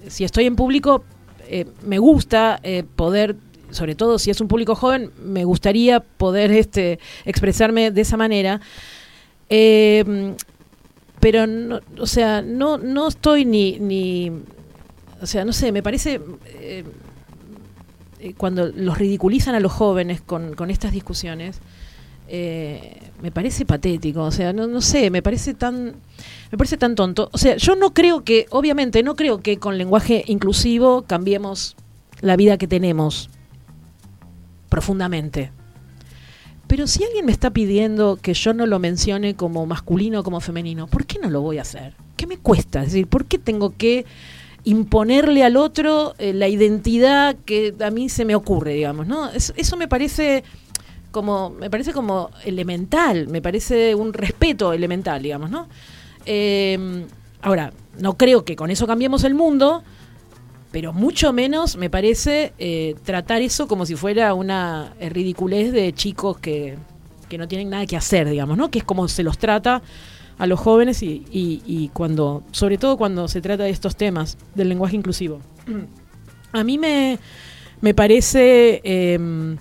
si 0.07 0.23
estoy 0.25 0.45
en 0.45 0.55
público, 0.55 1.03
eh, 1.47 1.65
me 1.83 1.97
gusta 1.97 2.59
eh, 2.61 2.83
poder, 2.95 3.35
sobre 3.71 3.95
todo 3.95 4.19
si 4.19 4.29
es 4.31 4.41
un 4.41 4.47
público 4.47 4.75
joven, 4.75 5.11
me 5.23 5.43
gustaría 5.43 6.01
poder 6.01 6.51
este, 6.51 6.99
expresarme 7.25 7.91
de 7.91 8.01
esa 8.01 8.17
manera. 8.17 8.61
Eh, 9.49 10.33
pero, 11.19 11.47
no, 11.47 11.79
o 11.99 12.05
sea, 12.05 12.41
no, 12.43 12.77
no 12.77 13.07
estoy 13.07 13.45
ni, 13.45 13.79
ni, 13.79 14.31
o 15.21 15.25
sea, 15.25 15.45
no 15.45 15.53
sé, 15.53 15.71
me 15.71 15.81
parece... 15.81 16.19
eh, 16.59 16.83
eh, 18.19 18.33
cuando 18.35 18.67
los 18.67 18.97
ridiculizan 18.97 19.55
a 19.55 19.59
los 19.59 19.71
jóvenes 19.71 20.21
con, 20.21 20.55
con 20.55 20.69
estas 20.69 20.91
discusiones, 20.91 21.59
eh, 22.27 23.01
me 23.21 23.31
parece 23.31 23.65
patético, 23.65 24.23
o 24.23 24.31
sea, 24.31 24.51
no, 24.51 24.65
no 24.67 24.81
sé, 24.81 25.11
me 25.11 25.21
parece 25.21 25.53
tan 25.53 25.95
me 26.51 26.57
parece 26.57 26.77
tan 26.77 26.95
tonto. 26.95 27.29
O 27.33 27.37
sea, 27.37 27.57
yo 27.57 27.75
no 27.75 27.93
creo 27.93 28.23
que, 28.23 28.47
obviamente, 28.49 29.03
no 29.03 29.15
creo 29.15 29.41
que 29.41 29.57
con 29.57 29.77
lenguaje 29.77 30.23
inclusivo 30.27 31.03
cambiemos 31.03 31.75
la 32.21 32.35
vida 32.35 32.57
que 32.57 32.67
tenemos 32.67 33.29
profundamente. 34.69 35.51
Pero 36.67 36.87
si 36.87 37.03
alguien 37.03 37.25
me 37.25 37.31
está 37.31 37.51
pidiendo 37.51 38.17
que 38.19 38.33
yo 38.33 38.53
no 38.53 38.65
lo 38.65 38.79
mencione 38.79 39.35
como 39.35 39.65
masculino 39.65 40.21
o 40.21 40.23
como 40.23 40.39
femenino, 40.39 40.87
¿por 40.87 41.05
qué 41.05 41.19
no 41.19 41.29
lo 41.29 41.41
voy 41.41 41.59
a 41.59 41.61
hacer? 41.61 41.93
¿Qué 42.17 42.25
me 42.25 42.37
cuesta? 42.37 42.79
Es 42.79 42.87
decir, 42.87 43.07
¿por 43.07 43.25
qué 43.25 43.37
tengo 43.37 43.75
que 43.77 44.05
imponerle 44.65 45.43
al 45.43 45.57
otro 45.57 46.15
eh, 46.17 46.33
la 46.33 46.47
identidad 46.47 47.35
que 47.45 47.73
a 47.83 47.89
mí 47.91 48.09
se 48.09 48.25
me 48.25 48.35
ocurre, 48.35 48.73
digamos, 48.73 49.07
¿no? 49.07 49.29
Es- 49.29 49.53
eso 49.55 49.77
me 49.77 49.87
parece 49.87 50.43
como 51.11 51.49
me 51.51 51.69
parece 51.69 51.93
como 51.93 52.29
elemental, 52.43 53.27
me 53.29 53.41
parece 53.41 53.95
un 53.95 54.11
respeto 54.11 54.73
elemental, 54.73 55.21
digamos, 55.23 55.49
¿no? 55.49 55.67
Eh, 56.25 57.05
ahora, 57.41 57.71
no 57.99 58.17
creo 58.17 58.43
que 58.43 58.55
con 58.57 58.69
eso 58.71 58.85
cambiemos 58.85 59.23
el 59.23 59.33
mundo, 59.35 59.83
pero 60.71 60.91
mucho 60.91 61.31
menos 61.31 61.77
me 61.77 61.89
parece 61.89 62.51
eh, 62.57 62.95
tratar 63.05 63.41
eso 63.41 63.67
como 63.67 63.85
si 63.85 63.95
fuera 63.95 64.33
una 64.33 64.93
eh, 64.99 65.07
ridiculez 65.09 65.71
de 65.71 65.93
chicos 65.93 66.37
que, 66.39 66.75
que 67.29 67.37
no 67.37 67.47
tienen 67.47 67.69
nada 67.69 67.85
que 67.85 67.95
hacer, 67.95 68.27
digamos, 68.29 68.57
¿no? 68.57 68.69
Que 68.69 68.79
es 68.79 68.83
como 68.83 69.07
se 69.07 69.23
los 69.23 69.37
trata 69.37 69.81
a 70.37 70.47
los 70.47 70.59
jóvenes 70.59 71.01
y, 71.03 71.25
y- 71.31 71.89
cuando, 71.93 72.43
sobre 72.51 72.77
todo 72.77 72.97
cuando 72.97 73.27
se 73.27 73.41
trata 73.41 73.63
de 73.63 73.69
estos 73.69 73.95
temas 73.95 74.37
del 74.53 74.69
lenguaje 74.69 74.95
inclusivo. 74.95 75.39
A 76.51 76.63
mí 76.63 76.77
me, 76.77 77.19
me 77.81 77.93
parece 77.93 78.81
eh, 78.83 79.55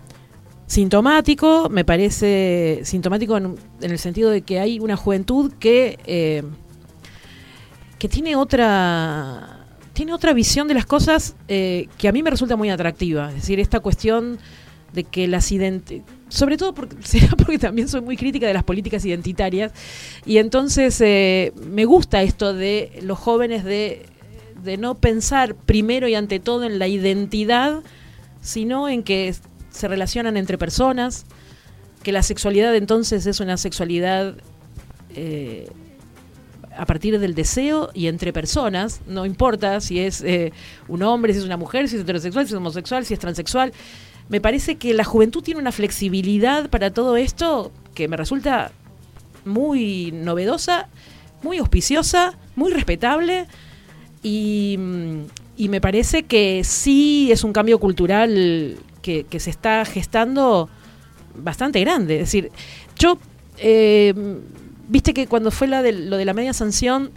sintomático, 0.66 1.68
me 1.70 1.84
parece 1.84 2.80
sintomático 2.84 3.36
en, 3.36 3.54
en 3.80 3.90
el 3.90 3.98
sentido 3.98 4.30
de 4.30 4.42
que 4.42 4.58
hay 4.60 4.78
una 4.80 4.96
juventud 4.96 5.52
que, 5.58 5.98
eh, 6.06 6.42
que 7.98 8.08
tiene 8.08 8.36
otra 8.36 9.60
tiene 9.92 10.12
otra 10.12 10.32
visión 10.32 10.66
de 10.66 10.74
las 10.74 10.86
cosas 10.86 11.36
eh, 11.46 11.86
que 11.98 12.08
a 12.08 12.12
mí 12.12 12.20
me 12.24 12.30
resulta 12.30 12.56
muy 12.56 12.68
atractiva. 12.68 13.28
Es 13.28 13.36
decir, 13.36 13.60
esta 13.60 13.78
cuestión 13.78 14.38
de 14.92 15.04
que 15.04 15.28
las 15.28 15.52
identi 15.52 16.02
sobre 16.34 16.56
todo 16.56 16.74
porque 16.74 16.96
será 17.02 17.28
porque 17.36 17.58
también 17.58 17.88
soy 17.88 18.00
muy 18.00 18.16
crítica 18.16 18.46
de 18.46 18.54
las 18.54 18.64
políticas 18.64 19.04
identitarias 19.04 19.72
y 20.26 20.38
entonces 20.38 21.00
eh, 21.00 21.52
me 21.66 21.84
gusta 21.84 22.22
esto 22.22 22.52
de 22.52 22.98
los 23.02 23.18
jóvenes 23.18 23.64
de, 23.64 24.06
de 24.62 24.76
no 24.76 24.96
pensar 24.96 25.54
primero 25.54 26.08
y 26.08 26.14
ante 26.14 26.40
todo 26.40 26.64
en 26.64 26.78
la 26.78 26.88
identidad 26.88 27.82
sino 28.40 28.88
en 28.88 29.04
que 29.04 29.34
se 29.70 29.88
relacionan 29.88 30.36
entre 30.36 30.58
personas 30.58 31.24
que 32.02 32.12
la 32.12 32.22
sexualidad 32.22 32.74
entonces 32.74 33.26
es 33.26 33.40
una 33.40 33.56
sexualidad 33.56 34.34
eh, 35.14 35.68
a 36.76 36.86
partir 36.86 37.20
del 37.20 37.36
deseo 37.36 37.90
y 37.94 38.08
entre 38.08 38.32
personas, 38.32 39.00
no 39.06 39.24
importa 39.26 39.80
si 39.80 40.00
es 40.00 40.22
eh, 40.22 40.52
un 40.88 41.04
hombre, 41.04 41.32
si 41.32 41.38
es 41.38 41.44
una 41.44 41.56
mujer, 41.56 41.88
si 41.88 41.94
es 41.94 42.02
heterosexual, 42.02 42.48
si 42.48 42.52
es 42.52 42.56
homosexual, 42.56 43.04
si 43.04 43.14
es 43.14 43.20
transexual. 43.20 43.72
Me 44.28 44.40
parece 44.40 44.76
que 44.76 44.94
la 44.94 45.04
juventud 45.04 45.42
tiene 45.42 45.60
una 45.60 45.72
flexibilidad 45.72 46.70
para 46.70 46.90
todo 46.92 47.16
esto 47.16 47.72
que 47.94 48.08
me 48.08 48.16
resulta 48.16 48.72
muy 49.44 50.12
novedosa, 50.12 50.88
muy 51.42 51.58
auspiciosa, 51.58 52.38
muy 52.56 52.72
respetable 52.72 53.46
y, 54.22 54.76
mm, 54.78 55.68
me 55.68 55.80
parece 55.80 56.24
que 56.24 56.62
sí 56.64 57.30
es 57.30 57.44
un 57.44 57.52
cambio 57.52 57.78
cultural 57.78 58.76
que, 59.02 59.24
que 59.24 59.38
se 59.38 59.50
está 59.50 59.84
gestando 59.84 60.68
bastante 61.36 61.80
grande. 61.80 62.14
Es 62.14 62.20
decir, 62.20 62.50
yo, 62.98 63.18
eh, 63.58 64.14
viste 64.88 65.14
que 65.14 65.26
cuando 65.26 65.50
fue 65.50 65.68
la 65.68 65.82
de, 65.82 65.92
lo 65.92 66.16
de 66.16 66.24
la 66.24 66.34
media 66.34 66.52
sanción, 66.52 67.10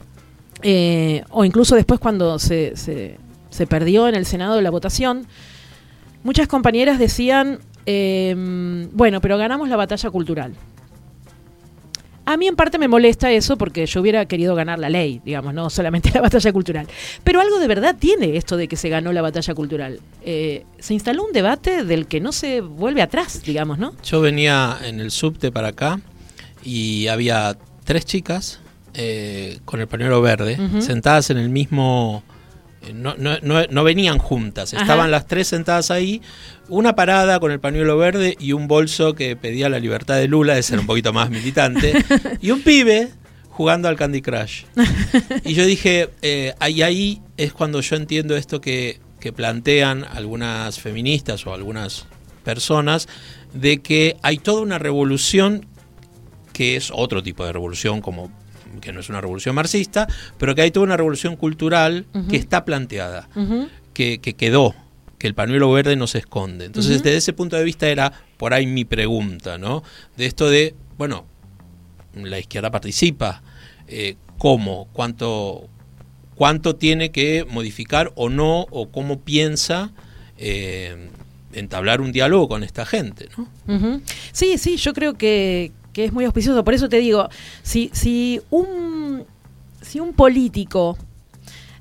eh, 0.62 1.24
o 1.30 1.46
incluso 1.46 1.76
después 1.76 2.00
cuando 2.00 2.40
se, 2.40 2.76
se, 2.76 3.18
se 3.50 3.68
perdió 3.68 4.08
en 4.08 4.16
el 4.16 4.26
Senado 4.26 4.60
la 4.62 4.70
votación, 4.70 5.28
muchas 6.28 6.50
compañeras 6.50 7.00
decían, 7.00 7.60
eh, 7.86 8.36
bueno, 8.92 9.22
pero 9.22 9.38
ganamos 9.38 9.70
la 9.70 9.78
batalla 9.78 10.10
cultural. 10.10 10.52
A 12.26 12.36
mí 12.36 12.48
en 12.48 12.58
parte 12.58 12.78
me 12.78 12.90
molesta 12.90 13.32
eso 13.32 13.58
porque 13.58 13.86
yo 13.86 14.02
hubiera 14.02 14.26
querido 14.26 14.54
ganar 14.54 14.78
la 14.78 14.90
ley, 14.90 15.22
digamos, 15.24 15.54
no 15.54 15.70
solamente 15.70 16.12
la 16.14 16.20
batalla 16.20 16.52
cultural. 16.52 16.86
Pero 17.24 17.40
algo 17.40 17.60
de 17.60 17.68
verdad 17.70 17.96
tiene 17.98 18.36
esto 18.36 18.58
de 18.58 18.68
que 18.68 18.76
se 18.76 18.90
ganó 18.90 19.14
la 19.14 19.22
batalla 19.22 19.56
cultural. 19.56 20.02
Eh, 20.22 20.66
se 20.80 20.94
instaló 20.94 21.24
un 21.24 21.32
debate 21.32 21.86
del 21.86 22.08
que 22.08 22.20
no 22.20 22.34
se 22.34 22.60
vuelve 22.60 23.02
atrás, 23.02 23.44
digamos, 23.44 23.80
¿no? 23.80 23.94
Yo 24.04 24.20
venía 24.20 24.78
en 24.84 25.00
el 25.00 25.12
subte 25.12 25.54
para 25.54 25.70
acá 25.70 26.02
y 26.62 27.08
había 27.08 27.58
tres 27.86 28.04
chicas 28.04 28.60
eh, 28.96 29.60
con 29.64 29.80
el 29.80 29.88
pañuelo 29.88 30.22
verde, 30.22 30.58
sentadas 30.82 31.30
en 31.30 31.38
el 31.38 31.48
mismo... 31.48 32.22
eh, 32.82 32.94
No, 32.94 33.16
no, 33.18 33.38
no, 33.42 33.64
no 33.70 33.84
venían 33.84 34.18
juntas, 34.18 34.74
Ajá. 34.74 34.84
estaban 34.84 35.12
las 35.12 35.28
tres 35.28 35.48
sentadas 35.48 35.92
ahí, 35.92 36.22
una 36.70 36.96
parada 36.96 37.40
con 37.40 37.52
el 37.52 37.60
pañuelo 37.60 37.98
verde 37.98 38.36
y 38.40 38.54
un 38.54 38.68
bolso 38.68 39.14
que 39.14 39.36
pedía 39.36 39.70
la 39.70 39.80
libertad 39.80 40.16
de 40.16 40.28
Lula, 40.28 40.56
de 40.56 40.64
ser 40.64 40.80
un 40.80 40.86
poquito 40.86 41.14
más 41.14 41.30
militante, 41.30 41.94
y 42.42 42.52
un 42.52 42.62
pibe 42.62 43.10
jugando 43.50 43.88
al 43.88 43.96
Candy 43.96 44.22
Crush. 44.22 44.66
Y 45.44 45.56
yo 45.56 45.66
dije, 45.66 46.10
eh, 46.22 46.54
ahí, 46.60 46.84
ahí 46.84 47.22
es 47.38 47.54
cuando 47.54 47.82
yo 47.82 47.96
entiendo 47.96 48.36
esto 48.38 48.62
que, 48.62 49.00
que 49.20 49.34
plantean 49.34 50.04
algunas 50.04 50.80
feministas 50.80 51.48
o 51.48 51.54
algunas 51.54 52.06
personas, 52.44 53.08
de 53.54 53.80
que 53.80 54.16
hay 54.22 54.38
toda 54.38 54.62
una 54.62 54.78
revolución 54.78 55.66
que 56.54 56.76
es 56.76 56.92
otro 56.94 57.24
tipo 57.24 57.46
de 57.46 57.52
revolución, 57.54 58.02
como 58.02 58.32
que 58.82 58.92
no 58.94 59.00
es 59.00 59.10
una 59.10 59.22
revolución 59.22 59.56
marxista, 59.56 60.08
pero 60.38 60.56
que 60.56 60.62
hay 60.62 60.72
toda 60.72 60.86
una 60.86 60.98
revolución 60.98 61.36
cultural 61.36 62.06
que 62.30 62.38
está 62.38 62.66
planteada, 62.66 63.30
que, 63.94 64.20
que 64.20 64.34
quedó, 64.34 64.76
que 65.18 65.28
el 65.28 65.34
pañuelo 65.34 65.72
verde 65.72 65.96
no 65.96 66.08
se 66.08 66.20
esconde. 66.20 66.66
Entonces, 66.66 66.98
Ujú. 66.98 67.04
desde 67.04 67.18
ese 67.18 67.34
punto 67.34 67.56
de 67.56 67.64
vista 67.64 67.88
era 67.88 68.12
por 68.38 68.54
ahí 68.54 68.68
mi 68.68 68.86
pregunta, 68.86 69.58
¿no? 69.58 69.84
De 70.16 70.26
esto 70.26 70.50
de, 70.50 70.76
bueno, 70.98 71.26
la 72.14 72.40
izquierda 72.40 72.70
participa, 72.72 73.42
eh, 73.88 74.16
¿cómo? 74.38 74.88
¿Cuánto, 74.94 75.68
¿Cuánto 76.36 76.76
tiene 76.76 77.12
que 77.12 77.46
modificar 77.50 78.12
o 78.16 78.30
no? 78.30 78.68
¿O 78.70 78.90
cómo 78.92 79.22
piensa 79.22 79.92
eh, 80.38 81.10
entablar 81.54 82.02
un 82.02 82.12
diálogo 82.12 82.48
con 82.48 82.64
esta 82.64 82.86
gente, 82.86 83.30
¿no? 83.38 84.02
Sí, 84.32 84.58
sí, 84.60 84.78
yo 84.78 84.94
creo 84.94 85.16
que, 85.16 85.72
que 85.98 86.06
es 86.06 86.14
muy 86.14 86.26
auspicioso. 86.26 86.64
Por 86.64 86.76
eso 86.76 86.90
te 86.90 86.98
digo, 86.98 87.28
si, 87.64 87.90
si, 87.92 88.40
un, 88.52 89.24
si 89.82 90.00
un 90.00 90.14
político 90.14 90.96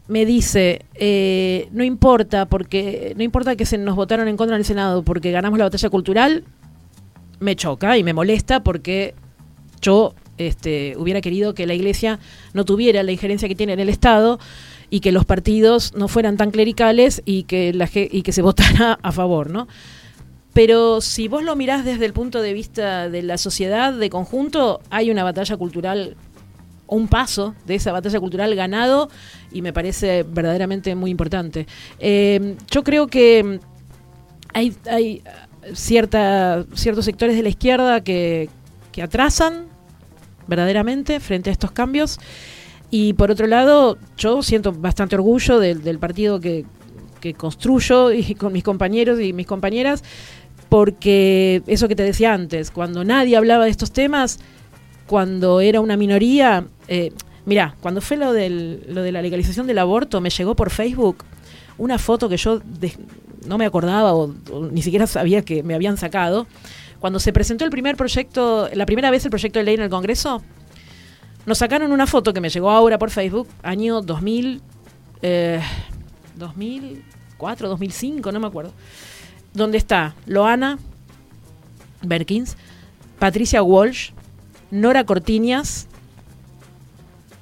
me 0.09 0.25
dice, 0.25 0.87
eh, 0.95 1.69
no 1.71 1.85
importa, 1.85 2.47
porque 2.47 3.13
no 3.15 3.23
importa 3.23 3.57
que 3.57 3.67
se 3.67 3.77
nos 3.77 3.95
votaron 3.95 4.27
en 4.29 4.39
contra 4.39 4.57
en 4.57 4.61
el 4.61 4.65
Senado 4.65 5.03
porque 5.03 5.33
ganamos 5.33 5.59
la 5.59 5.67
batalla 5.67 5.91
cultural, 5.91 6.45
me 7.41 7.57
choca 7.57 7.99
y 7.99 8.05
me 8.05 8.15
molesta 8.15 8.63
porque 8.63 9.15
yo 9.83 10.15
este, 10.39 10.95
hubiera 10.97 11.21
querido 11.21 11.53
que 11.53 11.67
la 11.67 11.75
Iglesia 11.75 12.19
no 12.55 12.65
tuviera 12.65 13.03
la 13.03 13.13
injerencia 13.13 13.49
que 13.49 13.55
tiene 13.55 13.75
en 13.75 13.81
el 13.81 13.91
Estado 13.91 14.39
y 14.89 15.01
que 15.01 15.13
los 15.13 15.27
partidos 15.27 15.93
no 15.95 16.09
fueran 16.09 16.39
tan 16.39 16.53
clericales 16.53 17.21
y 17.27 17.43
que, 17.43 17.75
y 18.11 18.23
que 18.23 18.33
se 18.33 18.41
votara 18.41 18.99
a 19.03 19.13
favor, 19.13 19.51
¿no? 19.51 19.69
Pero 20.57 21.03
si 21.03 21.29
vos 21.29 21.43
lo 21.43 21.55
mirás 21.55 21.85
desde 21.85 22.07
el 22.07 22.15
punto 22.15 22.41
de 22.41 22.55
vista 22.55 23.11
de 23.11 23.23
la 23.23 23.37
sociedad 23.37 23.93
de 23.93 24.09
conjunto, 24.09 24.81
hay 24.89 25.11
una 25.11 25.23
batalla 25.23 25.55
cultural, 25.59 26.17
un 26.87 27.09
paso 27.09 27.55
de 27.67 27.75
esa 27.75 27.93
batalla 27.93 28.19
cultural 28.21 28.55
ganado 28.55 29.11
y 29.53 29.61
me 29.61 29.75
parece 29.75 30.23
verdaderamente 30.23 30.95
muy 30.95 31.11
importante. 31.11 31.67
Eh, 31.99 32.57
yo 32.71 32.83
creo 32.85 33.07
que 33.07 33.61
hay, 34.55 34.75
hay 34.91 35.23
cierta, 35.75 36.65
ciertos 36.73 37.05
sectores 37.05 37.37
de 37.37 37.43
la 37.43 37.51
izquierda 37.51 38.03
que, 38.03 38.49
que 38.93 39.03
atrasan 39.03 39.67
verdaderamente 40.47 41.21
frente 41.21 41.51
a 41.51 41.53
estos 41.53 41.73
cambios. 41.73 42.19
Y 42.91 43.13
por 43.13 43.31
otro 43.31 43.47
lado, 43.47 43.99
yo 44.17 44.43
siento 44.43 44.73
bastante 44.73 45.17
orgullo 45.17 45.61
del, 45.61 45.83
del 45.83 45.99
partido 45.99 46.41
que, 46.41 46.65
que 47.21 47.35
construyo 47.35 48.13
y 48.13 48.35
con 48.35 48.55
mis 48.55 48.65
compañeros 48.65 49.21
y 49.21 49.35
mis 49.35 49.47
compañeras, 49.47 50.03
porque 50.69 51.63
eso 51.67 51.89
que 51.89 51.97
te 51.97 52.03
decía 52.03 52.35
antes, 52.35 52.71
cuando 52.71 53.05
nadie 53.05 53.37
hablaba 53.37 53.65
de 53.65 53.71
estos 53.71 53.93
temas, 53.93 54.39
cuando 55.07 55.61
era 55.61 55.81
una 55.81 55.97
minoría, 55.97 56.67
eh, 56.89 57.13
mira, 57.45 57.77
cuando 57.81 58.01
fue 58.01 58.17
lo, 58.17 58.33
del, 58.33 58.83
lo 58.89 59.03
de 59.03 59.13
la 59.13 59.23
legalización 59.23 59.67
del 59.67 59.79
aborto, 59.79 60.21
me 60.21 60.31
llegó 60.31 60.57
por 60.57 60.71
Facebook 60.71 61.25
una 61.79 61.99
foto 61.99 62.29
que 62.29 62.37
yo 62.37 62.61
no 63.47 63.59
me 63.59 63.67
acordaba 63.67 64.15
o, 64.15 64.35
ni 64.71 64.83
siquiera 64.83 65.07
sabía 65.07 65.43
que 65.43 65.63
me 65.63 65.75
habían 65.75 65.97
sacado. 65.97 66.47
Cuando 66.99 67.21
se 67.21 67.33
presentó 67.33 67.65
el 67.65 67.71
primer 67.71 67.97
proyecto, 67.97 68.69
la 68.73 68.87
primera 68.87 69.11
vez 69.11 69.25
el 69.25 69.31
proyecto 69.31 69.59
de 69.59 69.65
ley 69.65 69.75
en 69.75 69.83
el 69.83 69.91
Congreso, 69.91 70.43
nos 71.45 71.59
sacaron 71.59 71.93
una 71.93 72.07
foto 72.07 72.33
que 72.33 72.41
me 72.41 72.49
llegó 72.49 72.71
ahora 72.71 72.99
por 72.99 73.11
Facebook, 73.11 73.47
año 73.63 74.01
2000, 74.01 74.61
eh, 75.23 75.61
2004, 76.37 77.69
2005, 77.69 78.33
no 78.33 78.41
me 78.41 78.47
acuerdo, 78.49 78.73
donde 79.57 79.79
está 79.79 80.15
Loana 80.27 80.79
Berkins, 82.03 82.57
Patricia 83.19 83.63
Walsh, 83.63 84.11
Nora 84.71 85.05
Cortiñas, 85.05 85.89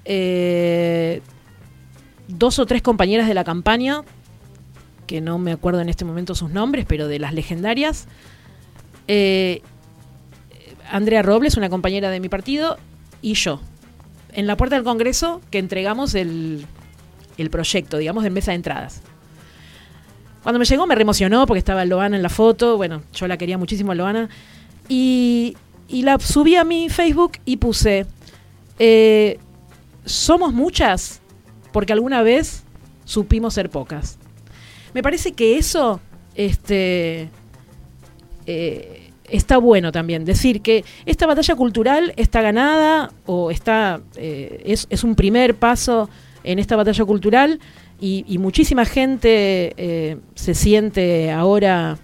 eh, 0.04 1.20
dos 2.28 2.58
o 2.58 2.66
tres 2.66 2.82
compañeras 2.82 3.26
de 3.26 3.34
la 3.34 3.44
campaña, 3.44 4.02
que 5.06 5.20
no 5.20 5.38
me 5.38 5.52
acuerdo 5.52 5.80
en 5.80 5.88
este 5.88 6.04
momento 6.04 6.34
sus 6.34 6.50
nombres, 6.50 6.86
pero 6.88 7.08
de 7.08 7.18
las 7.18 7.34
legendarias, 7.34 8.06
eh, 9.08 9.60
Andrea 10.90 11.22
Robles, 11.22 11.56
una 11.56 11.68
compañera 11.68 12.10
de 12.10 12.20
mi 12.20 12.28
partido, 12.28 12.78
y 13.22 13.34
yo, 13.34 13.60
en 14.32 14.46
la 14.46 14.56
puerta 14.56 14.76
del 14.76 14.84
Congreso, 14.84 15.40
que 15.50 15.58
entregamos 15.58 16.14
el, 16.14 16.64
el 17.38 17.50
proyecto, 17.50 17.98
digamos, 17.98 18.22
de 18.22 18.30
mesa 18.30 18.52
de 18.52 18.56
entradas. 18.56 19.02
Cuando 20.44 20.58
me 20.58 20.66
llegó 20.66 20.86
me 20.86 20.94
reemocionó 20.94 21.46
porque 21.46 21.58
estaba 21.58 21.84
Loana 21.86 22.16
en 22.16 22.22
la 22.22 22.28
foto, 22.28 22.76
bueno, 22.76 23.02
yo 23.14 23.26
la 23.26 23.38
quería 23.38 23.56
muchísimo 23.56 23.92
a 23.92 23.94
Loana, 23.94 24.28
y, 24.90 25.56
y 25.88 26.02
la 26.02 26.18
subí 26.20 26.54
a 26.54 26.64
mi 26.64 26.90
Facebook 26.90 27.32
y 27.46 27.56
puse, 27.56 28.06
eh, 28.78 29.38
somos 30.04 30.52
muchas 30.52 31.22
porque 31.72 31.94
alguna 31.94 32.22
vez 32.22 32.62
supimos 33.06 33.54
ser 33.54 33.70
pocas. 33.70 34.18
Me 34.92 35.02
parece 35.02 35.32
que 35.32 35.56
eso 35.56 36.00
este, 36.34 37.30
eh, 38.46 39.10
está 39.24 39.56
bueno 39.56 39.92
también. 39.92 40.26
Decir 40.26 40.60
que 40.60 40.84
esta 41.06 41.26
batalla 41.26 41.56
cultural 41.56 42.12
está 42.16 42.42
ganada 42.42 43.10
o 43.24 43.50
está 43.50 44.02
eh, 44.16 44.62
es, 44.66 44.86
es 44.90 45.04
un 45.04 45.14
primer 45.14 45.54
paso 45.54 46.10
en 46.44 46.58
esta 46.58 46.76
batalla 46.76 47.04
cultural 47.06 47.60
y, 48.00 48.24
y 48.28 48.38
muchísima 48.38 48.84
gente 48.84 49.74
eh, 49.76 50.18
se 50.34 50.54
siente 50.54 51.30
ahora 51.30 51.98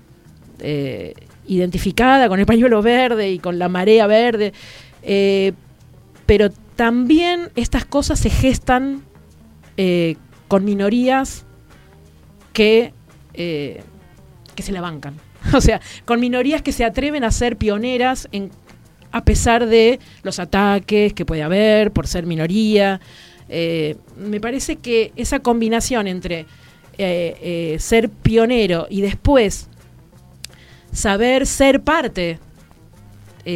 eh, 0.60 1.14
identificada 1.46 2.28
con 2.28 2.38
el 2.40 2.46
pañuelo 2.46 2.82
verde 2.82 3.30
y 3.30 3.38
con 3.38 3.58
la 3.58 3.68
marea 3.68 4.06
verde. 4.06 4.52
eh, 5.02 5.52
pero 6.26 6.50
también 6.76 7.50
estas 7.56 7.84
cosas 7.84 8.20
se 8.20 8.30
gestan 8.30 9.02
con 10.46 10.64
minorías 10.64 11.44
que, 12.52 12.92
que 13.34 13.82
se 14.62 14.72
la 14.72 14.80
bancan. 14.80 15.14
O 15.54 15.60
sea, 15.60 15.80
con 16.04 16.20
minorías 16.20 16.62
que 16.62 16.72
se 16.72 16.84
atreven 16.84 17.24
a 17.24 17.30
ser 17.30 17.56
pioneras 17.56 18.28
en, 18.30 18.50
a 19.12 19.24
pesar 19.24 19.66
de 19.66 19.98
los 20.22 20.38
ataques 20.38 21.12
que 21.12 21.24
puede 21.24 21.42
haber 21.42 21.92
por 21.92 22.06
ser 22.06 22.26
minoría. 22.26 23.00
Eh, 23.52 23.96
me 24.16 24.40
parece 24.40 24.76
que 24.76 25.12
esa 25.16 25.40
combinación 25.40 26.06
entre 26.06 26.46
eh, 26.98 27.36
eh, 27.42 27.76
ser 27.80 28.08
pionero 28.08 28.86
y 28.88 29.00
después 29.00 29.68
saber 30.92 31.46
ser 31.46 31.82
parte 31.82 32.38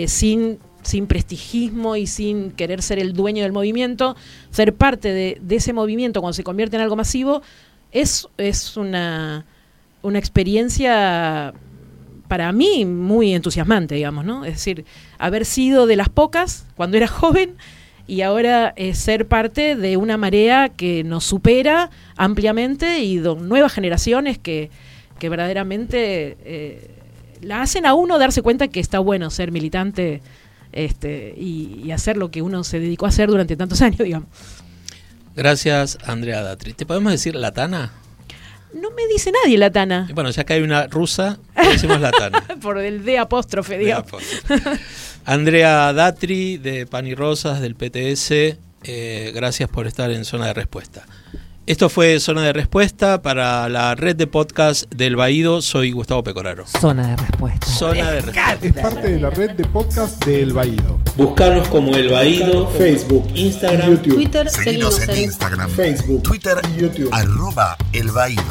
sin, 0.07 0.59
sin 0.83 1.07
prestigismo 1.07 1.95
y 1.95 2.09
sin 2.09 2.51
querer 2.51 2.83
ser 2.83 2.99
el 2.99 3.13
dueño 3.13 3.45
del 3.45 3.53
movimiento, 3.53 4.17
ser 4.51 4.75
parte 4.75 5.13
de, 5.13 5.39
de 5.41 5.57
ese 5.57 5.73
movimiento 5.73 6.21
cuando 6.21 6.35
se 6.35 6.43
convierte 6.43 6.75
en 6.75 6.83
algo 6.83 6.97
masivo, 6.97 7.43
es, 7.93 8.27
es 8.39 8.77
una, 8.77 9.47
una 10.03 10.19
experiencia 10.19 11.55
para 12.27 12.51
mí 12.51 12.85
muy 12.85 13.35
entusiasmante, 13.35 13.95
digamos, 13.95 14.25
¿no? 14.25 14.45
Es 14.45 14.55
decir, 14.55 14.85
haber 15.19 15.45
sido 15.45 15.87
de 15.87 15.95
las 15.95 16.09
pocas 16.09 16.67
cuando 16.77 16.97
era 16.97 17.07
joven 17.07 17.57
y 18.07 18.23
ahora 18.23 18.73
eh, 18.77 18.95
ser 18.95 19.27
parte 19.27 19.77
de 19.77 19.97
una 19.97 20.17
marea 20.17 20.69
que 20.69 21.05
nos 21.05 21.25
supera 21.25 21.91
ampliamente 22.17 23.01
y 23.01 23.19
de 23.19 23.35
nuevas 23.37 23.73
generaciones 23.73 24.39
que, 24.39 24.71
que 25.19 25.29
verdaderamente 25.29 26.37
eh, 26.45 26.91
la 27.41 27.63
hacen 27.63 27.87
a 27.87 27.95
uno 27.95 28.19
darse 28.19 28.43
cuenta 28.43 28.69
que 28.69 28.81
está 28.81 28.99
bueno 28.99 29.31
ser 29.31 29.53
militante 29.53 30.21
este, 30.73 31.35
y, 31.37 31.81
y 31.85 31.93
hacer 31.93 32.17
lo 32.17 32.31
que 32.31 32.43
uno 32.43 32.65
se 32.65 32.81
dedicó 32.81 33.07
a 33.07 33.09
hacer 33.09 33.29
durante 33.29 33.57
tantos 33.57 33.81
años, 33.83 33.99
digamos. 33.99 34.29
Gracias, 35.35 35.99
Andrea 36.05 36.43
Datri. 36.43 36.75
¿Te 36.75 36.87
podemos 36.87 37.11
decir 37.11 37.35
Latana? 37.35 37.93
No 38.75 38.91
me 38.91 39.07
dice 39.07 39.33
nadie 39.33 39.57
la 39.57 39.71
Tana. 39.71 40.09
Bueno, 40.13 40.31
ya 40.31 40.45
que 40.45 40.55
hay 40.55 40.63
una 40.63 40.87
rusa, 40.87 41.39
le 41.57 41.71
decimos 41.71 42.01
la 42.01 42.11
Tana. 42.11 42.43
Por 42.63 42.79
el 42.79 43.05
D 43.05 43.19
apóstrofe, 43.19 43.79
digamos. 43.79 44.23
Andrea 45.25 45.93
Datri 45.93 46.59
de 46.59 46.87
Pan 46.87 47.07
y 47.07 47.15
Rosas 47.15 47.61
del 47.61 47.77
PTS, 47.77 48.59
eh, 48.87 49.33
gracias 49.35 49.71
por 49.71 49.87
estar 49.87 50.11
en 50.11 50.27
Zona 50.27 50.49
de 50.49 50.55
Respuesta. 50.55 51.07
Esto 51.67 51.89
fue 51.89 52.21
Zona 52.21 52.43
de 52.43 52.53
Respuesta 52.53 53.23
para 53.23 53.67
la 53.71 53.95
red 53.95 54.17
de 54.17 54.27
podcast 54.27 54.85
del 54.95 55.17
Baído. 55.17 55.63
Soy 55.63 55.93
Gustavo 55.93 56.23
Pecoraro. 56.23 56.67
Zona 56.67 57.09
de 57.09 57.17
respuesta. 57.17 57.67
Zona 57.67 58.11
de 58.11 58.21
Respuesta. 58.21 58.59
Es 58.61 58.73
parte 58.75 59.11
de 59.13 59.21
la 59.21 59.31
red 59.31 59.53
de 59.53 59.65
podcast 59.65 60.23
de 60.27 60.43
El 60.43 60.53
Baído. 60.53 61.01
Buscarnos 61.17 61.67
como 61.69 61.97
El 61.97 62.11
Baído, 62.11 62.69
Facebook, 62.69 63.27
Instagram, 63.35 63.93
YouTube, 63.93 64.15
Twitter, 64.15 64.51
Seguinos 64.51 65.09
en 65.09 65.19
Instagram, 65.19 65.71
Facebook, 65.71 66.23
Twitter, 66.23 66.59
y 66.77 66.83
YouTube. 66.83 67.09
arroba 67.15 67.79
El 67.95 68.11
Baído. 68.11 68.43